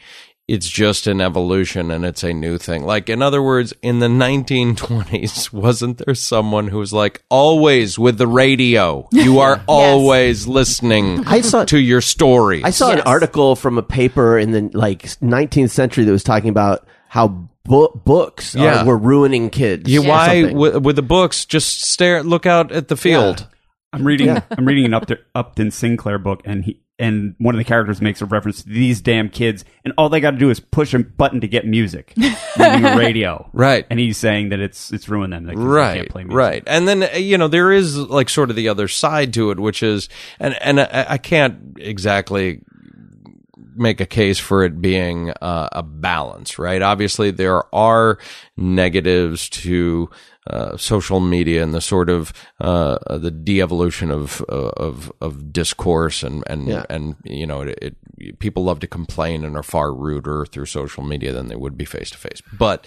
[0.48, 2.84] it's just an evolution and it's a new thing.
[2.84, 8.18] Like, in other words, in the 1920s, wasn't there someone who was like, always with
[8.18, 13.56] the radio, you are always listening I saw- to your story I saw an article
[13.56, 18.54] from a paper in the like 19th century that was talking about how bu- books
[18.56, 18.84] are- Yeah.
[18.84, 19.90] were ruining kids.
[19.90, 23.46] you, or why, with, with the books, just stare, look out at the field.
[23.92, 27.64] I'm reading I'm reading an Upton, Upton Sinclair book, and he and one of the
[27.64, 30.60] characters makes a reference to these damn kids, and all they got to do is
[30.60, 33.86] push a button to get music, using a radio, Right.
[33.90, 36.36] And he's saying that it's it's ruined them, like, 'cause they right can't play music.
[36.36, 39.50] right and then uh, you know there is like sort of the other side to
[39.50, 40.08] it which is
[40.40, 42.60] and and i, I can't exactly
[43.76, 46.82] make a case for it being uh, a balance right?
[46.82, 48.18] Obviously there are
[48.56, 50.08] negatives to
[50.48, 56.44] uh, social media and the sort of uh, the de-evolution of of of discourse and
[56.46, 56.84] and Yeah.
[56.88, 61.02] and you know it, it people love to complain and are far ruder through social
[61.02, 62.86] media than they would be face to face but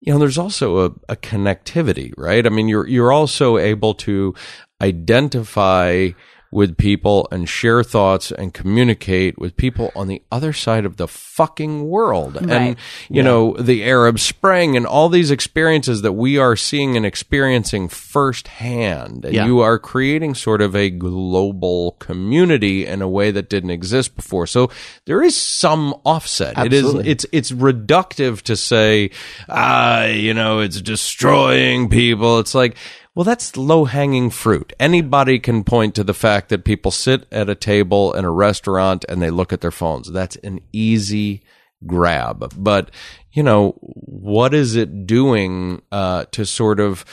[0.00, 2.46] you know there's also a, a connectivity right?
[2.46, 4.34] I mean you're you're also able to
[4.80, 6.10] identify
[6.50, 11.06] with people and share thoughts and communicate with people on the other side of the
[11.06, 12.36] fucking world.
[12.38, 12.76] And Right.
[13.10, 17.88] you know the arab spring and all these experiences that we are seeing and experiencing
[17.88, 19.24] firsthand.
[19.26, 19.46] And Yeah.
[19.46, 24.46] you are creating sort of a global community in a way that didn't exist before.
[24.46, 24.70] So
[25.04, 26.56] there is some offset.
[26.64, 29.10] It is it's it's reductive to say
[29.48, 32.38] ah you know it's destroying people.
[32.38, 32.76] It's like
[33.18, 34.72] well that's low hanging fruit.
[34.78, 39.04] Anybody can point to the fact that people sit at a table in a restaurant
[39.08, 40.12] and they look at their phones.
[40.12, 41.42] That's an easy
[41.84, 42.54] grab.
[42.56, 42.92] But
[43.32, 47.04] you know what is it doing uh, to sort of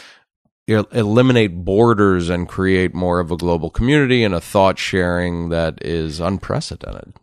[0.67, 6.19] eliminate borders and create more of a global community and a thought sharing that is
[6.19, 7.13] unprecedented?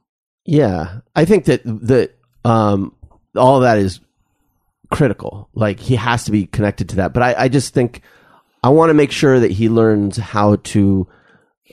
[0.44, 2.96] Yeah, I think that that um,
[3.36, 4.00] all that is
[4.90, 5.50] critical.
[5.54, 7.12] Like he has to be connected to that.
[7.12, 8.02] But I, I just think
[8.62, 11.08] I want to make sure that he learns how to,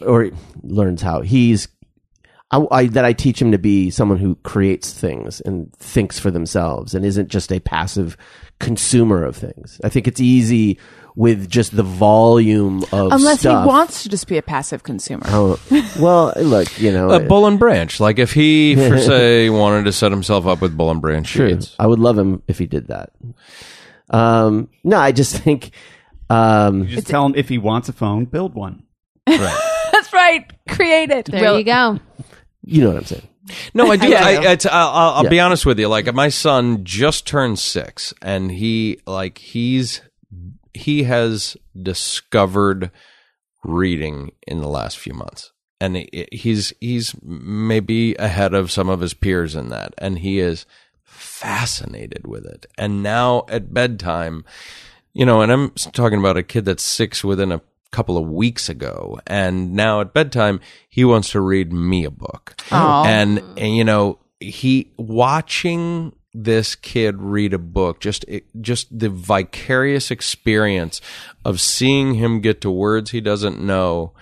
[0.02, 0.32] or
[0.64, 1.68] learns how he's.
[2.52, 6.32] I, I, that I teach him to be someone who creates things and thinks for
[6.32, 8.18] themselves and isn't just a passive
[8.60, 9.80] consumer of things.
[9.84, 10.80] I think it's easy
[11.16, 13.64] with just the volume of Unless stuff.
[13.64, 15.24] he wants to just be a passive consumer.
[15.28, 15.60] Oh,
[16.00, 18.00] well, look, you know, a Bull and Branch.
[18.00, 21.50] Like if he, for say, wanted to set himself up with Bull and Branch True.
[21.50, 21.76] sheets.
[21.78, 23.12] I would love him if he did that.
[24.10, 25.72] Um, no, I just think,
[26.30, 28.84] um, You just tell him if he wants a phone, build one.
[29.26, 30.46] That's right.
[30.68, 31.26] Create it.
[31.26, 32.00] There Will- you go.
[32.64, 33.28] you know what I'm saying.
[33.74, 34.08] No, I do.
[34.10, 34.24] Yeah.
[34.26, 35.30] I, it's, I'll, I'll, I'll Yeah.
[35.30, 35.88] be honest with you.
[35.88, 40.02] Like my son just turned six, and he like he's
[40.74, 42.92] he has discovered
[43.64, 45.52] reading in the last few months,
[45.82, 50.40] and he- he's he's maybe ahead of some of his peers in that, and he
[50.40, 50.66] is
[51.04, 52.66] fascinated with it.
[52.78, 54.46] And now at bedtime,
[55.20, 57.60] you know, and I'm talking about a kid that's six within a
[57.92, 62.56] couple of weeks ago, and now at bedtime he wants to read me a book,
[62.72, 63.04] Aw.
[63.06, 69.10] and and you know he watching this kid read a book just it, just the
[69.10, 71.02] vicarious experience
[71.44, 74.14] of seeing him get to words he doesn't know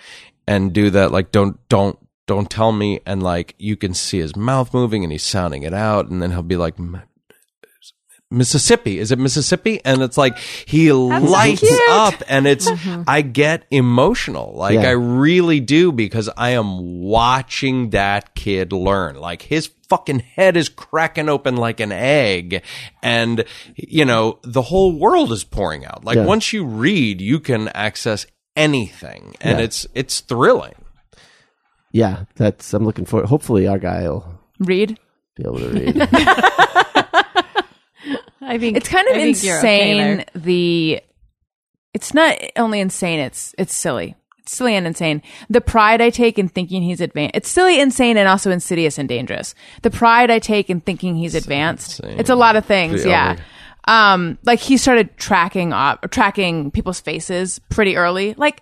[0.48, 4.38] and do that like don't don't don't tell me and like you can see his
[4.38, 7.04] mouth moving and he's sounding it out and then he'll be like "M-
[8.30, 9.00] Mississippi.
[9.00, 9.80] Is it Mississippi?
[9.86, 11.80] And it's like he lights cute.
[11.90, 13.04] up and it's uh-huh.
[13.08, 14.54] I get emotional.
[14.54, 14.90] Like Yeah.
[14.90, 19.16] I really do because I am watching that kid learn.
[19.16, 22.64] Like his fucking head is cracking open like an egg
[23.02, 26.04] and you know, the whole world is pouring out.
[26.04, 26.26] Like Yeah.
[26.26, 28.26] once you read, you can access
[28.58, 29.64] anything and Yeah.
[29.66, 30.76] it's it's thrilling.
[31.94, 35.00] Yeah, that's, I'm looking for, hopefully our guy will Read.
[35.38, 35.96] be able to read.
[38.42, 39.56] I think It's kind of I think okay
[40.12, 40.26] insane.
[40.36, 41.02] the
[41.94, 43.20] it's not only insane.
[43.20, 44.16] It's it's silly.
[44.40, 45.22] It's silly and insane.
[45.50, 47.36] The pride I take in thinking he's advanced.
[47.36, 49.56] It's silly, insane, and also insidious and dangerous.
[49.82, 52.00] The pride I take in thinking he's advanced.
[52.00, 52.20] insane.
[52.20, 53.04] It's a lot of things.
[53.06, 53.36] Yeah.
[53.36, 54.14] Yeah.
[54.14, 58.62] Um, like he started tracking up, tracking people's faces pretty early, like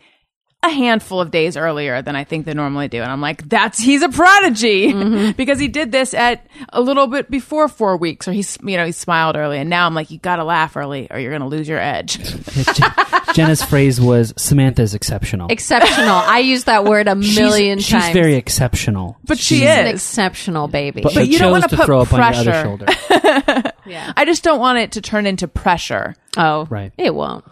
[0.65, 3.01] a handful of days earlier than I think they normally do.
[3.01, 5.31] And I'm like, that's he's a prodigy mm-hmm.
[5.37, 8.85] because he did this at a little bit before four weeks, or he's you know
[8.85, 11.47] he smiled early, and now I'm like, you got to laugh early, or you're gonna
[11.47, 12.17] lose your edge.
[13.33, 15.49] Jenna's phrase was Samantha's exceptional.
[15.49, 16.15] Exceptional.
[16.15, 18.05] I use that word a million she's, times.
[18.05, 19.17] She's very exceptional.
[19.25, 19.95] But she She's an is.
[19.95, 21.01] exceptional baby.
[21.01, 22.63] But, But you don't wanna put throw up on your other pressure.
[22.63, 23.73] shoulder.
[23.85, 24.13] yeah.
[24.15, 26.15] I just don't want it to turn into pressure.
[26.37, 26.91] Oh, Right.
[26.97, 27.45] It won't.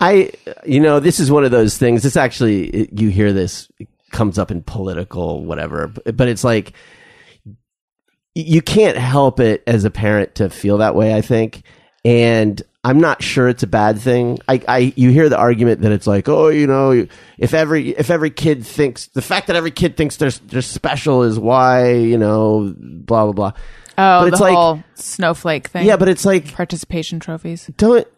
[0.00, 0.30] I,
[0.64, 2.02] you know, this is one of those things.
[2.02, 6.72] This actually, you hear this it comes up in political whatever, but, but it's like
[8.34, 11.14] you can't help it as a parent to feel that way.
[11.14, 11.62] I think,
[12.04, 14.38] and I'm not sure it's a bad thing.
[14.48, 17.06] I, I, you hear the argument that it's like, oh, you know,
[17.38, 21.24] if every if every kid thinks the fact that every kid thinks they're they're special
[21.24, 23.52] is why you know, blah blah blah.
[23.98, 25.86] Oh, But the it's like- whole snowflake thing.
[25.86, 27.66] Yeah, but it's like participation trophies.
[27.76, 28.08] don't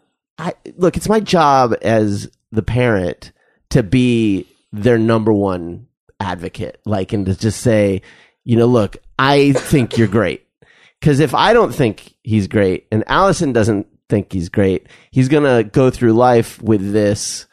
[0.43, 3.31] I look, it's my job as the parent
[3.71, 5.87] to be their number one
[6.19, 8.03] advocate, like, and to just say,
[8.43, 10.45] you know, look, I think you're great.
[11.01, 15.45] Cause if I don't think he's great and Allison doesn't think he's great, he's going
[15.45, 17.47] to go through life with this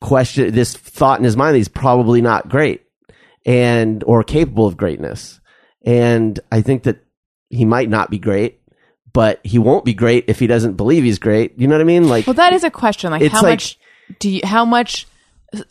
[0.00, 2.82] question, this thought in his mind that he's probably not great
[3.44, 5.40] and, or capable of greatness.
[5.84, 7.04] And I think that
[7.50, 8.61] he might not be great,
[9.12, 11.58] but he won't be great if he doesn't believe he's great.
[11.58, 12.08] You know what I mean?
[12.08, 13.10] Like, Well, that is a question.
[13.10, 13.78] Like, how like- much
[14.18, 14.40] do you?
[14.44, 15.06] How much?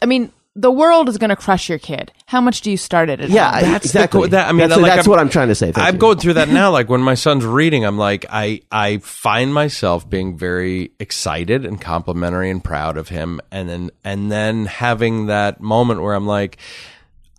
[0.02, 2.12] I mean, the world is going to crush your kid.
[2.26, 3.30] How much do you start it at?
[3.30, 3.72] yeah, home?
[3.72, 4.22] That's exactly.
[4.22, 5.72] co- that- I mean, that's, like, that's I'm- what I'm trying to say.
[5.72, 6.00] Thank I'm you.
[6.00, 6.72] going through that now.
[6.72, 11.80] Like when my son's reading, I'm like, I I find myself being very excited and
[11.80, 16.58] complimentary and proud of him, and then and then having that moment where I'm like,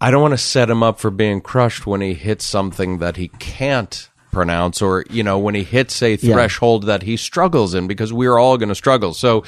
[0.01, 3.17] I don't want to set him up for being crushed when he hits something that
[3.17, 6.35] he can't pronounce, or you know, when he hits a Yeah.
[6.35, 9.15] threshold that he struggles in, because we're all going to struggle.
[9.15, 9.45] So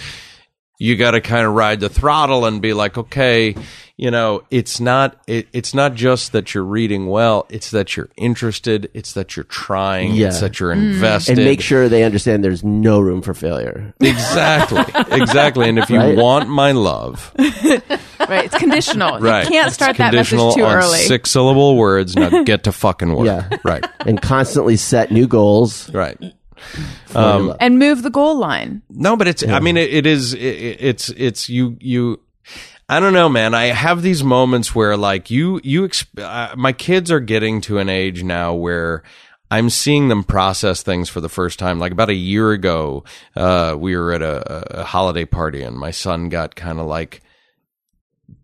[0.79, 3.55] you got to kind of ride the throttle and be like, okay,
[3.97, 8.09] you know, it's not it, it's not just that you're reading well; it's that you're
[8.16, 10.29] interested, it's that you're trying, Yeah.
[10.29, 10.95] it's that you're mm.
[10.95, 13.95] invested, and make sure they understand there's no room for failure.
[14.01, 14.83] exactly,
[15.20, 15.68] exactly.
[15.68, 16.16] And if you Right?
[16.18, 18.45] want my love, right.
[18.45, 19.20] It's conditional.
[19.20, 20.99] right, You can't it's start that message conditional too on early.
[20.99, 22.16] Six syllable words.
[22.16, 23.27] Now get to fucking work.
[23.27, 23.59] Yeah.
[23.64, 25.89] right, and constantly set new goals.
[25.95, 26.18] right.
[27.07, 27.57] For your love.
[27.61, 28.83] and move the goal line.
[28.91, 29.47] No, but it's.
[29.47, 30.35] I mean, it, it is.
[30.35, 31.09] It, it's.
[31.11, 31.77] It's you.
[31.81, 32.21] You.
[32.89, 33.55] I don't know, man.
[33.55, 35.61] I have these moments where, like, you.
[35.65, 35.83] You.
[35.83, 39.03] Exp- uh, my kids are getting to an age now where
[39.51, 41.79] I'm seeing them process things for the first time.
[41.79, 43.05] Like about a year ago,
[43.37, 47.23] uh, we were at a, a holiday party and my son got kind of like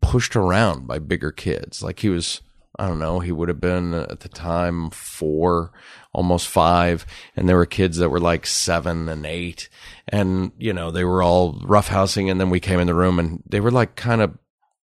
[0.00, 1.82] pushed around by bigger kids.
[1.82, 2.42] Like he was,
[2.78, 5.72] I don't know, he would have been at the time four,
[6.12, 7.06] almost five.
[7.36, 9.68] And there were kids that were like seven and eight.
[10.08, 12.30] And, you know, they were all roughhousing.
[12.30, 14.36] And then we came in the room and they were like kind of,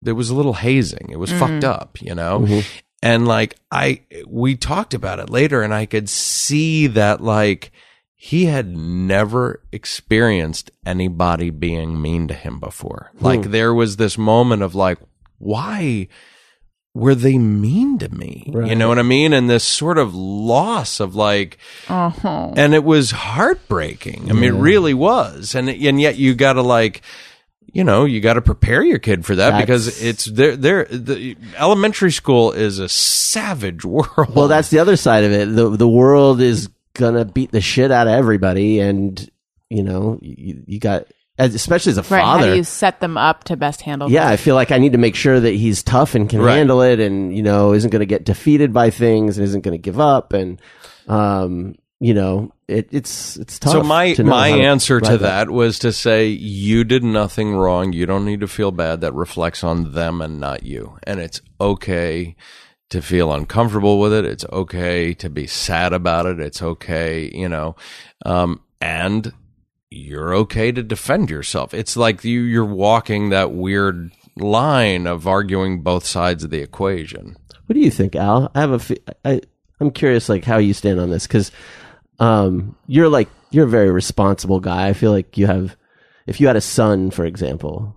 [0.03, 1.09] there was a little hazing.
[1.11, 1.41] It was mm-hmm.
[1.41, 2.41] fucked up, you know?
[2.41, 2.61] Mm-hmm.
[3.03, 7.73] And like, I, we talked about it later and I could see that like,
[8.19, 13.12] he had never experienced anybody being mean to him before.
[13.19, 13.25] Hmm.
[13.25, 14.99] Like there was this moment of like,
[15.39, 16.09] why
[16.97, 18.44] were they mean to me?
[18.47, 19.34] You know what I mean?
[19.34, 22.55] And this sort of loss of like, uh-huh.
[22.57, 24.30] and it was heartbreaking.
[24.30, 25.55] I mean, it really was.
[25.55, 27.03] And and yet you got to like.
[27.72, 30.57] You know, you got to prepare your kid for that because it's there.
[30.57, 34.34] There, the elementary school is a savage world.
[34.34, 35.55] Well, that's the other side of it.
[35.55, 39.30] The the world is gonna beat the shit out of everybody, and
[39.68, 41.09] you know, you, you got
[41.39, 42.24] especially as a Right.
[42.24, 44.93] How do you set them up to best handle yeah, I feel like I need
[44.93, 46.57] to make sure that he's tough and can Right.
[46.57, 49.76] handle it, and you know, isn't going to get defeated by things, and isn't going
[49.76, 50.61] to give up, and
[51.09, 53.72] um, you know, it, it's it's tough.
[53.72, 57.05] So my to know my how answer to ride that was to say you did
[57.05, 57.93] nothing wrong.
[57.93, 59.01] You don't need to feel bad.
[59.01, 60.99] That reflects on them and not you.
[61.05, 62.37] And it's okay
[62.91, 64.24] to feel uncomfortable with it.
[64.24, 66.39] It's okay to be sad about it.
[66.39, 67.76] It's okay, you know.
[68.24, 69.32] Um, and
[69.91, 71.74] you're okay to defend yourself.
[71.74, 77.37] It's like you you're walking that weird line of arguing both sides of the equation.
[77.66, 78.51] What do you think, Al?
[78.55, 78.78] I have a.
[78.78, 79.41] fe- I,
[79.80, 81.51] I'm curious, like how you stand on this, because
[82.18, 84.89] um, you're like you're a very responsible guy.
[84.89, 85.76] I feel like you have.
[86.26, 87.95] If you had a son, for example,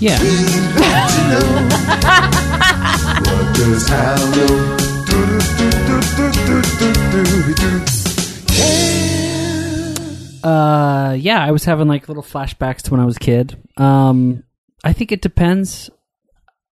[0.00, 0.18] Yeah.
[10.42, 13.56] Uh, yeah, I was having like little flashbacks to when I was a kid.
[13.76, 14.44] Um,
[14.84, 15.90] I think it depends.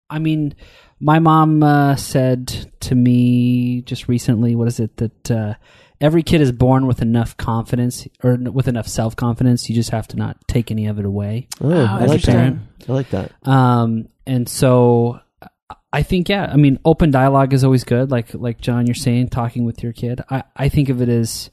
[0.10, 0.56] I mean,
[1.00, 5.54] my mom uh, said to me just recently, what is it that uh,
[6.02, 9.70] every kid is born with enough confidence or with enough self confidence.
[9.70, 11.48] You just have to not take any of it away.
[11.62, 12.56] oh, I like that.
[12.88, 13.32] I like that.
[13.48, 15.20] Um, and so
[15.92, 18.12] I think, yeah, I mean, open dialogue is always good.
[18.12, 20.22] Like, like John, you're saying, talking with your kid.
[20.30, 21.50] I, I think of it as,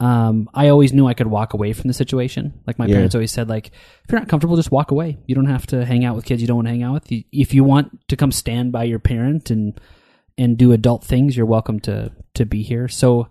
[0.00, 2.54] um, I always knew I could walk away from the situation.
[2.66, 2.94] Like my Yeah.
[2.96, 5.18] parents always said, like, if you're not comfortable, just walk away.
[5.26, 7.12] You don't have to hang out with kids you don't want to hang out with.
[7.12, 9.78] You- If you want to come stand by your parent and,
[10.38, 12.88] and do adult things, you're welcome to, to be here.
[12.88, 13.28] So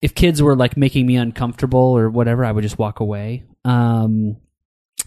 [0.00, 3.44] if kids were like making me uncomfortable or whatever, I would just walk away.
[3.66, 4.38] Um,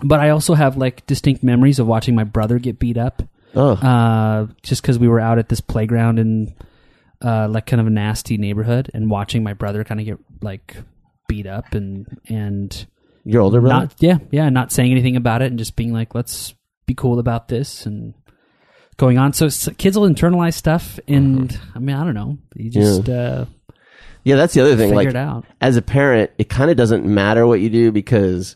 [0.03, 3.23] but I also have like distinct memories of watching my brother get beat up
[3.55, 6.53] Oh, uh, just because we were out at this playground in
[7.23, 10.75] uh, like kind of a nasty neighborhood and watching my brother kind of get like
[11.27, 12.85] beat up and and
[13.23, 13.85] your older brother.
[13.85, 16.53] not yeah yeah not saying anything about it and just being like let's
[16.85, 18.13] be cool about this and
[18.97, 22.69] going on so, s kids will internalize stuff and I mean I don't know you
[22.69, 23.45] just uh,
[24.25, 24.89] yeah, that's the other thing.
[24.89, 27.91] figure Like it out as a parent, it kind of doesn't matter what you do
[27.91, 28.55] because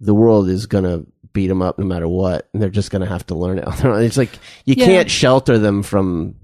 [0.00, 1.02] the world is gonna
[1.34, 3.66] beat them up no matter what, and they're just gonna have to learn it.
[3.66, 4.02] on their own.
[4.02, 4.30] It's like
[4.64, 4.86] you Yeah.
[4.86, 6.36] can't shelter them from,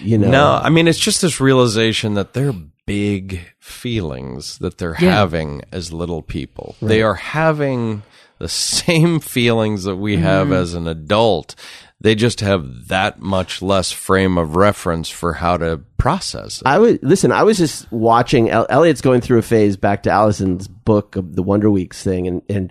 [0.00, 0.28] you know.
[0.30, 2.52] No, I mean it's just this realization that they're
[2.86, 5.10] big feelings that they're Yeah.
[5.12, 6.76] having as little people.
[6.82, 8.02] They are having
[8.38, 8.48] the
[8.78, 10.52] same feelings that we have Mm-hmm.
[10.56, 11.54] as an adult.
[12.00, 16.66] They just have that much less frame of reference for how to process it.
[16.66, 17.32] I would listen.
[17.32, 18.50] I was just watching.
[18.50, 22.26] El- Elliot's going through a phase back to Allison's book of the Wonder Weeks thing,
[22.28, 22.70] and and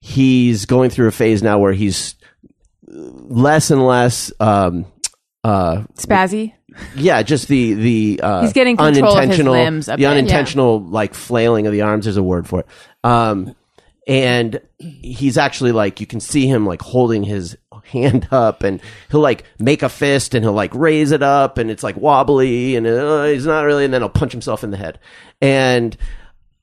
[0.00, 2.16] he's going through a phase now where he's
[2.88, 4.32] less and less.
[4.40, 4.86] Um,
[5.46, 6.52] uh, Spazzy.
[6.96, 10.06] yeah, just the the uh, He's getting control of his unintentional, limbs a the bit.
[10.06, 12.04] unintentional like flailing of the arms.
[12.06, 12.66] There's a word for it.
[13.04, 13.54] Um,
[14.08, 18.80] and he's actually like you can see him like holding his hand up, and
[19.10, 22.76] he'll like make a fist, and he'll like raise it up, and it's like wobbly,
[22.76, 24.98] and uh, he's not really, and then he'll punch himself in the head,
[25.40, 25.96] and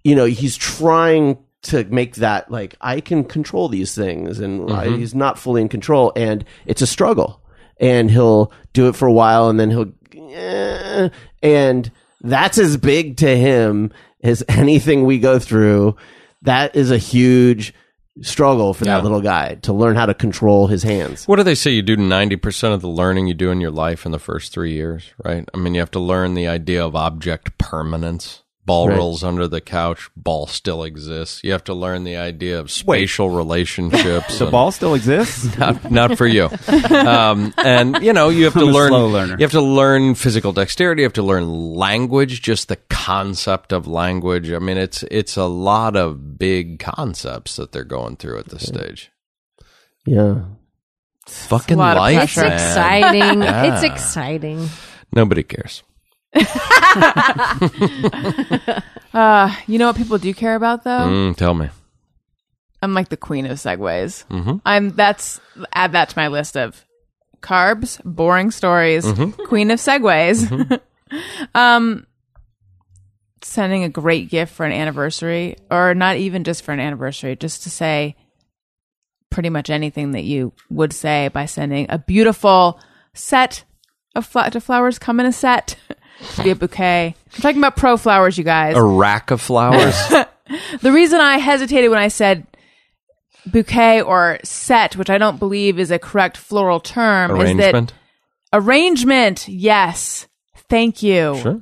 [0.04, 4.82] you know he's trying to make that like I can control these things, and uh,
[4.82, 7.40] he's not fully in control, and it's a struggle
[7.80, 9.92] and he'll do it for a while and then he'll
[10.34, 11.10] eh,
[11.42, 13.92] and that's as big to him
[14.24, 15.96] as anything we go through
[16.44, 17.74] that is a huge
[18.22, 18.98] struggle for Yeah.
[18.98, 21.72] that little guy to learn how to control his hands What do they say?
[21.72, 24.74] You do 90% of the learning you do in your life in the first three
[24.74, 25.50] years, right?
[25.52, 28.43] I mean, you have to learn the idea of object permanence.
[28.66, 28.98] Ball Right.
[28.98, 30.10] rolls under the couch.
[30.16, 31.44] Ball still exists.
[31.44, 34.40] You have to learn the idea of spatial relationships.
[34.40, 35.58] The ball still exists.
[35.60, 36.50] not, not for you.
[36.90, 38.88] Um, and you know, you have to I'm a learn.
[38.90, 39.34] slow learner.
[39.38, 41.02] You have to learn physical dexterity.
[41.02, 42.42] You have to learn language.
[42.42, 44.50] Just the concept of language.
[44.52, 48.66] I mean, it's it's a lot of big concepts that they're going through at this
[48.66, 49.12] stage.
[50.06, 50.44] Yeah.
[51.28, 52.52] Fucking lot life, It's man.
[52.54, 53.42] exciting.
[53.44, 53.74] Yeah.
[53.76, 54.70] It's exciting.
[55.14, 55.84] Nobody cares.
[59.14, 60.90] Uh, you know what people do care about though?
[60.90, 61.70] Mm, tell me.
[62.82, 64.26] I'm like the queen of segues.
[64.26, 64.60] Mhm.
[64.66, 65.40] I'm that's
[65.72, 66.84] add that to my list of
[67.42, 69.44] carbs, boring stories, Mm-hmm.
[69.46, 70.82] queen of segues.
[71.54, 72.08] um,
[73.44, 77.62] sending a great gift for an anniversary, or not even just for an anniversary, just
[77.64, 78.16] to say
[79.30, 82.80] pretty much anything that you would say by sending a beautiful
[83.14, 83.64] set
[84.16, 85.76] of do flowers come in a set.
[86.44, 87.16] Be a bouquet.
[87.36, 88.76] I'm talking about pro flowers, you guys.
[88.76, 89.96] A rack of flowers.
[90.82, 92.46] The reason I hesitated when I said
[93.46, 97.94] bouquet or set, which I don't believe is a correct floral term, is Arrangement.
[98.52, 99.48] that arrangement.
[99.48, 100.28] Yes.
[100.70, 101.38] Thank you.
[101.42, 101.62] Sure.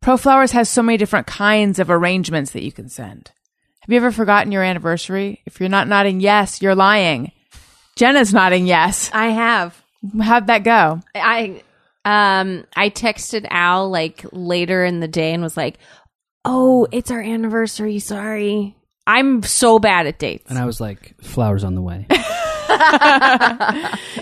[0.00, 3.32] Pro Flowers has so many different kinds of arrangements that you can send.
[3.80, 5.42] Have you ever forgotten your anniversary?
[5.44, 7.32] If you're not nodding yes, you're lying.
[7.96, 9.10] Jenna's nodding yes.
[9.12, 9.82] I have.
[10.20, 11.00] How'd that go?
[11.14, 11.62] I
[12.08, 15.78] um I texted Al like later in the day and was like,
[16.44, 17.98] "Oh, it's our anniversary.
[17.98, 18.74] Sorry."
[19.06, 20.50] I'm so bad at dates.
[20.50, 22.06] And I was like, flowers on the way.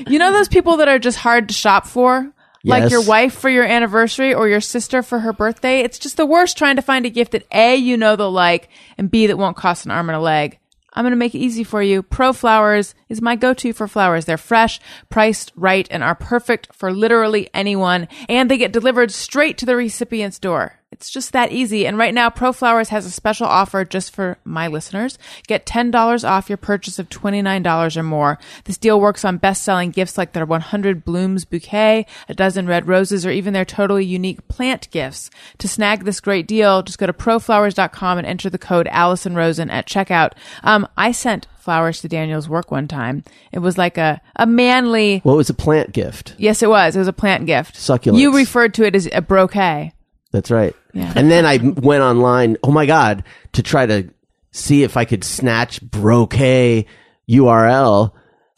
[0.08, 2.30] You know those people that are just hard to shop for?
[2.64, 5.80] Like your wife for your anniversary or your sister for her birthday?
[5.80, 8.68] It's just the worst trying to find a gift that A, you know they'll like,
[8.98, 10.58] and B, that won't cost an arm and a leg.
[10.96, 12.02] I'm going to make it easy for you.
[12.02, 14.24] Pro Flowers is my go-to for flowers.
[14.24, 14.80] They're fresh,
[15.10, 18.08] priced right, and are perfect for literally anyone.
[18.30, 20.80] And they get delivered straight to the recipient's door.
[20.92, 21.84] It's just that easy.
[21.86, 25.18] And right now, ProFlowers has a special offer just for my listeners.
[25.48, 28.38] Get $10 off your purchase of $29 or more.
[28.64, 33.26] This deal works on best-selling gifts like their 100 Blooms bouquet, a dozen red roses,
[33.26, 35.28] or even their totally unique plant gifts.
[35.58, 39.68] To snag this great deal, just go to proflowers.com and enter the code Allison Rosen
[39.68, 40.32] at checkout.
[40.62, 43.24] Um, I sent flowers to Daniel's work one time.
[43.50, 46.36] It was like a, a manly, What was a plant gift?
[46.38, 46.94] yes, it was.
[46.94, 47.76] It was a plant gift.
[47.76, 48.20] Succulent.
[48.22, 49.92] You referred to it as a brocade.
[50.36, 50.76] That's right.
[50.92, 51.10] Yeah.
[51.16, 53.24] And then I went online, oh my God,
[53.54, 54.10] to try to
[54.50, 56.84] see if I could snatch brocade
[57.26, 58.12] URL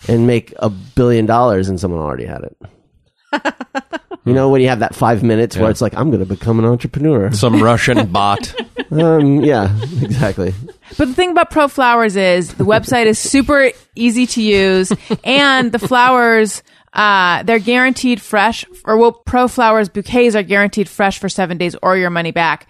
[0.09, 2.57] and make a billion dollars, and someone already had it.
[4.25, 5.71] you know, when you have that five minutes where Yeah.
[5.71, 7.31] it's like, I'm going to become an entrepreneur.
[7.31, 8.53] Some Russian bot.
[8.91, 9.73] um, yeah,
[10.03, 10.55] exactly.
[10.97, 15.71] But the thing about Pro Flowers is the website is super easy to use, and
[15.71, 16.63] the flowers
[16.93, 18.65] uh, they're guaranteed fresh.
[18.85, 22.69] Or well, Pro Flowers bouquets are guaranteed fresh for seven days or your money back.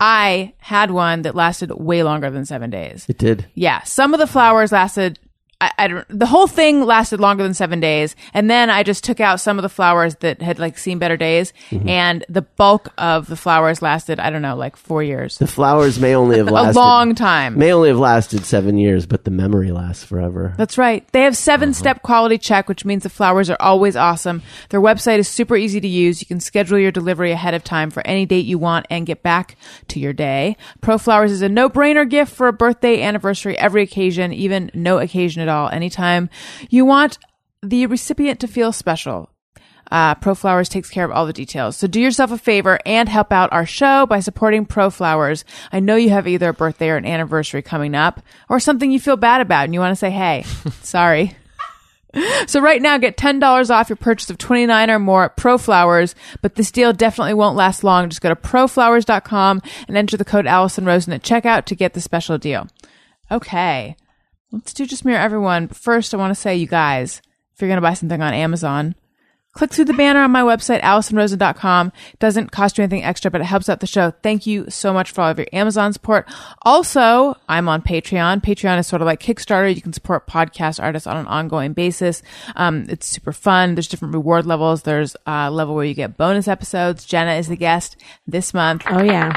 [0.00, 3.04] I had one that lasted way longer than seven days.
[3.08, 3.46] It did.
[3.54, 5.18] Yeah, some of the flowers lasted.
[5.60, 9.04] I, I don't, the whole thing lasted longer than seven days, and then I just
[9.04, 11.88] took out some of the flowers that had like seen better days, Mm-hmm.
[11.88, 14.18] and the bulk of the flowers lasted.
[14.18, 17.58] I don't know, like four years, The flowers may only have lasted a long time.
[17.58, 20.54] may only have lasted seven years, but the memory lasts forever.
[20.56, 21.06] That's right.
[21.12, 24.42] They have seven step quality check, which means the flowers are always awesome.
[24.70, 26.20] Their website is super easy to use.
[26.20, 29.22] You can schedule your delivery ahead of time for any date you want and get
[29.22, 29.56] back
[29.88, 30.56] to your day.
[30.80, 34.98] Pro Flowers is a no brainer gift for a birthday, anniversary, every occasion, even no
[34.98, 35.68] occasion at all.
[35.68, 36.30] Anytime
[36.70, 37.18] you want
[37.62, 39.30] the recipient to feel special.
[39.90, 41.76] Uh, Pro Flowers takes care of all the details.
[41.76, 45.44] So do yourself a favor and help out our show by supporting Pro Flowers.
[45.72, 49.00] I know you have either a birthday or an anniversary coming up or something you
[49.00, 50.44] feel bad about and you want to say, hey,
[50.82, 51.36] sorry.
[52.46, 56.16] So right now, get $10 off your purchase of 29 or more at Pro Flowers,
[56.42, 58.08] but this deal definitely won't last long.
[58.08, 62.00] Just go to proflowers.com and enter the code Allison Rosen at checkout to get the
[62.00, 62.66] special deal.
[63.30, 63.96] Okay.
[64.52, 65.66] Let's do just mirror everyone.
[65.66, 67.22] But first, I want to say, you guys,
[67.54, 68.96] if you're going to buy something on Amazon,
[69.52, 71.92] click through the banner on my website, AllisonRosen.com.
[72.18, 74.10] Doesn't cost you anything extra, but it helps out the show.
[74.22, 76.28] Thank you so much for all of your Amazon support.
[76.62, 78.42] Also, I'm on Patreon.
[78.42, 79.74] Patreon is sort of like Kickstarter.
[79.74, 82.22] You can support podcast artists on an ongoing basis.
[82.56, 83.74] Um, it's super fun.
[83.74, 84.82] There's different reward levels.
[84.82, 87.04] There's a level where you get bonus episodes.
[87.04, 87.96] Jenna is the guest
[88.26, 88.82] this month.
[88.88, 89.32] Oh yeah.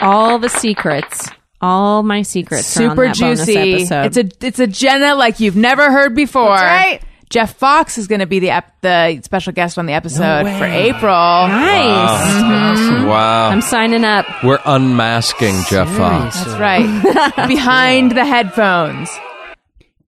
[0.00, 1.30] All the secrets.
[1.60, 2.76] All my secrets.
[2.76, 3.72] are on super that bonus juicy.
[3.74, 4.06] episode.
[4.06, 6.48] It's a it's a Jenna like you've never heard before.
[6.48, 7.02] That's right.
[7.28, 10.64] Jeff Fox is going to be the ep- the special guest on the episode for
[10.64, 11.02] April.
[11.02, 13.04] nice.
[13.06, 13.50] Wow.
[13.50, 14.26] I'm signing up.
[14.42, 16.36] We're unmasking Jeff Fox.
[16.42, 17.36] That's right.
[17.48, 19.10] Behind the headphones.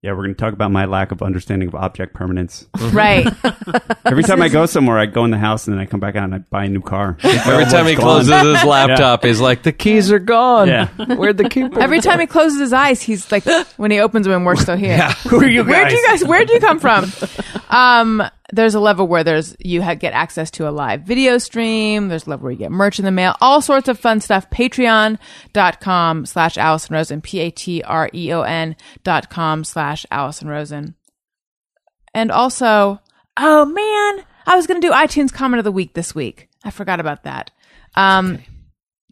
[0.03, 2.67] Yeah, we're going to talk about my lack of understanding of object permanence.
[2.91, 3.25] Right.
[4.05, 6.17] Every time I go somewhere, I go in the house and then I come back
[6.17, 7.17] out and I buy a new car.
[7.23, 10.67] Every time he It's closes his laptop, he's like, "The keys are gone.
[10.67, 10.89] Yeah.
[10.89, 13.45] Where'd the key?" Every time he closes his eyes, he's like,
[13.77, 14.97] when he opens them, and we're still here.
[14.97, 15.13] Yeah.
[15.29, 15.71] Who are you guys?
[15.71, 16.25] Where'd you guys?
[16.25, 17.05] Where'd you come from?
[17.71, 22.09] Um, there's a level where there's you ha- get access to a live video stream.
[22.09, 23.35] There's a level where you get merch in the mail.
[23.41, 24.51] All sorts of fun stuff.
[24.51, 27.21] Patreon.com slash Allison Rosen.
[27.23, 30.95] P A T R E O N dot com slash Allison Rosen.
[32.15, 33.01] And also,
[33.39, 36.49] oh man, I was gonna do iTunes comment of the week this week.
[36.63, 37.51] I forgot about that.
[37.97, 38.41] Um.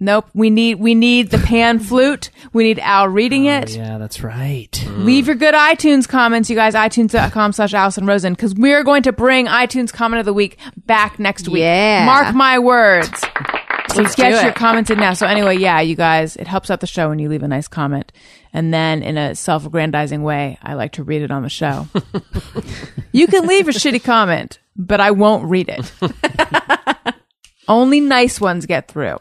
[0.01, 0.29] Nope.
[0.33, 2.31] We need we need the pan flute.
[2.55, 3.77] We need Al reading oh, it.
[3.77, 4.73] yeah, that's right.
[4.73, 5.05] Mm.
[5.05, 6.75] Leave your good iTunes comments, you guys.
[6.75, 11.19] iTunes.com slash Allison Rosen, because we're going to bring iTunes comment of the week back
[11.19, 11.61] next week.
[11.61, 12.07] Yeah.
[12.07, 13.11] Mark my words.
[13.91, 14.45] So Let's do get it.
[14.45, 15.15] your comments in now.
[15.15, 17.67] So anyway, yeah, you guys, it helps out the show when you leave a nice
[17.67, 18.13] comment.
[18.53, 21.89] And then in a self-aggrandizing way, I like to read it on the show.
[23.13, 25.93] you can leave a shitty comment, but I won't read it.
[27.69, 29.19] Only nice ones get through.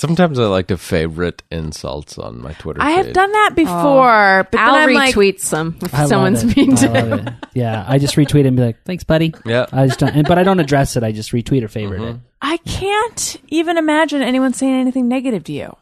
[0.00, 2.80] Sometimes I like to favorite insults on my Twitter.
[2.80, 3.14] I have feed.
[3.14, 6.42] done that before, oh, but I'll then I'm like, retweet some if I love someone's
[6.42, 6.54] it.
[6.54, 7.34] being I love it.
[7.52, 9.66] Yeah, I just retweet it and be like, "Thanks, buddy." Yeah.
[9.70, 11.02] I just don't, and, but I don't address it.
[11.02, 12.14] I just retweet or favorite it.
[12.14, 12.24] Mm-hmm.
[12.40, 15.76] I can't even imagine anyone saying anything negative to you.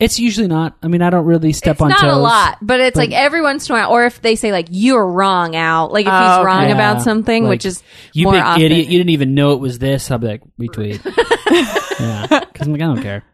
[0.00, 0.76] It's usually not.
[0.82, 2.14] I mean, I don't really step it's on not toes.
[2.16, 4.50] a lot, but it's But- like every once in a while, or if they say
[4.50, 6.74] like you're wrong, Al, like if Oh, he's wrong Yeah.
[6.74, 7.82] about something, Like, which is
[8.14, 8.62] you more big often.
[8.62, 8.88] idiot.
[8.88, 10.10] You didn't even know it was this.
[10.10, 11.00] I'll be like, retweet.
[12.00, 13.24] yeah, because I'm like, I don't care.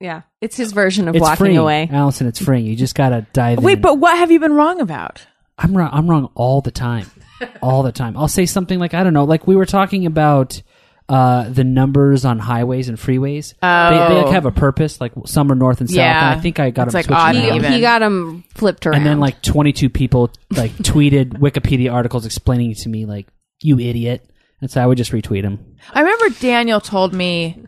[0.00, 1.88] yeah, it's his version of It's walking freeing, away.
[1.90, 2.26] Allison.
[2.26, 2.60] It's free.
[2.60, 3.64] You just gotta dive in.
[3.64, 5.26] Wait, but what have you been wrong about?
[5.56, 5.90] I'm wrong.
[5.92, 7.10] I'm wrong all the time.
[7.62, 8.16] all the time.
[8.16, 9.24] I'll say something like I don't know.
[9.24, 10.60] Like we were talking about
[11.08, 13.54] uh, the numbers on highways and freeways.
[13.60, 15.00] They, they like, have a purpose.
[15.00, 15.96] Like some are north and south.
[15.96, 16.30] Yeah.
[16.30, 17.72] And I think I got It's them like switched odd and He, even.
[17.72, 22.74] he got him flipped around, and then like 22 people like tweeted Wikipedia articles explaining
[22.74, 23.26] to me like
[23.62, 24.28] you idiot.
[24.64, 25.76] And so I would just retweet him.
[25.92, 27.62] I remember Daniel told me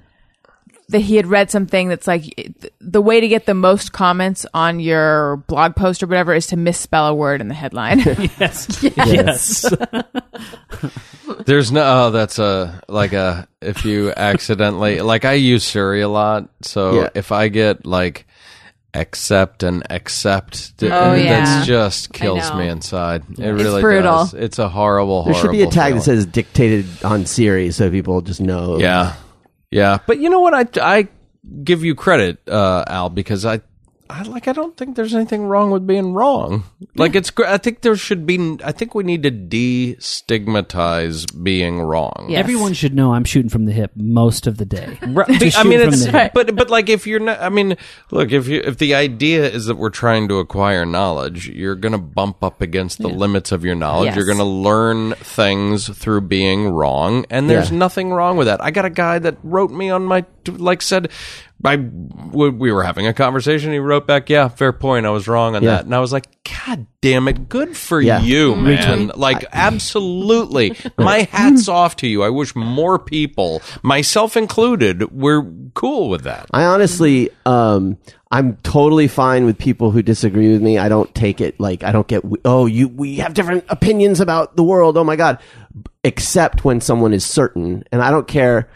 [0.88, 2.24] that he had read something that's like
[2.80, 6.56] the way to get the most comments on your blog post or whatever is to
[6.56, 7.98] misspell a word in the headline.
[8.40, 8.82] Yes.
[8.96, 9.66] Yes.
[11.44, 11.82] There's no.
[12.06, 17.02] Oh, that's a like a if you accidentally like I use Siri a lot, so
[17.02, 17.08] Yeah.
[17.14, 18.26] if I get like
[18.96, 21.44] accept and accept, th- Oh, yeah.
[21.44, 23.24] that just kills me inside.
[23.38, 24.24] It really brutal.
[24.24, 24.34] does.
[24.34, 28.20] It's a horrible, There should be a tag that says dictated on Siri so people
[28.22, 28.78] just know.
[28.78, 29.14] Yeah,
[29.70, 29.98] yeah.
[30.06, 30.54] But you know what?
[30.54, 31.08] I I
[31.62, 33.60] give you credit, uh, Al, because I.
[34.08, 34.48] I like.
[34.48, 36.64] I don't think there's anything wrong with being wrong.
[36.94, 37.32] Like it's.
[37.46, 38.56] I think there should be.
[38.64, 42.26] I think we need to destigmatize being wrong.
[42.28, 42.38] Yes.
[42.40, 44.98] Everyone should know I'm shooting from the hip most of the day.
[45.16, 45.56] Right.
[45.56, 47.76] I mean, it's the but but like if you're not, I mean,
[48.10, 51.92] look if you if the idea is that we're trying to acquire knowledge, you're going
[51.92, 54.06] to bump up against the limits of your knowledge.
[54.06, 54.16] Yes.
[54.16, 57.78] You're going to learn things through being wrong, and there's Yeah.
[57.78, 58.62] nothing wrong with that.
[58.62, 61.10] I got a guy that wrote me on my like said.
[61.64, 63.72] I we we were having a conversation.
[63.72, 65.06] He wrote back, "Yeah, fair point.
[65.06, 65.70] I was wrong on Yeah.
[65.76, 68.20] that." And I was like, "God damn it, good for Yeah.
[68.20, 69.10] you, man!
[69.16, 72.22] Like, absolutely, my hats off to you.
[72.22, 77.96] I wish more people, myself included, were cool with that." I honestly, um,
[78.30, 80.76] I'm totally fine with people who disagree with me.
[80.76, 82.22] I don't take it like I don't get.
[82.44, 84.98] Oh, you we have different opinions about the world.
[84.98, 85.38] Oh my god,
[86.04, 88.68] except when someone is certain, and I don't care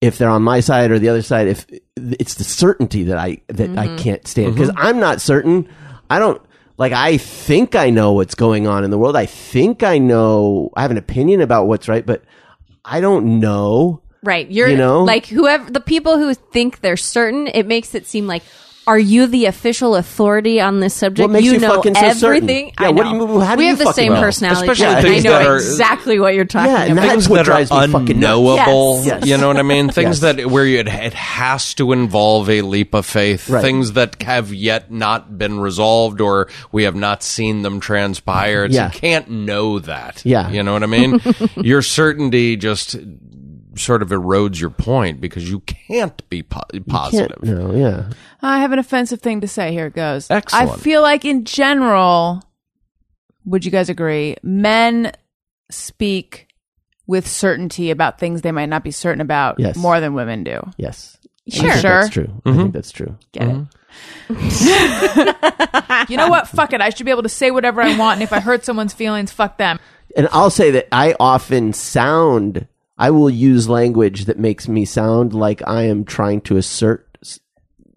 [0.00, 1.48] if they're on my side or the other side.
[1.48, 3.96] If it's the certainty that I that I mm-hmm.
[3.96, 4.60] can't stand mm-hmm.
[4.60, 5.68] because I'm not certain.
[6.10, 6.40] I don't
[6.76, 6.92] like.
[6.92, 9.16] I think I know what's going on in the world.
[9.16, 10.70] I think I know.
[10.76, 12.22] I have an opinion about what's right, but
[12.84, 14.02] I don't know.
[14.22, 14.50] Right.
[14.50, 15.04] You're You know?
[15.04, 18.42] like whoever the people who think they're certain, it makes it seem like
[18.88, 21.28] are you the official authority on this subject?
[21.28, 22.24] What makes you know fucking so certain?
[22.50, 22.72] everything.
[22.80, 24.20] Yeah, I what do you- how do we you have the same know?
[24.20, 24.62] personality.
[24.68, 25.06] Especially traits.
[25.06, 27.10] things I know that are- exactly what you're talking Yeah, and about.
[27.10, 28.10] things that are drives me fucking nuts.
[28.10, 29.02] unknowable.
[29.04, 29.26] Yes.
[29.26, 29.90] You know what I mean?
[29.98, 30.36] Things Yes.
[30.36, 33.48] that where you, it, it has to involve a leap of faith.
[33.50, 33.60] Right.
[33.62, 38.64] Things that have yet not been resolved or we have not seen them transpire.
[38.64, 38.86] It's, Yeah.
[38.92, 40.22] You can't know that.
[40.24, 40.48] Yeah.
[40.50, 41.20] you know what I mean.
[41.56, 42.96] your certainty just
[43.78, 47.38] sort of erodes your point because you can't be po- positive.
[47.42, 48.10] Can't, no, yeah.
[48.42, 49.72] I have an offensive thing to say.
[49.72, 50.30] Here it goes.
[50.30, 50.70] Excellent.
[50.70, 52.42] I feel like in general,
[53.44, 54.36] would you guys agree?
[54.42, 55.12] Men
[55.70, 56.48] speak
[57.06, 59.76] with certainty about things they might not be certain about Yes.
[59.76, 60.60] more than women do.
[60.76, 61.16] Yes.
[61.48, 61.66] Sure.
[61.66, 62.00] I think Sure.
[62.00, 62.24] That's true.
[62.24, 62.70] I think mm-hmm.
[62.70, 63.16] that's true.
[63.32, 63.48] Get it?
[63.48, 63.68] Mm-hmm.
[66.10, 66.48] you know what?
[66.48, 66.80] Fuck it.
[66.80, 69.32] I should be able to say whatever I want, and if I hurt someone's feelings,
[69.32, 69.78] fuck them.
[70.16, 72.66] And I'll say that I often sound,
[72.98, 77.04] I will use language that makes me sound like I am trying to assert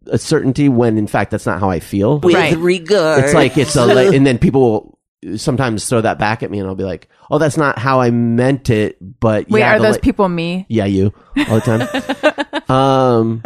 [0.07, 2.19] a certainty when in fact that's not how I feel.
[2.19, 2.55] With Right.
[3.23, 6.59] It's like it's a li- and then people will sometimes throw that back at me
[6.59, 9.79] and I'll be like, "Oh, that's not how I meant it." But Wait, yeah, are
[9.79, 10.65] those li- people me?
[10.69, 11.13] Yeah, you
[11.47, 12.69] all the time.
[12.75, 13.43] um,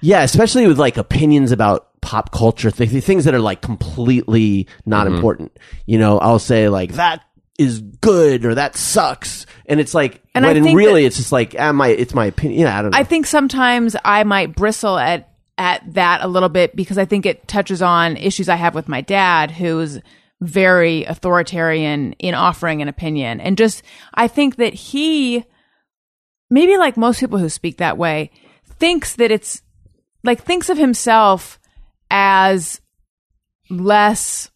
[0.00, 5.06] yeah, especially with like opinions about pop culture, th- things that are like completely not
[5.08, 5.56] important.
[5.86, 7.22] You know, I'll say like that
[7.58, 11.08] is good or that sucks, and it's like, And when I in think really, that-
[11.08, 12.60] it's just like, ah, my, it's my opinion.
[12.62, 12.98] Yeah, I don't know.
[12.98, 17.26] I think sometimes I might bristle at at that a little bit because I think
[17.26, 19.98] it touches on issues I have with my dad, who's
[20.40, 23.82] very authoritarian in offering an opinion, and just
[24.14, 25.44] I think that he,
[26.48, 28.30] maybe like most people who speak that way,
[28.78, 29.62] thinks that it's
[30.22, 31.58] like thinks of himself
[32.08, 32.80] as
[33.68, 34.50] less.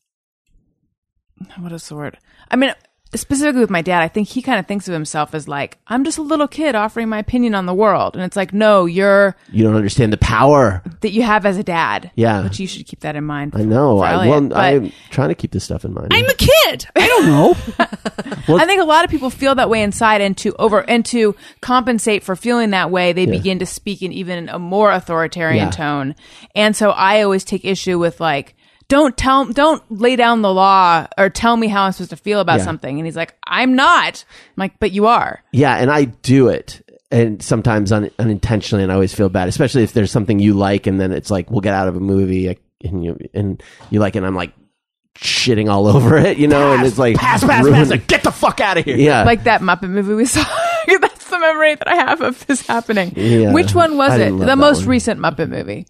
[1.58, 2.16] What is the word?
[2.48, 2.72] I mean,
[3.14, 6.04] specifically with my dad, I think he kind of thinks of himself as like, I'm
[6.04, 8.14] just a little kid offering my opinion on the world.
[8.16, 10.82] And it's like, no, you're you don't understand the power.
[11.02, 12.10] that you have as a dad.
[12.14, 12.42] Yeah.
[12.44, 13.52] Which you should keep that in mind.
[13.54, 13.98] I know.
[14.00, 16.08] I, well, I'm trying to keep this stuff in mind.
[16.12, 16.86] I'm a kid.
[16.96, 17.56] I don't know.
[18.58, 21.34] I think a lot of people feel that way inside and to over and to
[21.60, 25.70] compensate for feeling that way, they begin to speak in even a more authoritarian Yeah.
[25.70, 26.14] tone.
[26.54, 28.54] And so I always take issue with like,
[28.92, 32.40] don't tell, don't lay down the law or tell me how I'm supposed to feel
[32.40, 32.64] about Yeah.
[32.64, 32.98] something.
[32.98, 34.24] And he's like, I'm not.
[34.28, 35.42] I'm like, but you are.
[35.50, 39.82] Yeah, and I do it, and sometimes un- unintentionally, and I always feel bad, especially
[39.82, 42.54] if there's something you like, and then it's like we'll get out of a movie,
[42.84, 44.52] and you and you like, and I'm like
[45.16, 48.22] shitting all over it, you know, and it's like pass, pass, ruin- pass, like, get
[48.24, 48.96] the fuck out of here.
[48.96, 50.44] Yeah, like that Muppet movie we saw.
[51.00, 53.12] That's the memory that I have of this happening.
[53.16, 53.52] Yeah.
[53.54, 54.30] Which one was I it?
[54.32, 54.88] The most one.
[54.88, 55.86] recent Muppet movie.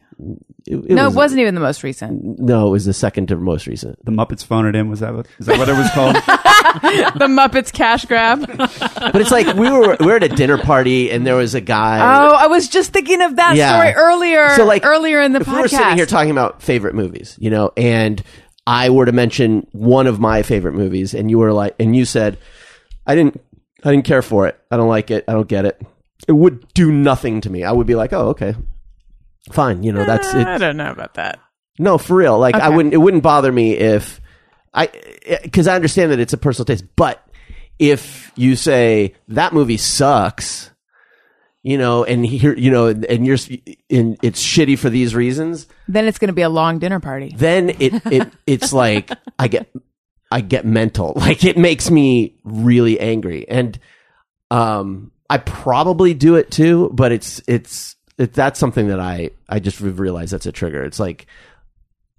[0.66, 2.38] It, it no, was, it wasn't even the most recent.
[2.38, 4.04] No, it was the second to most recent.
[4.04, 4.88] The Muppets phone it in.
[4.88, 6.14] Was that what, is that what it was called?
[7.18, 8.46] the Muppets cash grab.
[8.56, 11.60] But it's like we were we were at a dinner party, and there was a
[11.60, 11.98] guy.
[11.98, 13.78] Oh, I was just thinking of that Yeah.
[13.78, 14.50] story earlier.
[14.56, 15.54] So, like, earlier in the if podcast.
[15.54, 18.22] we were sitting here talking about favorite movies, you know, and
[18.66, 22.04] I were to mention one of my favorite movies, and you were like, and you
[22.04, 22.38] said,
[23.06, 23.40] I didn't,
[23.84, 24.58] I didn't care for it.
[24.70, 25.24] I don't like it.
[25.26, 25.80] I don't get it.
[26.28, 27.64] It would do nothing to me.
[27.64, 28.54] I would be like, oh, okay,
[29.50, 29.82] fine.
[29.82, 31.40] You know, that's I don't know about that.
[31.78, 32.38] No, for real.
[32.38, 32.76] Like, I Okay.
[32.76, 32.94] wouldn't.
[32.94, 34.20] It wouldn't bother me if
[34.74, 34.88] I,
[35.42, 36.84] because I understand that it's a personal taste.
[36.96, 37.26] But
[37.78, 40.68] if you say that movie sucks.
[41.64, 43.36] You know, and here, you know, and you're,
[43.88, 47.32] and it's shitty for these reasons Then it's going to be a long dinner party.
[47.36, 49.72] then it it it's like I get
[50.28, 51.12] I get mental.
[51.16, 53.48] Like it makes me really angry.
[53.48, 53.78] And
[54.50, 59.58] um I probably do it too, but it's it's it, that's something that I I
[59.58, 60.84] just realize that's a trigger.
[60.84, 61.26] It's like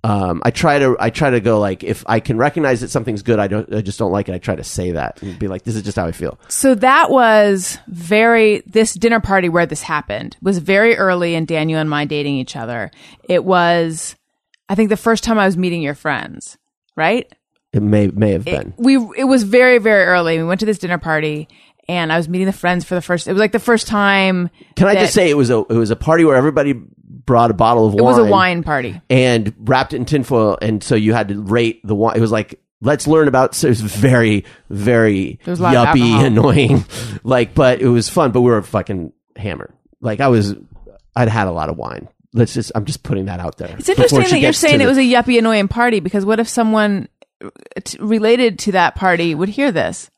[0.03, 3.21] um I try to I try to go like if I can recognize that something's
[3.21, 4.33] good, I don't I just don't like it.
[4.33, 6.39] I try to say that and be like this is just how I feel.
[6.49, 11.79] So that was very this dinner party where this happened was very early in Daniel
[11.79, 12.91] and my dating each other.
[13.29, 14.15] It was
[14.67, 16.57] I think the first time I was meeting your friends,
[16.97, 17.31] right?
[17.71, 18.73] It may may have been.
[18.77, 20.37] we it was very very early.
[20.37, 21.47] We went to this dinner party
[21.88, 23.27] and I was meeting the friends for the first.
[23.27, 24.49] It was like the first time.
[24.75, 27.51] Can I that- just say it was a it was a party where everybody brought
[27.51, 28.17] a bottle of wine it wine.
[28.19, 29.01] was a wine party?
[29.09, 32.15] and wrapped it in tinfoil, and so you had to rate the wine.
[32.17, 33.55] It was like let's learn about.
[33.55, 36.25] So it was very, very was a lot of yuppie, alcohol.
[36.25, 36.86] annoying.
[37.25, 38.31] Like, but it was fun.
[38.34, 39.71] But we were fucking hammered.
[40.01, 40.55] Like I was,
[41.15, 42.09] I'd had a lot of wine.
[42.34, 42.71] Let's just.
[42.75, 43.73] I'm just putting that out there.
[43.77, 47.07] It's interesting that you're saying it was a yuppie annoying party because what if someone
[47.43, 47.49] uh,
[47.84, 50.09] t- related to that party would hear this?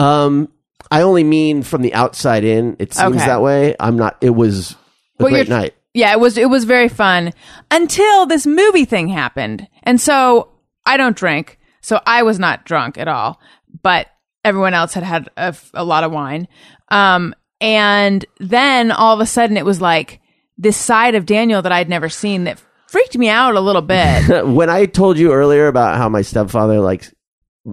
[0.00, 0.48] Um,
[0.90, 2.76] I only mean from the outside in.
[2.78, 3.26] It seems Okay.
[3.26, 3.76] that way.
[3.78, 4.16] I'm not.
[4.20, 5.74] It was a Well, great you're- night.
[5.92, 7.32] Yeah, it was it was very fun
[7.70, 9.66] until this movie thing happened.
[9.82, 10.48] And so
[10.86, 13.40] I don't drink, so I was not drunk at all,
[13.82, 14.06] but
[14.44, 16.46] everyone else had had a, f- a lot of wine.
[16.92, 20.20] Um and then all of a sudden it was like
[20.56, 24.46] this side of Daniel that I'd never seen that freaked me out a little bit.
[24.46, 27.12] when I told you earlier about how my stepfather like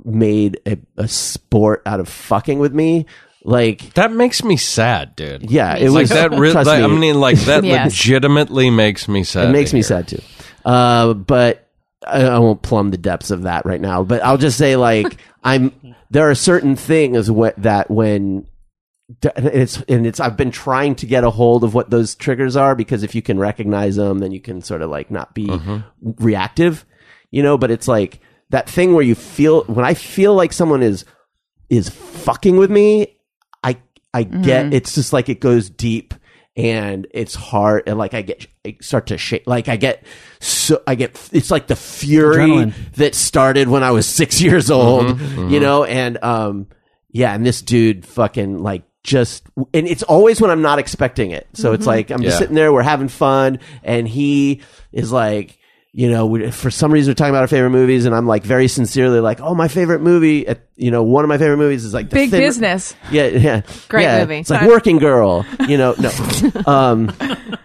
[0.03, 3.05] made a, a sport out of fucking with me,
[3.43, 5.49] like That makes me sad, dude.
[5.49, 6.31] yeah, it like was that.
[6.31, 7.85] Re- trust like, I mean, like that Yes.
[7.91, 9.49] legitimately makes me sad.
[9.49, 9.83] it makes me hear.
[9.83, 10.21] sad too.
[10.65, 11.67] Uh, but
[12.05, 14.03] I, I won't plumb the depths of that right now.
[14.03, 15.71] But I'll just say like I'm
[16.09, 18.45] there are certain things wh- that when
[19.23, 22.75] it's and it's I've been trying to get a hold of what those triggers are
[22.75, 25.49] because if you can recognize them, then you can sort of like not be
[26.01, 26.85] reactive,
[27.31, 27.57] you know.
[27.57, 31.05] But it's like that thing where you feel when I feel like someone is
[31.69, 33.17] is fucking with me,
[33.63, 33.77] I
[34.13, 34.73] I get mm-hmm.
[34.73, 36.13] it's just like it goes deep
[36.55, 40.03] and it's hard and like I get I start to shake like I get
[40.39, 42.93] so I get it's like the fury Adrenaline.
[42.95, 44.73] that started when I was 6 years mm-hmm.
[44.73, 45.49] old, mm-hmm.
[45.49, 46.67] you know, and um
[47.09, 51.47] yeah, and this dude fucking like just and it's always when I'm not expecting it.
[51.53, 52.39] So it's like I'm just Yeah.
[52.39, 54.61] sitting there, we're having fun, and he
[54.91, 55.57] is like,
[55.93, 58.43] you know, we, for some reason we're talking about our favorite movies, and I'm like
[58.43, 61.83] very sincerely like, oh, my favorite movie, at, you know, one of my favorite movies
[61.83, 62.93] is like The Big Thin- business.
[63.11, 64.19] Yeah, yeah, Great yeah.
[64.19, 64.37] movie.
[64.39, 65.95] It's like Working Girl, you know.
[65.97, 66.11] No,
[66.67, 67.13] um,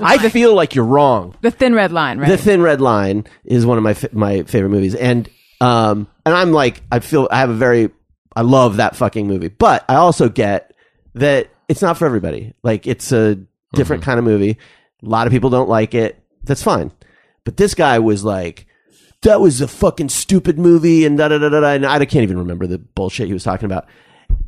[0.00, 1.34] I feel like you're wrong.
[1.42, 2.28] The thin red line, right?
[2.28, 5.28] The Thin Red Line is one of my fa- my favorite movies, and
[5.60, 7.90] um, and I'm like, I feel I have a very,
[8.34, 10.74] I love that fucking movie, but I also get
[11.14, 12.54] that it's not for everybody.
[12.62, 13.38] Like, it's a
[13.74, 14.58] different kind of movie.
[15.04, 16.18] A lot of people don't like it.
[16.44, 16.90] That's fine,
[17.44, 18.66] but this guy was like.
[19.22, 21.60] That was a fucking stupid movie, and da da da da.
[21.60, 23.86] da," And I can't even remember the bullshit he was talking about.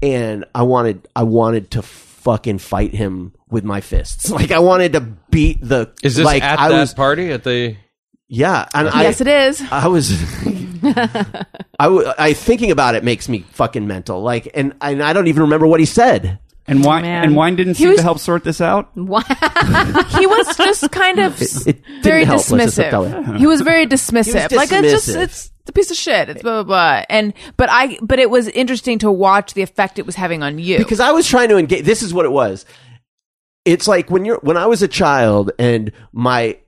[0.03, 4.31] And I wanted, I wanted to fucking fight him with my fists.
[4.35, 5.93] Like I wanted to beat the.
[6.03, 7.77] Is this like, at I that was, party at the?
[8.27, 9.62] yeah, and yes, I, it is.
[9.71, 10.11] I was,
[10.83, 14.23] I, w- I thinking about it makes me fucking mental.
[14.23, 16.41] Like, and and I don't even remember what he said.
[16.66, 17.24] And wine Man.
[17.24, 18.91] and wine didn't He seem was- to help sort this out.
[18.97, 19.23] Why?
[20.19, 23.09] he was just kind of It- it very help, let's just put it that way.
[23.11, 23.39] dismissive.
[23.39, 24.53] He was very dismissive.
[24.53, 26.28] like it's just it's a piece of shit.
[26.31, 27.05] It's blah blah blah.
[27.11, 30.59] And but I but it was interesting to watch the effect it was having on
[30.59, 30.78] you.
[30.78, 31.85] because I was trying to engage.
[31.85, 32.65] This is what it was.
[33.65, 36.59] It's like when you're when I was a child and my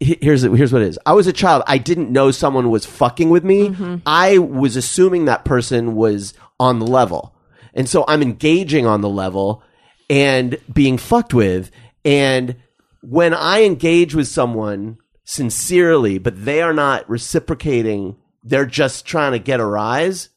[0.00, 0.98] here's here's what it is.
[1.06, 1.62] I was a child.
[1.66, 3.68] I didn't know someone was fucking with me.
[3.70, 3.96] Mm-hmm.
[4.06, 7.34] I was assuming that person was on the level,
[7.76, 9.62] and so I'm engaging on the level
[10.10, 11.70] and being fucked with.
[12.04, 12.56] And
[13.02, 19.38] when I engage with someone sincerely, but they are not reciprocating, they're just trying to
[19.38, 20.30] get a rise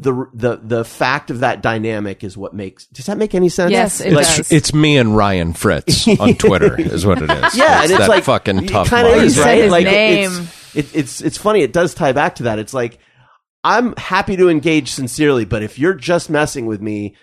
[0.00, 2.86] the the the fact of that dynamic is what makes.
[2.86, 3.72] Does that make any sense?
[3.72, 4.38] Yes, it Like, does.
[4.38, 7.56] It's, it's me and Ryan Fritz on Twitter, is what it is.
[7.56, 8.88] Yeah, and it's that like fucking tough.
[8.90, 9.62] kinda is, You said right?
[9.62, 10.30] his like name.
[10.30, 11.62] It's, it, it's it's funny.
[11.62, 12.60] It does tie back to that.
[12.60, 13.00] It's like
[13.76, 17.14] I'm happy to engage sincerely, but if you're just messing with me,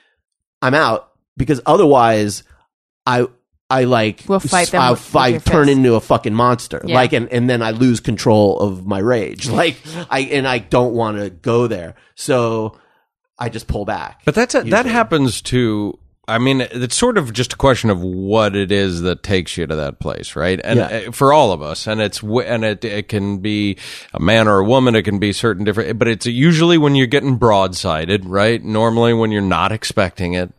[0.62, 2.44] I'm out because otherwise,
[3.06, 3.28] I
[3.70, 5.78] I like We'll fight them I'll with- with fight, your turn fist.
[5.78, 6.82] into a fucking monster.
[6.86, 6.96] Yeah.
[6.96, 9.48] Like and and then I lose control of my rage.
[9.62, 9.78] Like
[10.10, 11.96] I and I don't want to go there.
[12.16, 12.78] So
[13.40, 14.22] I just pull back.
[14.24, 15.98] But that's a, that happens to.
[16.28, 19.68] I mean, it's sort of just a question of what it is that takes you
[19.68, 20.60] to that place, right?
[20.64, 21.04] And Yeah.
[21.08, 23.78] uh, for all of us, and it's and it it can be
[24.14, 27.06] a man or a woman, it can be certain different, but it's usually when you're
[27.08, 28.64] getting broadsided, right?
[28.64, 30.52] Normally when you're not expecting it.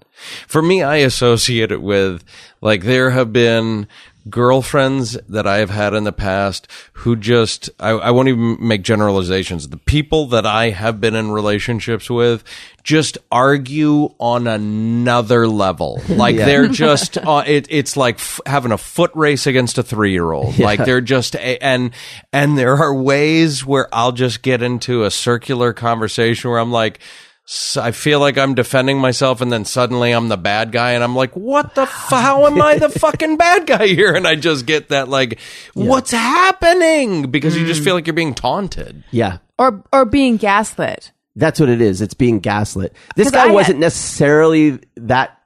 [0.47, 2.22] For me, I associate it with
[2.60, 3.86] like there have been
[4.28, 8.82] girlfriends that I have had in the past who just I, I won't even make
[8.82, 9.69] generalizations.
[9.69, 12.43] The people that I have been in relationships with
[12.82, 16.01] just argue on another level.
[16.16, 20.12] Like they're just uh, it, it's like f- having a foot race against a three
[20.12, 20.59] year old.
[20.59, 21.90] Like they're just a, and
[22.32, 27.01] and there are ways where I'll just get into a circular conversation where I'm like.
[27.48, 31.05] So I feel like I'm defending myself, and then suddenly I'm the bad guy, and
[31.05, 31.82] I'm like, "What the?
[31.82, 35.39] F- how am I the fucking bad guy here?" And I just get that, like,
[35.73, 37.85] "What's happening?" Because you just mm.
[37.85, 39.05] feel like you're being taunted.
[39.12, 39.39] yeah.
[39.60, 41.12] or or being gaslit.
[41.36, 42.01] That's what it is.
[42.01, 42.97] It's being gaslit.
[43.14, 45.40] This guy I wasn't necessarily that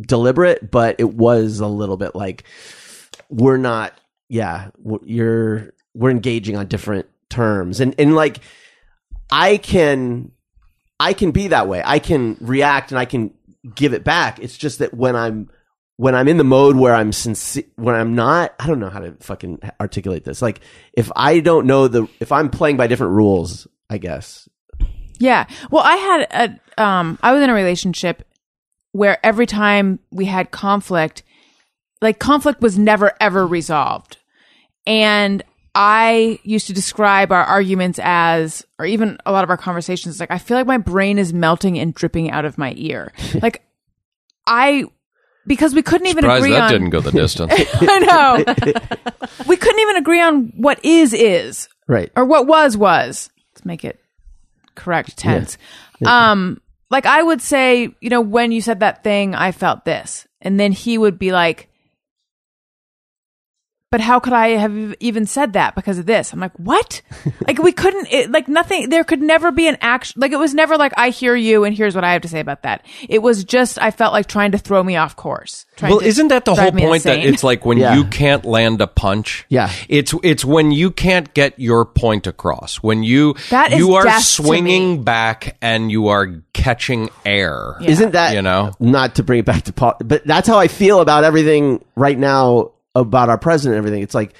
[0.00, 2.44] deliberate, but it was a little bit like
[3.28, 3.92] we're not.
[4.30, 4.70] Yeah,
[5.04, 8.38] you're we're engaging on different terms, and and like
[9.30, 10.30] I can
[10.98, 11.82] I can be that way.
[11.84, 13.32] I can react and I can
[13.74, 14.38] give it back.
[14.38, 15.50] It's just that when I'm
[15.96, 18.98] when I'm in the mode where I'm sincere, when I'm not, I don't know how
[18.98, 20.42] to fucking articulate this.
[20.42, 20.60] Like
[20.92, 24.48] if I don't know the, if I'm playing by different rules, I guess
[25.18, 25.46] Yeah.
[25.70, 28.26] Well, I had a um I was in a relationship
[28.92, 31.22] where every time we had conflict,
[32.00, 34.18] like conflict was never ever resolved.
[34.86, 35.42] And
[35.74, 40.30] I used to describe our arguments as or even a lot of our conversations like
[40.30, 43.12] I feel like my brain is melting and dripping out of my ear.
[43.42, 43.64] like
[44.46, 44.84] I
[45.46, 47.52] because we couldn't even Surprised agree that on didn't go the distance.
[47.74, 49.24] I know.
[49.46, 52.10] we couldn't even agree on what is is right.
[52.14, 54.00] or what was was let's make it
[54.74, 55.56] correct tense
[56.04, 56.60] um
[56.90, 60.58] like i would say you know when you said that thing i felt this and
[60.58, 61.68] then he would be like
[63.94, 66.32] but how could I have even said that because of this?
[66.32, 67.00] I'm like, what?
[67.46, 70.20] like we couldn't, it, like nothing, there could never be an action.
[70.20, 72.40] Like it was never like, I hear you and here's what I have to say
[72.40, 72.84] about that.
[73.08, 75.64] It was just, I felt like trying to throw me off course.
[75.80, 77.94] Well, to isn't that the whole me point that it's like when Yeah.
[77.94, 79.46] you can't land a punch?
[79.48, 79.70] Yeah.
[79.88, 82.76] It's it's when you can't get your point across.
[82.76, 87.76] When you That is you are swinging back and you are catching air.
[87.80, 88.72] Isn't that You know?
[88.80, 92.18] Not to bring it back to Paul, but that's how I feel about everything right
[92.18, 94.02] now about our president and everything.
[94.02, 94.34] It's like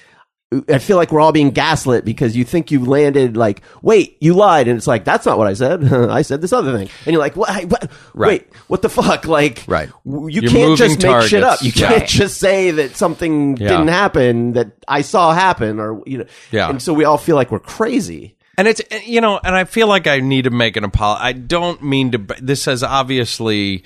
[0.68, 4.34] I feel like we're all being gaslit because you think you landed like, wait, you
[4.34, 5.84] lied, and it's like that's not what I said.
[5.92, 7.64] I said this other thing, and you're like, what?
[7.64, 7.90] what?
[8.12, 8.28] Right.
[8.42, 9.24] Wait, what the fuck?
[9.34, 9.88] Like, Right.
[10.04, 11.60] You You're can't just make shit up.
[11.62, 13.68] You can't just say that something Yeah.
[13.68, 16.26] didn't happen that I saw happen, or you know.
[16.52, 16.68] Yeah.
[16.68, 18.36] And so we all feel like we're crazy.
[18.56, 21.22] And it's eh, you know, and I feel like I need to make an apology.
[21.24, 22.18] I don't mean to.
[22.40, 23.82] This has obviously,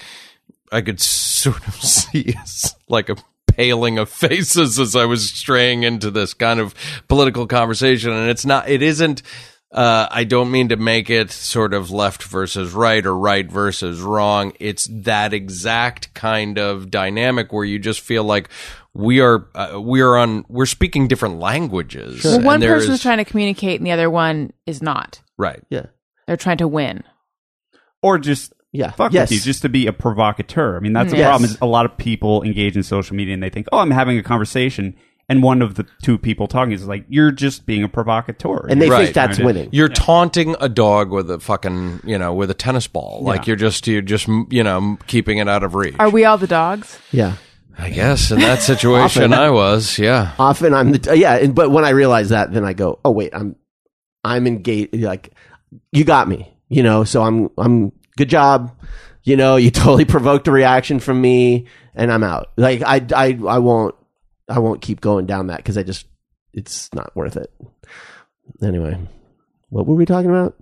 [0.71, 3.17] I could sort of see as like a
[3.59, 6.75] paling of faces as I was straying into this kind of
[7.09, 8.69] political conversation, and it's not.
[8.71, 9.23] It isn't.
[9.71, 14.01] Uh, I don't mean to make it sort of left versus right or right versus
[14.01, 14.55] wrong.
[14.59, 18.49] It's that exact kind of dynamic where you just feel like
[18.95, 22.25] we are uh, we are on we're speaking different languages.
[22.25, 25.21] Well, one person is- is trying to communicate and the other one is not.
[25.37, 25.63] right.
[25.69, 25.87] Yeah.
[26.27, 27.05] They're trying to win.
[28.03, 28.91] or just Yeah.
[28.91, 29.31] fuck Yes.
[29.31, 30.77] with you, just to be a provocateur.
[30.77, 31.29] I mean, that's the Yes.
[31.29, 31.51] problem.
[31.51, 34.19] Is a lot of people engage in social media and they think, "Oh, I'm having
[34.19, 34.95] a conversation,"
[35.29, 38.81] and one of the two people talking is like, "You're just being a provocateur," And
[38.83, 39.05] they Right.
[39.05, 39.69] think that's winning.
[39.73, 43.21] You're taunting a dog with a fucking, you know, with a tennis ball.
[43.23, 45.95] Like you're just, you're just, you know, keeping it out of reach.
[45.99, 46.99] Are we all the dogs?
[47.11, 47.33] Yeah.
[47.81, 49.99] I guess in that situation, I was.
[49.99, 50.33] Yeah.
[50.39, 53.31] Often I'm the yeah, and, but when I realize that, then I go, oh wait,
[53.33, 53.55] I'm
[54.25, 54.95] I'm engaged.
[54.97, 55.33] Like
[55.93, 57.05] you got me, you know.
[57.05, 58.77] So I'm I'm good job.
[59.23, 62.51] You know, you totally provoked a reaction from me, and I'm out.
[62.57, 63.95] Like I I I won't
[64.49, 66.07] I won't keep going down that because I just
[66.53, 67.53] it's not worth it.
[68.63, 68.99] Anyway,
[69.71, 70.55] what were we talking about?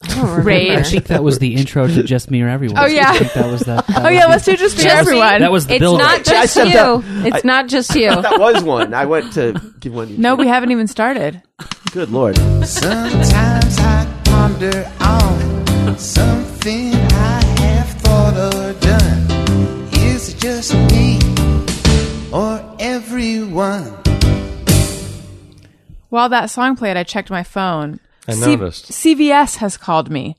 [0.00, 2.78] I think that was the intro to Just Me or Everyone.
[2.78, 3.10] Oh, yeah.
[3.10, 3.84] I think that was that.
[3.88, 5.40] that Oh was yeah, the- let's do just for Just everyone.
[5.40, 5.98] That was the it's build.
[5.98, 6.78] not I just you.
[6.78, 7.02] up.
[7.26, 8.08] It's not just you.
[8.22, 8.94] That was one.
[8.94, 10.20] I went to give one.
[10.20, 11.42] no, we haven't even started.
[11.90, 12.36] Good lord.
[12.64, 15.98] Sometimes I ponder on
[16.60, 19.88] something I have thought or done.
[19.94, 21.18] Is it just me
[22.32, 23.94] or everyone?
[26.08, 28.00] While that song played, I checked my phone.
[28.26, 28.86] I noticed.
[28.90, 30.36] CVS has called me.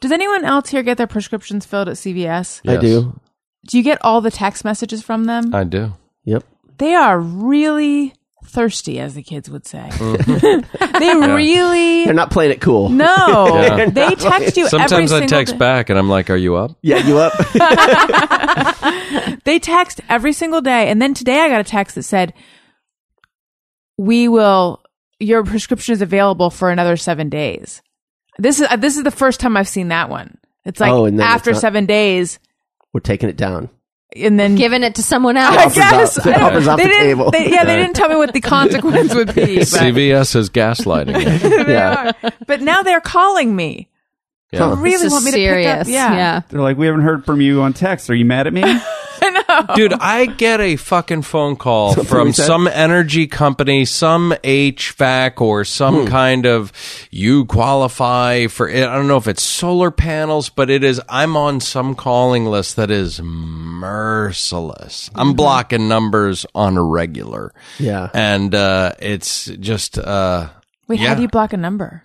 [0.00, 2.60] Does anyone else here get their prescriptions filled at CVS?
[2.68, 2.80] I Yes.
[2.82, 3.20] do.
[3.66, 5.54] Do you get all the text messages from them?
[5.54, 5.92] I do.
[6.24, 6.44] Yep.
[6.78, 8.12] they are really
[8.44, 9.88] thirsty, as the kids would say.
[9.90, 10.98] Mm-hmm.
[11.00, 12.88] they really They're not playing it cool.
[12.88, 13.06] no.
[13.64, 13.90] Yeah.
[13.90, 15.58] They text you every Sometimes I single text day.
[15.58, 17.32] back and I'm like, "Are you up?" Yeah, you up?
[19.44, 22.32] They text every single day, and then today I got a text that said,
[23.98, 24.82] "We will.
[25.20, 27.82] Your prescription is available for another seven days."
[28.38, 30.38] This is uh, this is the first time I've seen that one.
[30.64, 32.38] It's like Oh, and then after it's not- seven days,
[32.92, 33.68] We're taking it down.
[34.16, 35.56] And then Giving it to someone else.
[35.56, 37.04] I guess off- the offer's off they the didn't.
[37.06, 37.30] table.
[37.30, 39.56] They, yeah, they didn't tell me what the consequence would be.
[39.58, 41.18] But, CVS is gaslighting.
[41.20, 41.64] you.
[41.64, 42.12] they Yeah.
[42.22, 42.32] are.
[42.46, 43.88] but now they're calling me.
[44.52, 44.68] Yeah.
[44.68, 45.86] They really This is want me to pick up.
[45.88, 46.12] Yeah.
[46.14, 46.40] yeah.
[46.48, 48.08] They're like, "We haven't heard from you on text.
[48.08, 48.62] Are you mad at me?"
[49.74, 52.46] Dude, I get a fucking phone call we from said?
[52.46, 56.72] some energy company, some HVAC or some kind of
[57.10, 61.60] you qualify for I don't know if it's solar panels, but it is I'm on
[61.60, 65.10] some calling list that is merciless.
[65.14, 67.52] I'm blocking numbers on a regular.
[67.78, 68.10] Yeah.
[68.14, 70.48] And uh it's just uh
[70.88, 71.08] Wait, yeah.
[71.08, 72.02] how do you block a number?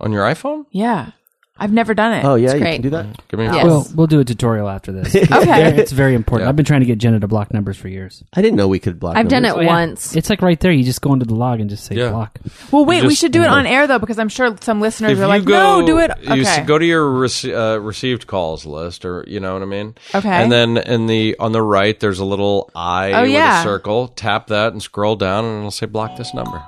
[0.00, 0.66] on your iPhone?
[0.70, 1.12] Yeah,
[1.56, 2.24] I've never done it.
[2.24, 2.72] Oh yeah, you great.
[2.74, 3.28] can do that.
[3.28, 3.64] Give me a Yes.
[3.64, 5.14] We'll, we'll do a tutorial after this.
[5.30, 5.76] Okay.
[5.78, 6.46] It's very important.
[6.46, 6.48] Yeah.
[6.48, 8.24] I've been trying to get Jenna to block numbers for years.
[8.32, 9.14] I didn't know we could block.
[9.14, 9.26] Numbers.
[9.26, 9.66] I've done it numbers.
[9.66, 10.16] once.
[10.16, 10.72] It's like right there.
[10.72, 12.10] You just go into the log and just say Yeah.
[12.10, 12.38] block.
[12.72, 15.12] Well, wait, we just- should do it on air though, because I'm sure some listeners
[15.12, 16.34] if are like, go, "No, do it." Okay.
[16.36, 19.66] You s- go to your rece- uh, received calls list, or you know what I
[19.66, 19.94] mean.
[20.12, 20.28] Okay.
[20.28, 23.60] And then in the on the right, there's a little eye Oh, with yeah.
[23.60, 24.08] a circle.
[24.08, 26.62] Tap that and scroll down, and it'll say block this number.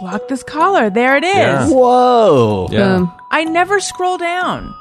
[0.00, 0.90] Block this caller.
[0.90, 1.34] There it is.
[1.34, 1.68] Yeah.
[1.68, 2.68] Whoa.
[2.70, 2.98] Yeah.
[2.98, 3.12] Boom.
[3.30, 4.74] I never scroll down,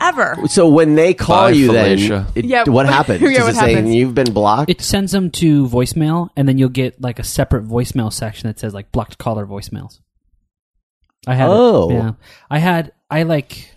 [0.00, 0.36] ever.
[0.46, 2.26] So when they call Bye, you, Felicia.
[2.34, 2.64] then it, Yeah.
[2.64, 3.20] what happens?
[3.20, 3.94] Yeah, Does what it say happens?
[3.94, 4.70] you've been blocked?
[4.70, 8.58] It sends them to voicemail, and then you'll get like a separate voicemail section that
[8.58, 10.00] says like blocked caller voicemails.
[11.26, 11.46] I had.
[11.46, 11.52] it.
[11.52, 11.90] Oh.
[11.90, 12.12] yeah.
[12.50, 12.92] I had.
[13.10, 13.70] I like.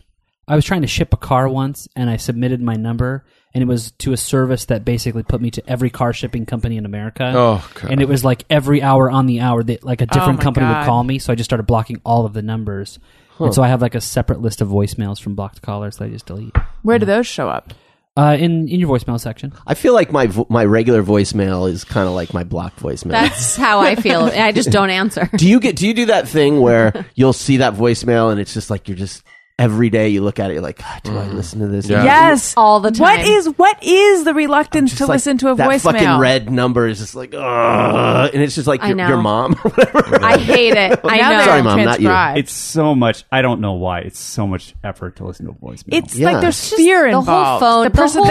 [0.47, 3.25] I was trying to ship a car once, and I submitted my number,
[3.57, 6.77] and it was to a service that basically put me to every car shipping company
[6.77, 7.33] in America.
[7.35, 7.91] Oh, God.
[7.91, 10.67] And it was like every hour on the hour that like a different my company
[10.67, 10.77] God.
[10.81, 12.99] would call me, so I just started blocking all of the numbers.
[13.39, 16.09] And so I have like a separate list of voicemails from blocked callers that I
[16.09, 16.55] just delete.
[16.83, 17.73] Where do those show up?
[18.15, 19.51] Uh, in in your voicemail section.
[19.65, 23.11] I feel like my vo- my regular voicemail is kind of like my blocked voicemail.
[23.11, 24.21] That's how I feel.
[24.21, 25.29] I just don't answer.
[25.35, 28.53] do you get do you do that thing where you'll see that voicemail and it's
[28.53, 29.23] just like you're just
[29.59, 31.33] every day you look at it, you're like, God, do I mm.
[31.33, 31.87] listen to this?
[31.89, 32.03] Yeah.
[32.03, 33.21] Yes, All the time.
[33.21, 35.81] is what is the reluctance Just to like listen to a that voicemail?
[35.93, 39.07] fucking red number is just like, Ugh, and it's just like I your, know.
[39.07, 39.53] your mom.
[39.63, 40.23] or whatever.
[40.23, 40.99] I hate it.
[41.03, 41.43] I know.
[41.45, 42.07] Sorry, Mom, not you.
[42.07, 42.39] transcribed.
[42.39, 43.23] It's so much.
[43.31, 43.99] I don't know why.
[44.01, 45.85] It's so much effort to listen to a voicemail.
[45.93, 46.31] It's Yeah.
[46.31, 47.59] like there's It's just fear the whole involved.
[47.61, 48.27] phone- the the person whole-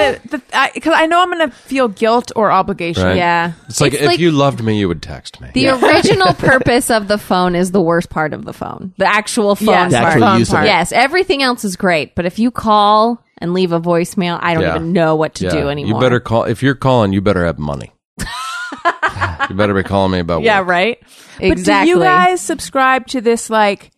[0.50, 3.02] that because I, know I'm going to feel guilt or obligation.
[3.02, 3.16] Right.
[3.16, 3.52] Yeah.
[3.68, 5.48] It's like if you loved me, you would text me.
[5.54, 8.92] The original purpose of the phone is the worst part of the phone.
[8.98, 10.08] The actual phone Yes, The part.
[10.12, 10.66] actual phone use of it.
[10.66, 14.62] Yes, everything else is great, but if you call and leave a voicemail, I don't
[14.64, 14.74] Yeah.
[14.76, 15.50] even know what to Yeah.
[15.50, 15.94] do anymore.
[15.94, 17.14] You better call if you're calling.
[17.14, 17.92] You better have money.
[19.48, 20.68] you better be calling me about Yeah, work.
[20.68, 20.98] right.
[21.40, 21.48] Exactly.
[21.48, 23.48] But do you guys subscribe to this?
[23.48, 23.92] Like,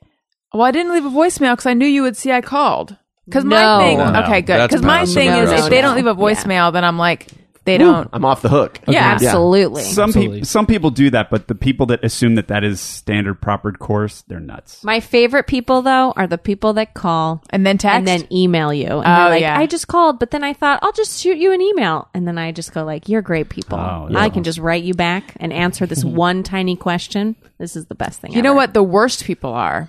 [0.55, 2.97] well, I didn't leave a voicemail because I knew you would see I called.
[3.27, 4.23] Because my thing, No.
[4.23, 4.57] okay, good.
[4.59, 7.27] That's Because my passive thing is, if they don't leave a voicemail, then I'm like,
[7.69, 8.09] they don't.
[8.13, 8.81] I'm off the hook.
[8.89, 9.83] Yeah, Absolutely.
[9.83, 10.37] some Absolutely.
[10.39, 10.47] people.
[10.47, 14.23] Some people do that, but the people that assume that that is standard proper course,
[14.29, 14.83] they're nuts.
[14.83, 17.97] My favorite people though are the people that call And then text.
[17.99, 18.87] and then email you.
[18.87, 19.59] And Oh, they're like, yeah.
[19.59, 22.09] I just called, but then I thought I'll just shoot you an email.
[22.15, 23.79] And then I just go like, You're great people.
[23.79, 27.37] Oh, I can just write you back and answer this one tiny question.
[27.59, 29.89] This is the best thing You know what the worst people are?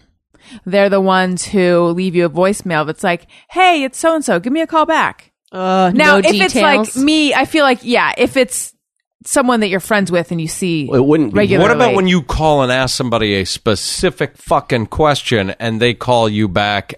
[0.65, 4.39] They're the ones who leave you a voicemail that's like, "Hey, it's so and so.
[4.39, 6.55] Give me a call back." Uh, Now, no if details.
[6.55, 8.13] it's like me, I feel like yeah.
[8.17, 8.73] If it's
[9.26, 11.38] someone that you're friends with and you see It wouldn't be.
[11.39, 15.93] regularly, What about when you call and ask somebody a specific fucking question and they
[15.93, 16.93] call you back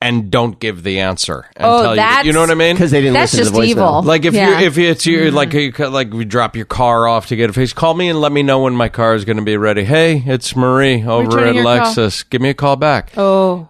[0.00, 1.96] and don't give the answer and Oh, tell you?
[1.96, 2.76] that's- You know what I mean?
[2.76, 4.00] Because they didn't That's listen to just the voicemail.
[4.00, 4.02] evil.
[4.02, 4.60] Like if Yeah.
[4.60, 7.52] you if it's you like you like we drop your car off to get a
[7.54, 9.82] face, call me and let me know when my car is going to be ready.
[9.84, 11.94] Hey, it's Marie over Returning at your call.
[11.94, 12.24] Lexus.
[12.28, 13.12] Give me a call back.
[13.16, 13.68] oh,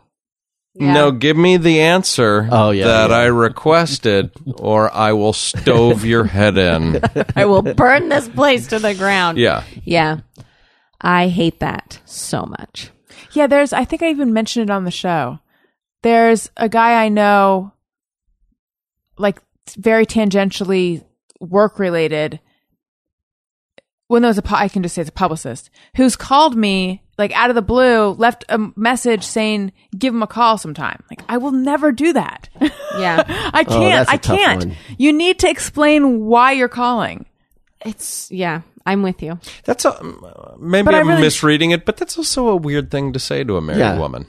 [0.74, 0.92] yeah.
[0.92, 3.16] No, give me the answer Oh, yeah, that yeah.
[3.16, 7.00] I requested, or I will stove your head in.
[7.36, 9.38] I will burn this place to the ground.
[9.38, 9.62] Yeah.
[9.84, 10.20] Yeah.
[11.00, 12.90] I hate that so much.
[13.32, 13.72] Yeah, there's.
[13.72, 15.38] I think I even mentioned it on the show.
[16.02, 17.72] There's a guy I know,
[19.16, 19.40] like
[19.76, 21.04] very tangentially
[21.40, 22.40] work related.
[24.08, 27.02] When there was a, pu- I can just say it's a publicist who's called me
[27.18, 31.22] like out of the blue, left a message saying, "Give him a call sometime." Like
[31.28, 32.48] I will never do that.
[32.96, 33.24] Yeah.
[33.52, 34.06] I Oh, can't.
[34.06, 34.64] that's a I tough can't.
[34.66, 34.76] one.
[34.98, 37.26] You need to explain why you're calling.
[37.84, 39.38] it's, yeah, I'm with you.
[39.64, 40.00] That's a,
[40.60, 43.42] maybe But I I'm really- misreading it, but that's also a weird thing to say
[43.42, 43.98] to a married Yeah.
[43.98, 44.26] woman.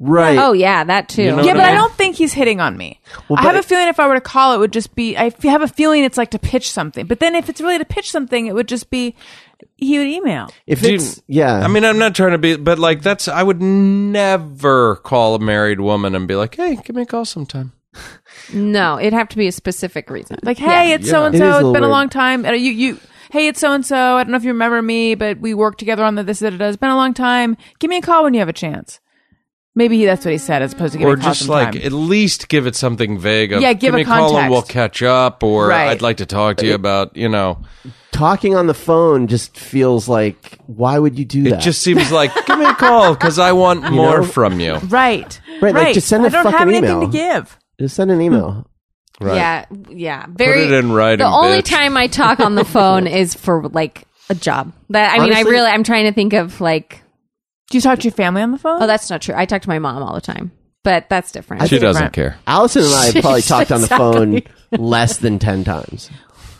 [0.00, 0.38] Right.
[0.38, 1.22] Oh, yeah, that too.
[1.24, 3.00] You know yeah, but I I don't think he's hitting on me.
[3.28, 5.16] Well, I have a feeling if I were to call, it would just be.
[5.16, 7.06] I have a feeling it's like to pitch something.
[7.06, 9.16] But then if it's really to pitch something, it would just be
[9.76, 10.48] he would email.
[10.66, 13.28] If Do you- it's yeah, I mean, I'm not trying to be, but like that's
[13.28, 17.24] I would never call a married woman and be like, "Hey, give me a call
[17.24, 17.72] sometime."
[18.54, 20.38] No, it'd have to be a specific reason.
[20.42, 20.94] Like, hey, Yeah.
[20.94, 21.12] it's Yeah.
[21.12, 21.48] so and It is a so.
[21.50, 21.92] It's little been a weird.
[21.92, 22.46] long time.
[22.46, 22.98] Uh, You you.
[23.30, 23.96] Hey, it's so and so.
[24.16, 26.54] I don't know if you remember me, but we worked together on the this that
[26.54, 26.74] it does.
[26.74, 27.56] It's been a long time.
[27.78, 29.00] Give me a call when you have a chance.
[29.74, 31.46] Maybe that's what he said, as opposed to give or me a call Or just
[31.46, 31.74] sometime.
[31.74, 33.52] like at least give it something vague.
[33.52, 35.88] Of, Yeah, give me a a call and we'll catch up, or Right.
[35.90, 37.58] I'd like to talk to you about, you know.
[38.10, 41.60] talking on the phone just feels like why would you do It that?
[41.60, 44.26] It just seems like give me a call because I want more know?
[44.26, 44.74] from you.
[44.88, 47.00] right, Right, like, just send I a don't fucking have anything email.
[47.10, 47.58] to give.
[47.80, 48.50] just send an email.
[48.52, 49.24] Hmm.
[49.24, 49.36] Right.
[49.36, 50.26] Yeah, yeah.
[50.28, 50.62] Very.
[50.62, 51.70] it in writing, The only bitch.
[51.70, 54.72] time I talk on the phone is for like a job.
[54.90, 57.02] That I mean, I really, I'm trying to think of like.
[57.70, 58.82] Do you talk to your family on the phone?
[58.82, 59.34] Oh, that's not true.
[59.36, 60.52] I talk to my mom all the time,
[60.84, 61.68] but that's different.
[61.68, 62.14] She doesn't different.
[62.14, 62.38] care.
[62.46, 64.40] Allison and I have probably talked on the phone
[64.72, 66.10] less than ten times.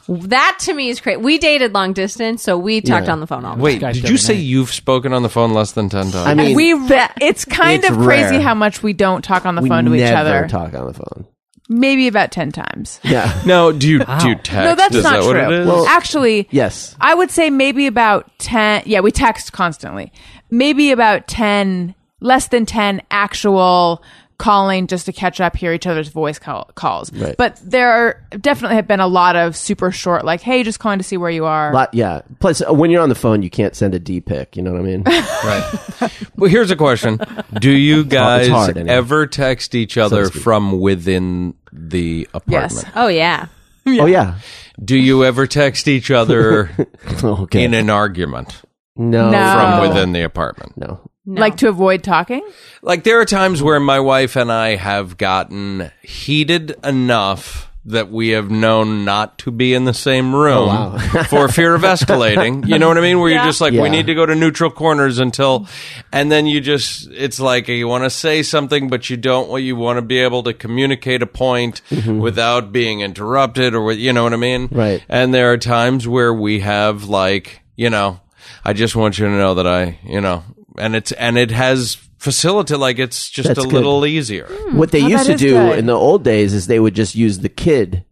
[0.08, 1.16] that to me is crazy.
[1.18, 3.12] We dated long distance, so we talked Yeah.
[3.12, 3.62] on the phone all the time.
[3.62, 4.40] Wait, Guys did every you say night.
[4.40, 6.26] you've spoken on the phone less than ten times?
[6.26, 8.40] I mean, we re- it's kind It's of crazy rare.
[8.42, 10.48] how much we don't talk on the we phone to each never other.
[10.48, 11.26] talk on the phone.
[11.70, 12.98] Maybe about 10 times.
[13.04, 13.38] Yeah.
[13.44, 14.40] no, do you do you Wow.
[14.42, 14.52] text?
[14.52, 15.66] No, that's is not that true.
[15.66, 15.66] what?
[15.66, 16.96] Well- Actually, yes.
[17.00, 18.84] I would say maybe about 10.
[18.86, 20.10] Yeah, we text constantly.
[20.50, 24.02] Maybe about 10, less than 10 actual
[24.38, 27.12] calling just to catch up, hear each other's voice call- calls.
[27.12, 27.36] Right.
[27.36, 30.98] But there are definitely have been a lot of super short, like, hey, just calling
[30.98, 31.72] to see where you are.
[31.72, 32.20] Lot, yeah.
[32.40, 34.56] Plus, uh, when you're on the phone, you can't send a D pic.
[34.56, 35.02] You know what I mean?
[35.44, 36.28] Right.
[36.36, 37.18] well, here's a question:
[37.60, 38.94] Do you guys hard, anyway.
[38.96, 40.42] ever text each other speak.
[40.42, 42.72] from within the apartment?
[42.72, 42.84] Yes.
[42.94, 43.46] Oh yeah.
[43.86, 44.38] Oh yeah.
[44.84, 46.70] Do you ever text each other
[47.24, 47.64] Okay.
[47.64, 48.62] in an argument
[48.96, 49.30] no.
[49.30, 49.52] No.
[49.54, 49.88] from Oh.
[49.88, 50.76] within the apartment?
[50.76, 51.00] No.
[51.30, 51.40] No.
[51.42, 52.40] Like to avoid talking?
[52.80, 58.30] Like there are times where my wife and I have gotten heated enough that we
[58.30, 60.98] have known not to be in the same room Oh, wow.
[61.28, 62.66] for fear of escalating.
[62.66, 63.18] You know what I mean?
[63.18, 63.82] Where you're just like, Yeah.
[63.82, 65.66] we need to go to neutral corners until,
[66.12, 69.48] and then you just, it's like you want to say something, but you don't.
[69.48, 73.98] Well, you want to be able to communicate a point without being interrupted, or with,
[73.98, 74.68] you know what I mean?
[74.68, 74.76] Mm-hmm.
[74.78, 75.04] Right.
[75.08, 78.20] And there are times where we have like, you know,
[78.64, 80.42] I just want you to know that I, you know,
[80.78, 83.72] and it's and it has facilitate like it's just That's a good.
[83.72, 84.46] little easier.
[84.50, 85.78] Hmm, what they Oh, used to do good.
[85.78, 88.04] in the old days is they would just use the kid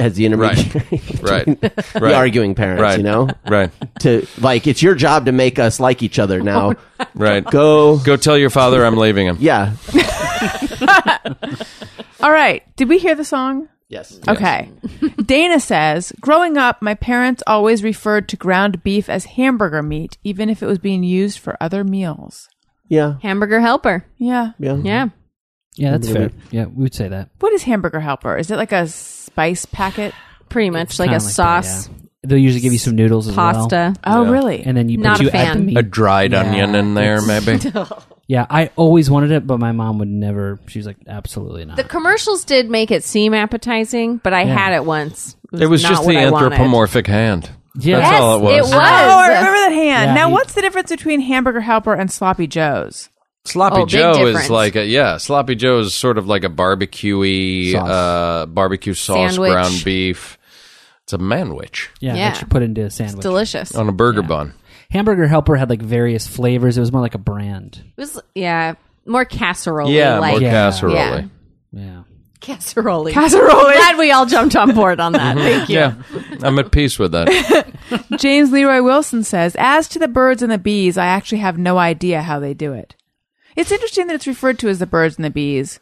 [0.00, 1.44] as the intermediary, Right.
[1.60, 2.14] the Right.
[2.14, 2.82] arguing parents.
[2.82, 2.98] Right.
[2.98, 3.70] You know, Right.
[4.00, 6.74] to like it's your job to make us like each other now.
[7.14, 7.44] Right.
[7.44, 9.36] Go, Go tell your father I'm leaving him.
[9.40, 9.72] yeah,
[12.20, 12.62] All right.
[12.76, 13.68] Did we hear the song?
[13.88, 14.32] Yes, mm.
[14.34, 14.70] Okay.
[15.24, 20.48] Dana says, growing up, my parents always referred to ground beef as hamburger meat, even
[20.50, 22.48] if it was being used for other meals.
[22.88, 24.04] yeah, Hamburger helper.
[24.18, 24.52] Yeah.
[24.58, 25.08] yeah, Yeah.
[25.76, 26.30] Yeah, that's fair.
[26.50, 27.30] Yeah, we would say that.
[27.38, 28.36] What is hamburger helper?
[28.36, 30.12] Is it like a spice packet?
[30.48, 31.94] Pretty much like a Kinda that, sauce, yeah.
[32.24, 33.52] They'll usually give you some noodles as well.
[33.52, 33.94] pasta.
[34.02, 34.30] Oh, Yeah.
[34.30, 34.62] really?
[34.64, 35.76] And then you, Not but you a add the meat.
[35.78, 37.58] A dried Yeah, onion in there, maybe.
[38.28, 40.60] Yeah, I always wanted it, but my mom would never.
[40.66, 41.76] She was like, absolutely not.
[41.78, 44.54] The commercials did make it seem appetizing, but I Yeah.
[44.56, 45.34] had it once.
[45.52, 46.52] It was not just what the I wanted.
[46.52, 47.48] anthropomorphic hand.
[47.80, 48.00] Yeah.
[48.00, 48.52] That's Yes, all it was.
[48.58, 48.72] it was.
[48.74, 50.08] Oh, I remember that hand.
[50.10, 53.08] Yeah, now, he- what's the difference between hamburger helper and sloppy joes?
[53.46, 54.44] Sloppy Oh, big Joe difference.
[54.44, 55.16] is like a yeah.
[55.16, 57.88] Sloppy Joe is sort of like a barbecuey Sauce.
[57.88, 59.52] uh, barbecue sauce Sandwich.
[59.52, 60.36] ground beef.
[61.04, 62.30] It's a manwich yeah, Yeah.
[62.32, 63.22] that you put into a sandwich.
[63.22, 63.74] Delicious.
[63.74, 64.52] on a burger bun.
[64.90, 66.76] Hamburger Helper had like various flavors.
[66.76, 67.82] It was more like a brand.
[67.96, 68.74] It was yeah,
[69.06, 69.90] more casserole.
[69.90, 70.50] Yeah, like more Yeah.
[70.50, 70.94] casserole.
[70.94, 71.24] Yeah.
[71.72, 72.02] Yeah.
[72.40, 73.10] casserole.
[73.10, 73.48] Casserole.
[73.62, 75.36] Glad we all jumped on board on that.
[75.36, 75.46] Mm-hmm.
[75.46, 75.76] Thank you.
[75.76, 75.94] Yeah,
[76.46, 77.66] I'm at peace with that.
[78.18, 81.76] James Leroy Wilson says, As to the birds and the bees, I actually have no
[81.78, 82.94] idea how they do it.
[83.56, 85.80] It's interesting that it's referred to as the birds and the bees.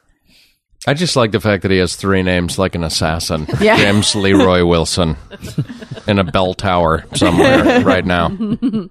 [0.87, 3.47] I just like the fact that he has three names like an assassin.
[3.61, 3.77] Yeah.
[3.77, 5.17] James Leroy Wilson
[6.07, 8.31] in a bell tower somewhere right now.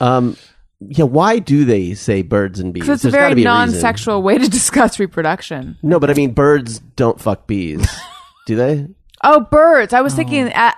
[0.00, 0.36] Um,
[0.80, 1.04] yeah.
[1.04, 2.82] Why do they say birds and bees?
[2.82, 3.72] Because it's a There's gotta very be a reason.
[3.72, 5.78] non-sexual way to discuss reproduction.
[5.82, 7.86] No, but I mean, birds don't fuck bees,
[8.46, 8.88] do they?
[9.22, 9.92] Oh, birds.
[9.94, 10.72] I was thinking, uh,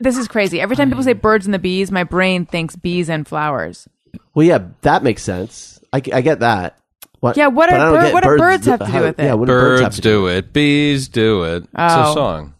[0.00, 0.60] this is crazy.
[0.60, 3.88] Every time people say birds and the bees, my brain thinks bees and flowers.
[4.34, 5.80] Well, yeah, that makes sense.
[5.92, 6.76] I, I get that.
[7.24, 9.18] What, Yeah, what but are don't bir- get what do birds have to do with
[9.18, 9.24] it?
[9.24, 11.62] Yeah, what do birds, have to do it, bees do it.
[11.62, 12.10] It's Oh.
[12.10, 12.54] a song.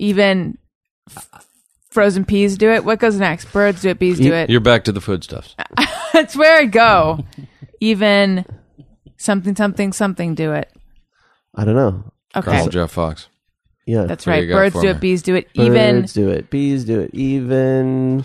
[0.00, 0.58] Even
[1.16, 1.46] f-
[1.90, 2.84] frozen peas do it.
[2.84, 3.52] What goes next?
[3.52, 4.50] Birds do it, bees do it.
[4.50, 5.54] You're back to the foodstuffs.
[6.12, 7.24] That's where I go.
[7.78, 8.44] Even
[9.16, 10.68] something, something, something do it.
[11.54, 12.02] I don't know.
[12.34, 12.50] Okay.
[12.50, 13.28] Colonel Jeff Fox.
[13.86, 14.42] Yeah, That's What do right.
[14.42, 14.90] you got Birds for do me?
[14.94, 15.54] it, bees do it.
[15.54, 18.24] birds Even do it, bees do it, even.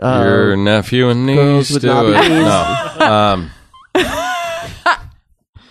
[0.00, 2.20] Uh, Your nephew and girls niece with do knobby it.
[2.20, 2.30] knees.
[2.30, 2.90] No.
[3.04, 3.50] Um,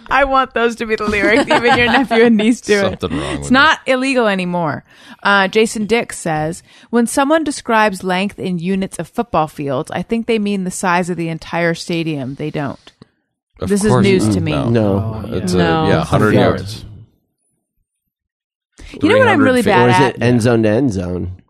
[0.09, 1.43] I want those to be the lyrics.
[1.49, 2.99] Even your nephew and niece do it.
[3.01, 4.83] something wrong with It's not illegal anymore.
[5.21, 10.27] Uh, Jason Dick says when someone describes length in units of football fields, I think
[10.27, 12.35] they mean the size of the entire stadium.
[12.35, 12.91] They don't.
[13.59, 14.33] Of This is news not.
[14.33, 14.51] to me.
[14.51, 14.69] No.
[14.69, 15.23] No.
[15.37, 15.85] It's No.
[15.85, 16.83] a yeah, hundred yards.
[16.83, 16.85] yards.
[19.01, 19.69] You know what I'm really feet.
[19.71, 20.15] bad or is at?
[20.15, 21.41] it end zone to end zone?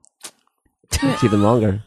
[0.91, 1.83] It's even longer.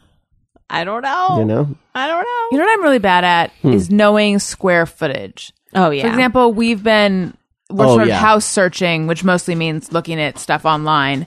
[0.69, 1.37] I don't know.
[1.39, 2.49] You know, I don't know.
[2.51, 5.53] You know what I'm really bad at is knowing square footage.
[5.75, 6.03] Oh yeah.
[6.03, 7.37] For example, we've been
[7.71, 8.19] we're Oh, sort of yeah.
[8.19, 11.27] house searching, which mostly means looking at stuff online,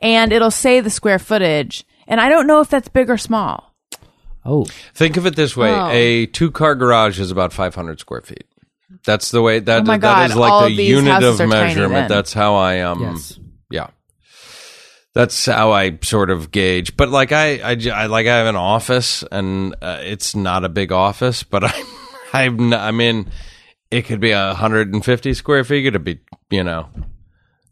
[0.00, 3.74] and it'll say the square footage, and I don't know if that's big or small.
[4.44, 4.64] Oh,
[4.94, 5.88] Think of it this way: Oh.
[5.90, 8.44] a two-car garage is about 500 square feet.
[9.04, 11.38] That's the way that Oh my that God, is like all the of unit of
[11.48, 12.08] measurement.
[12.08, 13.38] That's how I um yes.
[13.70, 13.88] yeah.
[15.12, 16.96] That's how I sort of gauge.
[16.96, 20.68] But like I, I, I like I have an office and uh, it's not a
[20.68, 21.84] big office, but I
[22.32, 23.28] I'm not, I mean
[23.90, 25.86] it could be 150 square feet.
[25.86, 26.88] It could be you know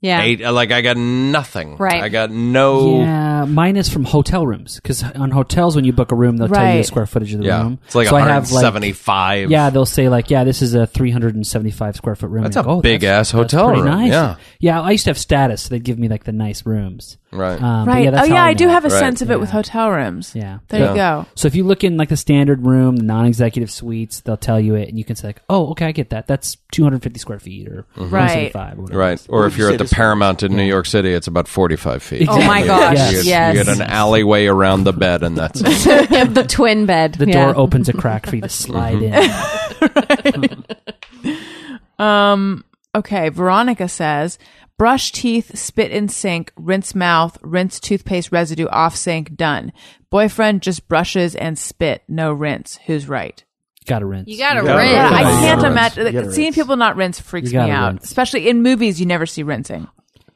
[0.00, 0.22] yeah.
[0.22, 0.42] eight.
[0.42, 1.76] Uh, like I got nothing.
[1.76, 2.02] Right.
[2.02, 3.00] I got no.
[3.00, 6.48] Yeah, mine is from hotel rooms because on hotels when you book a room, they'll
[6.48, 6.86] tell you the Right.
[6.86, 7.78] square footage of the Yeah, room.
[7.86, 9.50] it's like so I have like 175.
[9.50, 12.44] yeah, they'll say like yeah, this is a 375 square foot room.
[12.44, 14.12] That's And a go, oh, big that's- ass that's hotel pretty room, Nice.
[14.12, 14.36] yeah.
[14.60, 14.80] yeah.
[14.80, 17.18] I used to have status, so they'd give me like the nice rooms.
[17.32, 17.60] Right.
[17.62, 18.04] Um, Right.
[18.04, 18.72] Yeah, oh yeah, I, do know.
[18.72, 18.98] have a Right.
[18.98, 19.54] sense of it with Yeah.
[19.54, 20.32] hotel rooms.
[20.34, 20.58] Yeah.
[20.68, 20.90] There Yeah.
[20.90, 21.26] you go.
[21.34, 24.74] So if you look in like the standard room, the non-executive suites, they'll tell you
[24.74, 26.26] it, and you can say like, "Oh, okay, I get that.
[26.26, 28.10] That's 250 square feet or Right.
[28.52, 29.26] 175 or whatever." Right.
[29.28, 29.84] Or if you you're at the?
[29.84, 32.28] Paramount in New York City, it's about 45 feet.
[32.30, 32.96] Oh my gosh.
[32.96, 33.10] Yes.
[33.12, 33.56] You get, Yes.
[33.56, 36.34] you get an alleyway around the bed, and that's it.
[36.34, 37.14] the twin bed.
[37.14, 37.44] The yeah.
[37.46, 40.64] door opens a crack for you to slide in.
[41.98, 42.64] Um.
[42.94, 43.28] Okay.
[43.28, 44.38] Veronica says,
[44.78, 49.34] brush teeth, spit in sink, rinse mouth, rinse toothpaste residue off sink.
[49.36, 49.72] Done.
[50.08, 52.02] Boyfriend just brushes and spit.
[52.08, 52.78] No rinse.
[52.86, 53.44] Who's right?
[53.84, 54.28] Got to rinse.
[54.28, 54.92] You gotta gotta rinse.
[54.92, 56.04] Yeah, I can't imagine.
[56.04, 56.34] rinse.
[56.34, 56.56] Seeing rinse.
[56.56, 57.92] people not rinse freaks me gotta out.
[57.94, 58.04] rinse.
[58.04, 59.88] Especially in movies, you never see rinsing.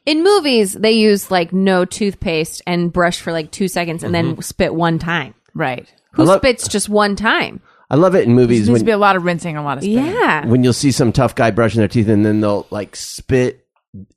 [0.05, 4.33] In movies, they use like no toothpaste and brush for like two seconds and then
[4.33, 4.41] mm-hmm.
[4.41, 5.33] spit one time.
[5.53, 5.91] Right.
[6.13, 7.61] Who love- spits just one time?
[7.89, 8.65] I love it in movies.
[8.65, 10.03] There movies needs to be a lot of rinsing, a lot of spitting.
[10.03, 10.47] Yeah.
[10.47, 13.62] when you'll see some tough guy brushing their teeth and then they'll like spit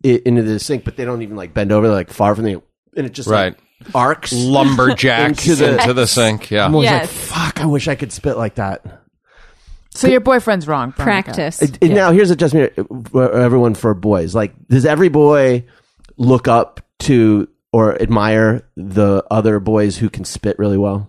[0.02, 2.44] it into the sink, but they don't even like bend over, they're like far from
[2.44, 2.62] the
[2.96, 3.54] and it just Right.
[3.54, 4.32] like, arcs.
[4.32, 6.50] Lumberjack Into into the- the, sink.
[6.50, 6.64] Yeah.
[6.64, 7.02] I'm always Yes.
[7.02, 9.02] like, fuck, I wish I could spit like that.
[9.90, 10.92] So your boyfriend's wrong.
[10.92, 11.32] Veronica.
[11.32, 11.62] Practice.
[11.62, 12.54] Uh, Now here's a just
[13.10, 14.34] for everyone for boys.
[14.34, 15.64] Like, does every boy
[16.18, 21.08] look up to or admire the other boys who can spit really well?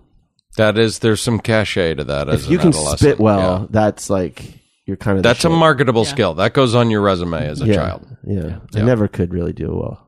[0.58, 2.30] That is, there's some cachet to that.
[2.30, 3.68] as If you can spit well, Yeah.
[3.70, 4.57] that's like
[4.88, 5.52] you're kind of that's a shit.
[5.52, 6.34] marketable skill.
[6.36, 8.08] That goes on your resume as a yeah, child.
[8.26, 8.60] Yeah.
[8.74, 8.84] I Yeah.
[8.86, 10.04] never could really do well.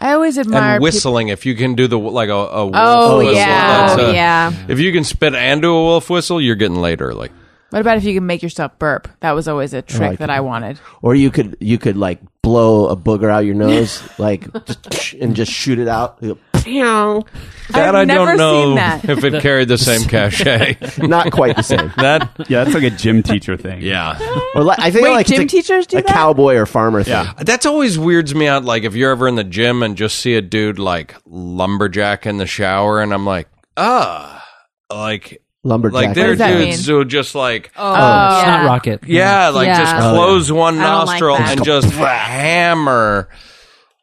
[0.00, 2.76] I always admire And peop- whistling, if you can do the like a, a wolf
[2.76, 3.96] Oh, whistle, yeah.
[3.98, 4.52] Oh, a- yeah.
[4.68, 7.30] If you can spit and do a wolf whistle, you're getting laid early.
[7.70, 9.08] What about if you can make yourself burp?
[9.20, 10.32] That was always a trick like that it.
[10.32, 10.80] I wanted.
[11.02, 15.36] Or you could you could like blow a booger out your nose, like just, and
[15.36, 16.18] just shoot it out.
[16.66, 17.24] You.
[17.70, 19.04] That I've I don't know that.
[19.08, 20.76] if it carried the same cachet.
[21.06, 21.92] Not quite the same.
[21.96, 23.80] that Yeah, that's like a gym teacher thing.
[23.82, 24.18] yeah.
[24.54, 26.10] Or like, I think Wait, like gym a, teachers do a that?
[26.12, 27.12] cowboy or farmer thing.
[27.12, 27.32] Yeah.
[27.38, 28.64] That's always weirds me out.
[28.64, 32.36] Like if you're ever in the gym and just see a dude like lumberjack in
[32.38, 34.44] the shower, and I'm like, ah,
[34.90, 35.94] like Lumberjack.
[35.94, 38.42] like there are that dudes who just like, Oh, uh, yeah.
[38.44, 39.00] Snot rocket.
[39.06, 39.78] yeah, like Yeah.
[39.78, 43.28] just Oh, close one I don't like nostril and just hammer.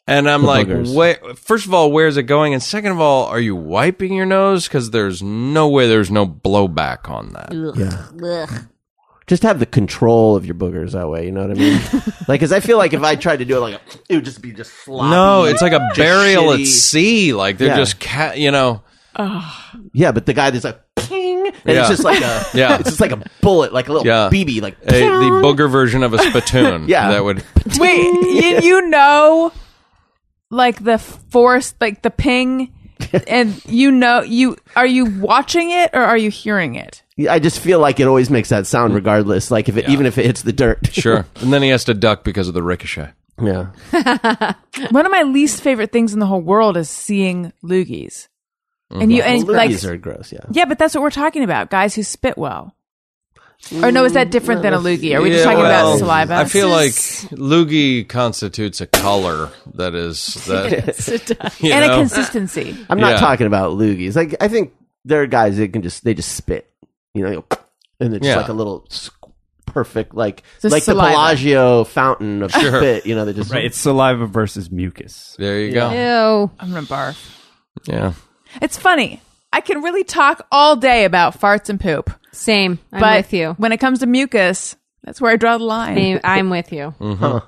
[0.07, 0.94] And I'm like, boogers.
[0.94, 2.53] wait, first of all, where's it going?
[2.53, 4.68] And second of all, are you wiping your nose?
[4.68, 7.52] Because there's no way there's no blowback on that.
[7.76, 8.48] Yeah.
[9.26, 11.26] Just have the control of your boogers that way.
[11.26, 11.82] You know what I mean?
[12.27, 14.40] like, because I feel like if I tried to do it, like it would just
[14.44, 15.10] be just floppy.
[15.10, 17.34] No, it's like a just burial at sea.
[17.34, 17.77] Like they're Yeah.
[17.77, 18.84] just cat, you know.
[19.94, 20.84] Yeah, but the guy that's like ping,
[21.64, 21.80] and Yeah.
[21.82, 22.76] it's just like a Yeah.
[22.80, 24.30] it's just like a bullet, like a little Yeah.
[24.32, 26.88] BB, like a, the booger version of a spittoon.
[26.88, 27.10] Yeah.
[27.11, 27.44] that would.
[27.80, 29.52] Wait, you, you know,
[30.49, 32.72] like the force, like the ping,
[33.27, 37.02] and you know, you are you watching it or are you hearing it?
[37.30, 39.49] I just feel like it always makes that sound, regardless.
[39.52, 40.88] Like if it, even if it hits the dirt.
[40.91, 43.11] Sure, and then he has to duck because of the ricochet.
[43.41, 43.68] yeah.
[44.91, 48.27] One of my least favorite things in the whole world is seeing loogies.
[48.91, 49.39] And you mm-hmm.
[49.39, 50.31] and like Loogies are gross.
[50.31, 50.41] Yeah.
[50.51, 51.69] yeah, but that's what we're talking about.
[51.69, 52.75] Guys who spit well.
[53.81, 54.83] Or no, is that different than a mm.
[54.83, 55.17] loogie?
[55.17, 56.35] Are we just talking well, about saliva?
[56.35, 56.91] I feel like
[57.31, 61.55] loogie constitutes a color that is that.
[61.59, 62.77] you and a consistency.
[62.89, 63.19] I'm not Yeah.
[63.19, 64.15] talking about loogies.
[64.15, 66.69] Like I think there are guys that can just they just spit,
[67.15, 67.45] you know,
[67.99, 68.37] and it's Yeah.
[68.37, 68.87] like a little
[69.65, 71.07] perfect, like Just like saliva.
[71.07, 72.79] the Bellagio fountain of Sure.
[72.79, 73.07] spit.
[73.07, 75.35] You know, they just Right, it's saliva versus mucus.
[75.39, 75.89] There you go.
[75.89, 76.51] Ew.
[76.59, 77.17] I'm gonna barf.
[77.87, 78.13] Yeah.
[78.61, 79.22] It's funny.
[79.53, 82.80] I can really talk all day about farts and poop, Same.
[82.91, 83.53] I'm but with you.
[83.57, 85.95] when it comes to mucus, that's where I draw the line.
[85.95, 86.19] Same.
[86.23, 86.94] I'm with you.
[86.99, 87.23] Mm-hmm.
[87.23, 87.41] Huh.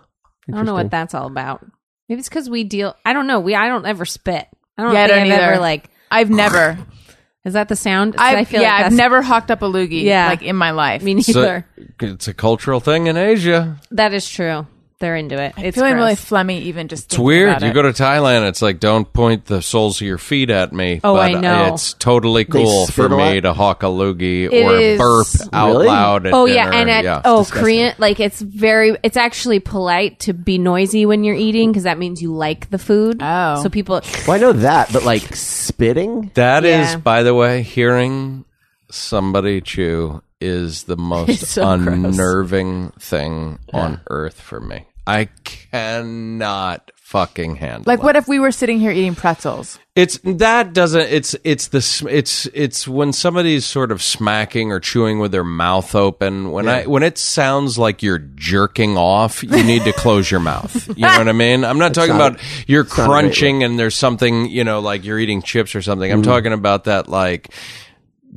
[0.50, 1.66] I don't know what that's all about.
[2.08, 2.96] Maybe it's because we deal.
[3.06, 3.42] I don't know.
[3.42, 3.54] We.
[3.54, 4.48] I don't ever spit.
[4.78, 5.52] I don't Yeah, I think don't I've either.
[5.54, 5.90] ever like.
[6.10, 6.78] I've never.
[7.44, 8.16] Is that the sound?
[8.18, 10.04] I've, feel yeah, like I've never hawked up a loogie.
[10.04, 10.30] Yeah.
[10.30, 11.04] like in my life.
[11.04, 11.68] Me So, neither.
[12.02, 13.78] it's a cultural thing in Asia.
[13.92, 14.66] that is true.
[15.00, 15.54] They're into it.
[15.56, 16.26] I'm It's feeling really gross.
[16.28, 17.06] phlegmy even just.
[17.14, 17.62] It's weird.
[17.62, 21.02] You go to Thailand, it's like don't point the soles of your feet at me.
[21.04, 21.74] Oh, but I know.
[21.74, 23.42] It's totally cool spit for a me lot?
[23.42, 25.86] to hawk a loogie It or is- burp out Really?
[25.88, 26.26] loud.
[26.26, 26.76] At Oh yeah, dinner.
[26.78, 27.22] and at yeah.
[27.26, 31.84] oh Korean, like it's very, it's actually polite to be noisy when you're eating because
[31.84, 33.20] that means you like the food.
[33.22, 33.62] Oh.
[33.62, 34.02] so people.
[34.28, 36.32] Well, I know that, but like spitting.
[36.34, 36.98] That is, Yeah.
[36.98, 38.46] by the way, hearing
[38.90, 41.88] somebody chew is the most It's so gross.
[41.96, 44.86] unnerving thing on earth for me.
[45.06, 48.04] I cannot fucking handle Like, it.
[48.04, 49.80] what if we were sitting here eating pretzels?
[49.96, 51.02] It's that doesn't.
[51.10, 55.96] It's it's the it's it's when somebody's sort of smacking or chewing with their mouth
[55.96, 56.52] open.
[56.52, 60.88] When I when it sounds like you're jerking off, you need to close your mouth.
[60.98, 61.64] You know what I mean?
[61.64, 64.82] I'm not talking not- about you're not a great crunching and there's something you know
[64.82, 66.12] like you're eating chips or something.
[66.12, 67.52] I'm talking about that like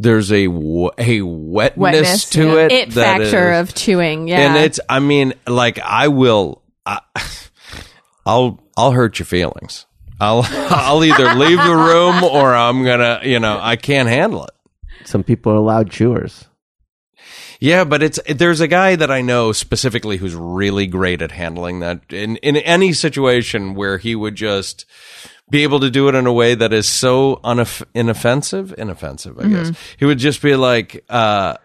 [0.01, 2.55] there's a wetness, Wetness, to yeah.
[2.64, 2.72] it.
[2.72, 4.40] It that factor is- of chewing, yeah.
[4.40, 7.01] and it's I mean like I will I,
[8.27, 9.86] I'll I'll hurt your feelings.
[10.18, 14.52] I'll I'll either leave the room or I'm gonna you know I can't handle it.
[15.05, 16.47] Some people are loud chewers.
[17.60, 21.81] Yeah, but it's there's a guy that I know specifically who's really great at handling
[21.81, 24.86] that in in any situation where he would just
[25.51, 29.48] be able to do it in a way that is so unoff- inoffensive, inoffensive, I
[29.48, 29.72] guess.
[29.98, 31.56] He would just be like uh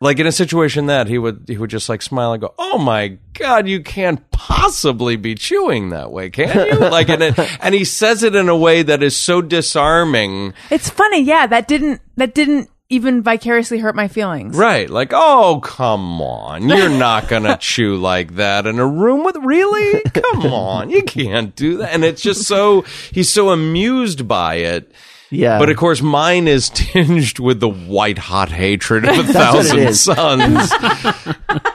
[0.00, 2.78] like in a situation that he would he would just like smile and go, "Oh
[2.78, 7.74] my god, you can't possibly be chewing that way, can you?" like and it, and
[7.74, 10.54] he says it in a way that is so disarming.
[10.70, 11.46] It's funny, yeah.
[11.46, 12.00] That didn't.
[12.16, 14.56] That didn't even vicariously hurt my feelings.
[14.56, 14.88] Right.
[14.88, 16.68] Like, oh, come on.
[16.68, 20.02] You're not going to chew like that in a room with, really?
[20.10, 20.88] Come on.
[20.90, 21.92] You can't do that.
[21.92, 22.82] And it's just so,
[23.12, 24.90] he's so amused by it.
[25.30, 29.28] Yeah, But of course, mine is tinged with the white hot hatred of a what
[29.28, 30.00] it thousand is.
[30.00, 30.72] suns.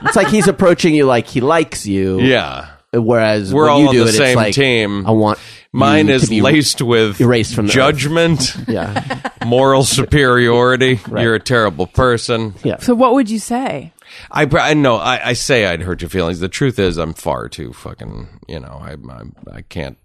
[0.02, 2.19] it's like he's approaching you like he likes you.
[2.19, 2.69] Yeah.
[2.91, 5.06] Whereas We're all you on do the it, same it's like, team.
[5.06, 5.38] I want
[5.74, 7.76] Mine is laced with erased from the earth.
[7.76, 11.00] judgment, Yeah, moral superiority.
[11.10, 12.54] You're a terrible person.
[12.64, 12.78] yeah.
[12.78, 13.91] So what would you say?
[14.30, 16.40] I, pr- I know I, I say I'd hurt your feelings.
[16.40, 18.28] The truth is, I'm far too fucking.
[18.48, 19.98] You know, I I, I can't.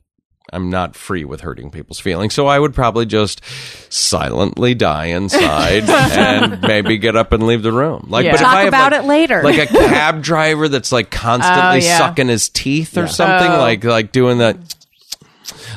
[0.50, 3.42] I'm not free with hurting people's feelings, so I would probably just
[3.90, 8.06] silently die inside and maybe get up and leave the room.
[8.08, 8.30] Like, Yeah.
[8.32, 9.42] but if Talk I have, about like- it later.
[9.42, 11.98] Like a cab driver that's like constantly Oh, yeah.
[11.98, 13.58] sucking his teeth or something, Oh.
[13.58, 14.56] like like doing that.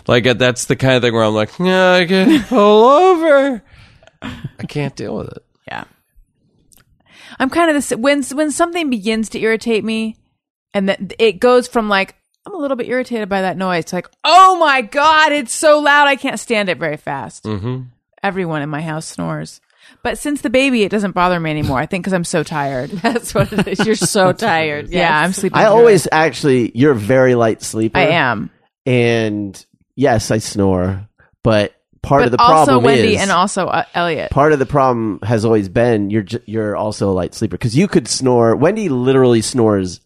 [0.07, 3.63] Like uh, that's the kind of thing where I'm like, yeah, I can pull over.
[4.21, 5.45] I can't deal with it.
[5.67, 5.83] Yeah.
[7.39, 10.17] I'm kind of this when when something begins to irritate me,
[10.73, 12.15] and that it goes from like
[12.45, 15.79] I'm a little bit irritated by that noise to like, oh my god, it's so
[15.79, 17.43] loud, I can't stand it very fast.
[17.45, 17.83] Mm-hmm.
[18.23, 19.61] Everyone in my house snores,
[20.03, 21.79] but since the baby, it doesn't bother me anymore.
[21.79, 22.89] I think because I'm so tired.
[22.91, 23.85] That's what it is.
[23.85, 24.89] You're so tired.
[24.89, 25.57] Yeah, I'm sleeping.
[25.57, 26.13] I through always it.
[26.13, 27.97] actually, you're a very light sleeper.
[27.97, 28.51] I am,
[28.85, 29.63] And
[30.01, 31.07] yes, I snore,
[31.43, 34.31] but part but of the also problem Wendy is and also uh, Elliot.
[34.31, 37.77] part of the problem has always been you're j- you're also a light sleeper because
[37.77, 38.55] you could snore.
[38.55, 40.01] Wendy literally snores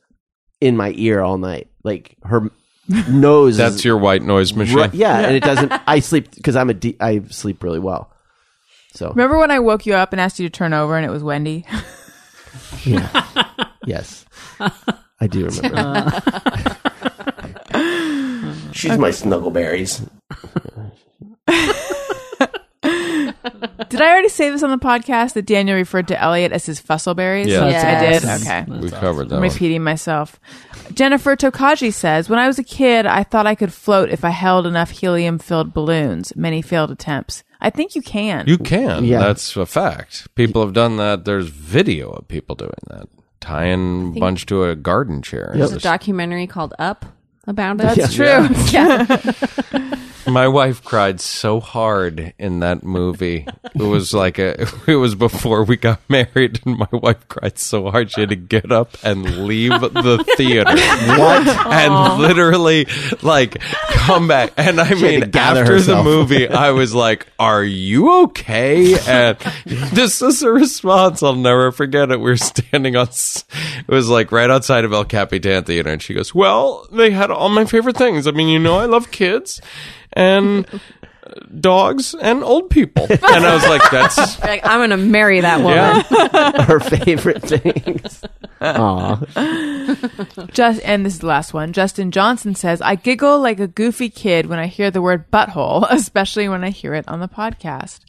[0.60, 2.50] in my ear all night, like her
[3.10, 3.56] nose.
[3.58, 4.76] That's is your white noise machine.
[4.76, 5.72] Ru- yeah, and it doesn't.
[5.88, 8.12] I sleep because I'm a de- I sleep really well.
[8.94, 11.10] So Remember when I woke you up and asked you to turn over, and it
[11.10, 11.66] was Wendy?
[12.86, 13.26] yeah,
[13.86, 14.26] yes,
[14.60, 16.22] I do remember.
[18.76, 20.08] She's my snuggleberries.
[23.90, 26.82] Did I already say this on the podcast that Daniel referred to Elliot as his
[26.82, 27.48] fussleberries?
[27.48, 27.70] Yeah.
[27.70, 28.26] Yes.
[28.26, 28.42] I did.
[28.42, 28.82] Okay.
[28.82, 29.36] We covered that.
[29.36, 29.50] I'm one.
[29.50, 30.40] repeating myself.
[30.94, 34.32] Jennifer Tokaji says, When I was a kid, I thought I could float if I
[34.32, 36.36] held enough helium filled balloons.
[36.36, 37.44] Many failed attempts.
[37.62, 38.46] I think you can.
[38.48, 39.06] You can.
[39.06, 39.20] Yeah.
[39.20, 40.34] That's a fact.
[40.36, 41.24] People have done that.
[41.24, 43.08] There's video of people doing that.
[43.40, 45.54] Tying a bunch to a garden chair.
[45.56, 47.06] There's a documentary called Up
[47.48, 47.96] about it.
[47.96, 48.48] That's true.
[48.72, 49.96] yeah.
[50.28, 53.48] My wife cried so hard in that movie.
[53.76, 54.68] It was like a.
[54.88, 58.36] It was before we got married, and my wife cried so hard she had to
[58.36, 60.70] get up and leave the theater.
[60.70, 61.48] What?
[61.48, 62.88] and literally
[63.22, 64.54] like come back.
[64.58, 66.04] And I had mean, after herself.
[66.06, 71.72] the movie, I was like, "Are you okay?" And this is a response I'll never
[71.72, 72.12] forget.
[72.12, 73.08] It we were standing on.
[73.08, 77.32] It was like right outside of El Capitan Theater, and she goes, "Well, they had
[77.32, 78.28] all my favorite things.
[78.28, 79.62] I mean, you know, I love kids."
[80.16, 80.66] And
[81.60, 86.04] dogs and old people, and I was like, "That's like I'm gonna marry that woman.
[86.12, 88.22] yeah." Her favorite things.
[88.62, 89.16] Aw.
[90.54, 91.74] Just and this is the last one.
[91.74, 95.86] Justin Johnson says, "I giggle like a goofy kid when I hear the word butthole,
[95.92, 98.00] especially when I hear it on the podcast.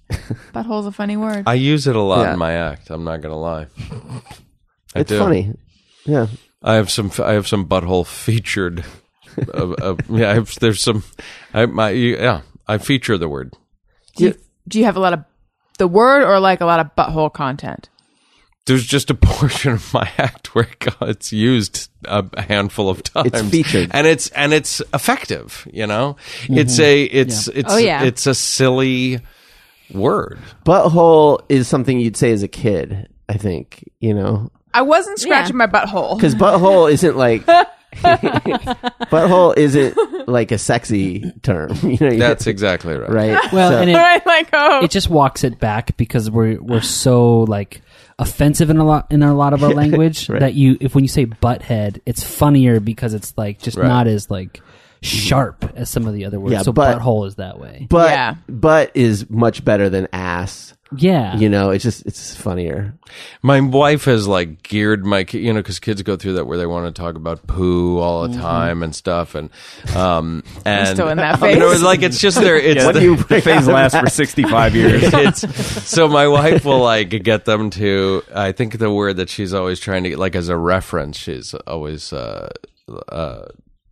[0.53, 1.45] Butthole's a funny word.
[1.47, 2.33] I use it a lot Yeah.
[2.35, 2.91] in my act.
[2.91, 3.67] I'm not gonna lie.
[4.95, 5.19] I It's do.
[5.19, 5.53] funny.
[6.05, 6.27] Yeah.
[6.63, 7.11] I have some.
[7.23, 8.85] I have some butthole featured.
[9.55, 11.05] Uh, uh, yeah, I have, there's some.
[11.55, 12.43] I my yeah.
[12.69, 13.53] I feature the word.
[14.17, 14.35] do, you,
[14.67, 15.25] do you have a lot of
[15.79, 17.89] the word or like a lot of butthole content?
[18.67, 20.67] There's just a portion of my act where
[21.03, 23.31] it's used a handful of times.
[23.33, 23.91] It's featured.
[23.93, 25.69] and it's and it's effective.
[25.73, 26.17] You know,
[26.49, 28.03] it's a it's it's Oh, yeah.
[28.03, 29.21] it's a silly
[29.93, 30.39] word.
[30.65, 34.51] Butthole is something you'd say as a kid, I think, you know?
[34.75, 36.17] I wasn't scratching my butthole.
[36.17, 37.47] Because butthole isn't like.
[39.11, 39.97] butthole isn't
[40.29, 41.71] like a sexy term.
[41.83, 43.11] You know, you- That's exactly right.
[43.11, 43.53] right.
[43.53, 46.81] Well, So- and it, right, like oh, it just walks it back because we're we're
[46.83, 47.83] so like
[48.19, 50.41] offensive in a lot in a lot of our language Right.
[50.41, 53.89] that you if when you say butthead, it's funnier because it's like just Right.
[53.89, 54.61] not as like
[55.03, 56.53] sharp as some of the other words.
[56.53, 57.87] Yeah, so but- butthole is that way.
[57.89, 58.35] but Yeah.
[58.49, 60.75] butt is much better than ass.
[60.97, 62.95] Yeah, You know, it's just it's funnier.
[63.43, 66.57] My wife has like geared my, ki- you know, because kids go through that where
[66.59, 69.51] they want to talk about poo all the time and stuff, and
[69.97, 71.75] um, and still in that You know, phase.
[71.75, 72.57] it's like it's just there.
[72.57, 75.03] It's Yeah, the- the, the phase lasts for 65 years.
[75.13, 79.53] it's so my wife will like get them to i think the word that she's
[79.53, 82.49] always trying to get like as a reference she's always uh
[83.09, 83.47] uh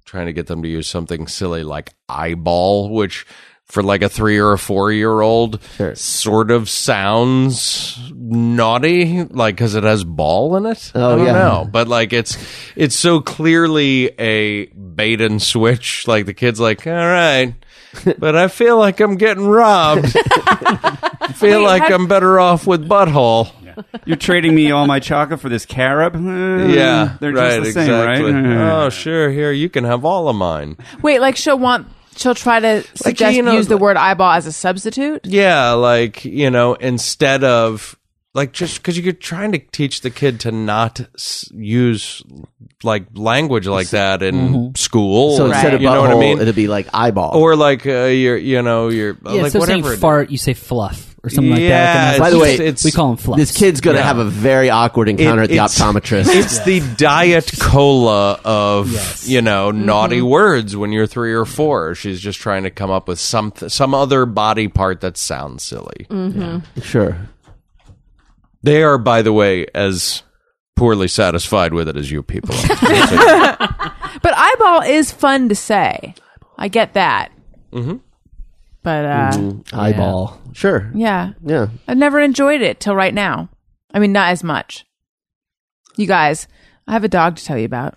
[0.04, 3.26] trying to get them to use something silly like eyeball which
[3.66, 5.94] for like a three or a four year old Sure.
[5.94, 11.32] sort of sounds naughty like because it has ball in it Oh, I don't yeah.
[11.32, 12.36] know but like it's
[12.76, 17.54] it's so clearly a bait and switch like the kid's like all right
[18.18, 20.16] but I feel like I'm getting robbed.
[20.16, 23.52] I feel Wait, like how- I'm better off with butthole.
[24.04, 26.16] You're trading me all my chocolate for this carob?
[26.16, 28.32] Eh, Yeah, they're right, just the same, exactly.
[28.32, 28.82] right?
[28.84, 29.30] Oh, sure.
[29.30, 30.76] Here, you can have all of mine.
[31.02, 31.86] wait, like she'll want
[32.16, 35.26] she'll try to suggest you know, use the word eyeball as a substitute.
[35.26, 37.96] Yeah, like you know, instead of
[38.34, 42.22] like just because you're trying to teach the kid to not s- use
[42.82, 45.30] like language like that in school.
[45.32, 45.36] Mm-hmm.
[45.36, 45.74] So instead Right.
[45.74, 46.40] of you know what I mean?
[46.40, 47.36] it'd be like eyeball.
[47.36, 49.30] or like uh, you're, you know, you're yeah.
[49.30, 50.00] like instead of saying whatever.
[50.00, 51.13] fart, you say fluff.
[51.24, 52.10] Or something like Yeah, that.
[52.12, 53.40] it's By the way, it's we call them fluffs.
[53.40, 54.06] This kid's going to Yeah.
[54.06, 56.26] have a very awkward encounter It- at the it's- optometrist.
[56.28, 59.26] It's the diet cola of Yes.
[59.28, 59.86] you know mm-hmm.
[59.86, 61.94] naughty words when you're three or four.
[61.94, 66.06] She's just trying to come up with some some other body part that sounds silly.
[66.10, 66.80] Mm-hmm.
[66.82, 67.16] sure.
[68.62, 70.22] They are, by the way, as
[70.76, 72.54] poorly satisfied with it as you people.
[72.54, 73.90] are.
[74.22, 76.14] But eyeball is fun to say.
[76.56, 77.30] I get that.
[77.72, 77.96] Mm-hmm.
[78.84, 79.48] Mm-hmm.
[79.60, 80.40] But uh, Eyeball.
[80.52, 80.90] Sure.
[80.94, 81.68] yeah, Yeah.
[81.88, 83.48] I've never enjoyed it till right now.
[83.92, 84.84] I mean, not as much.
[85.96, 86.46] You guys,
[86.86, 87.96] I have a dog to tell you about.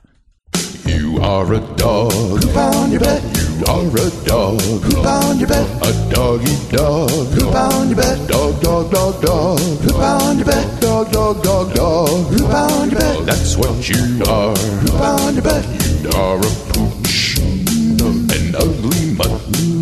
[0.86, 2.12] You are a dog.
[2.42, 3.22] Poop on your butt.
[3.24, 4.60] You are a dog.
[4.82, 5.68] Poop on your butt.
[5.88, 7.10] A doggy dog.
[7.10, 8.28] Poop on your butt.
[8.30, 9.60] Dog, dog, dog, dog.
[9.82, 10.82] Poop on your butt.
[10.82, 12.28] Dog, dog, dog, dog.
[12.38, 13.26] Poop on your butt.
[13.26, 14.56] That's what you are.
[14.56, 15.66] Poop on your butt.
[16.02, 17.38] You are a pooch.
[17.40, 19.42] An ugly mutt.
[19.58, 19.82] You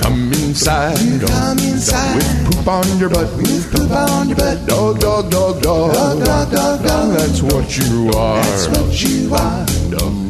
[0.00, 1.20] come inside.
[1.20, 2.16] Come inside.
[2.16, 3.36] With poop on your butt.
[3.36, 4.66] With poop on your butt.
[4.66, 5.92] Dog, dog, dog, dog.
[5.92, 7.16] Dog, dog, dog, dog.
[7.16, 8.42] That's what you are.
[8.42, 10.29] That's what you are.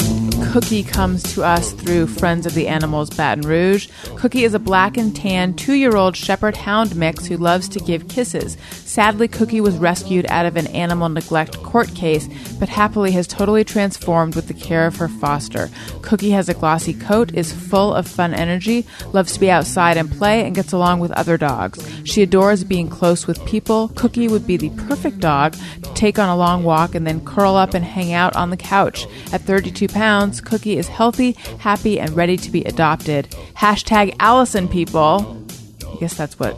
[0.52, 3.88] Cookie comes to us through Friends of the Animals Baton Rouge.
[4.16, 7.78] Cookie is a black and tan two year old shepherd hound mix who loves to
[7.78, 8.56] give kisses.
[8.72, 12.28] Sadly, Cookie was rescued out of an animal neglect court case,
[12.58, 15.70] but happily has totally transformed with the care of her foster.
[16.02, 20.10] Cookie has a glossy coat, is full of fun energy, loves to be outside and
[20.10, 21.78] play, and gets along with other dogs.
[22.02, 23.90] She adores being close with people.
[23.94, 25.52] Cookie would be the perfect dog
[25.82, 28.56] to take on a long walk and then curl up and hang out on the
[28.56, 29.06] couch.
[29.32, 33.30] At 32 pounds, Cookie is healthy, happy, and ready to be adopted.
[33.54, 35.46] Hashtag Allison people.
[35.86, 36.56] I guess that's what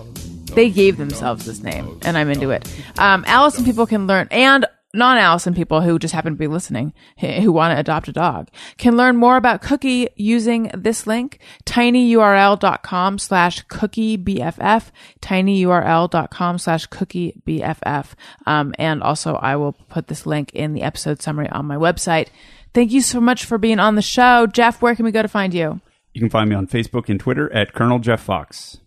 [0.55, 2.69] they gave themselves this name, and I'm into it.
[2.99, 6.93] Um, Allison people can learn, and non Allison people who just happen to be listening,
[7.19, 8.49] who want to adopt a dog,
[8.79, 14.91] can learn more about Cookie using this link, tinyurl.com slash cookie BFF,
[15.21, 18.07] tinyurl.com slash cookie BFF.
[18.47, 22.29] Um, and also, I will put this link in the episode summary on my website.
[22.75, 24.47] Thank you so much for being on the show.
[24.47, 25.81] Jeff, where can we go to find you?
[26.15, 28.79] You can find me on Facebook and Twitter at Colonel Jeff Fox.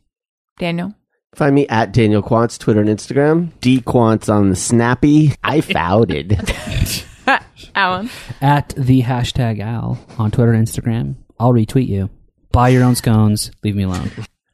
[0.57, 0.94] Daniel?
[1.36, 3.52] Find me at Daniel Quantz, Twitter and Instagram.
[3.62, 5.34] D Quantz on the Snappy.
[5.44, 6.40] I fouted.
[7.76, 8.10] Alan?
[8.41, 11.16] at the hashtag Al on Twitter and Instagram.
[11.40, 12.10] I'll retweet you.
[12.52, 13.52] Buy your own scones.
[13.64, 14.12] Leave me alone.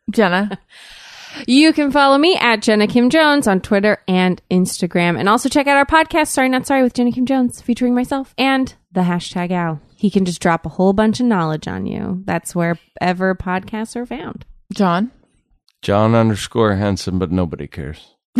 [0.10, 0.60] Jenna?
[1.48, 5.18] You can follow me at Jenna Kim Jones on Twitter and Instagram.
[5.18, 8.36] And also check out our podcast, Sorry Not Sorry, with Jenna Kim Jones, featuring myself
[8.38, 9.81] and the hashtag Al.
[9.95, 12.23] He can just drop a whole bunch of knowledge on you.
[12.26, 14.45] That's wherever podcasts are found.
[14.73, 15.11] John?
[15.81, 18.15] John underscore Henson, but nobody cares.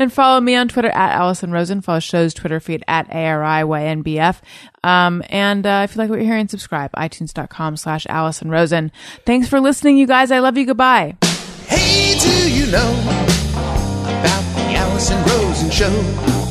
[0.00, 1.82] And follow me on Twitter at Allison Rosen.
[1.82, 4.40] Follow show's Twitter feed at ARIYNBF.
[4.82, 6.90] Um, and uh, if you like what you're hearing, subscribe.
[6.92, 8.92] iTunes.com slash Allison Rosen.
[9.26, 10.30] Thanks for listening, you guys.
[10.30, 10.64] I love you.
[10.64, 11.18] Goodbye.
[11.66, 16.49] Hey, do you know about the Allison Rosen show?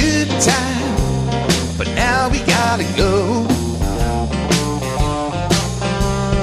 [0.00, 3.46] good time, but now we gotta go.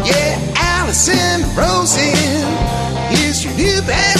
[0.05, 2.77] Yeah, Allison Rosen
[3.09, 4.16] here's your new band.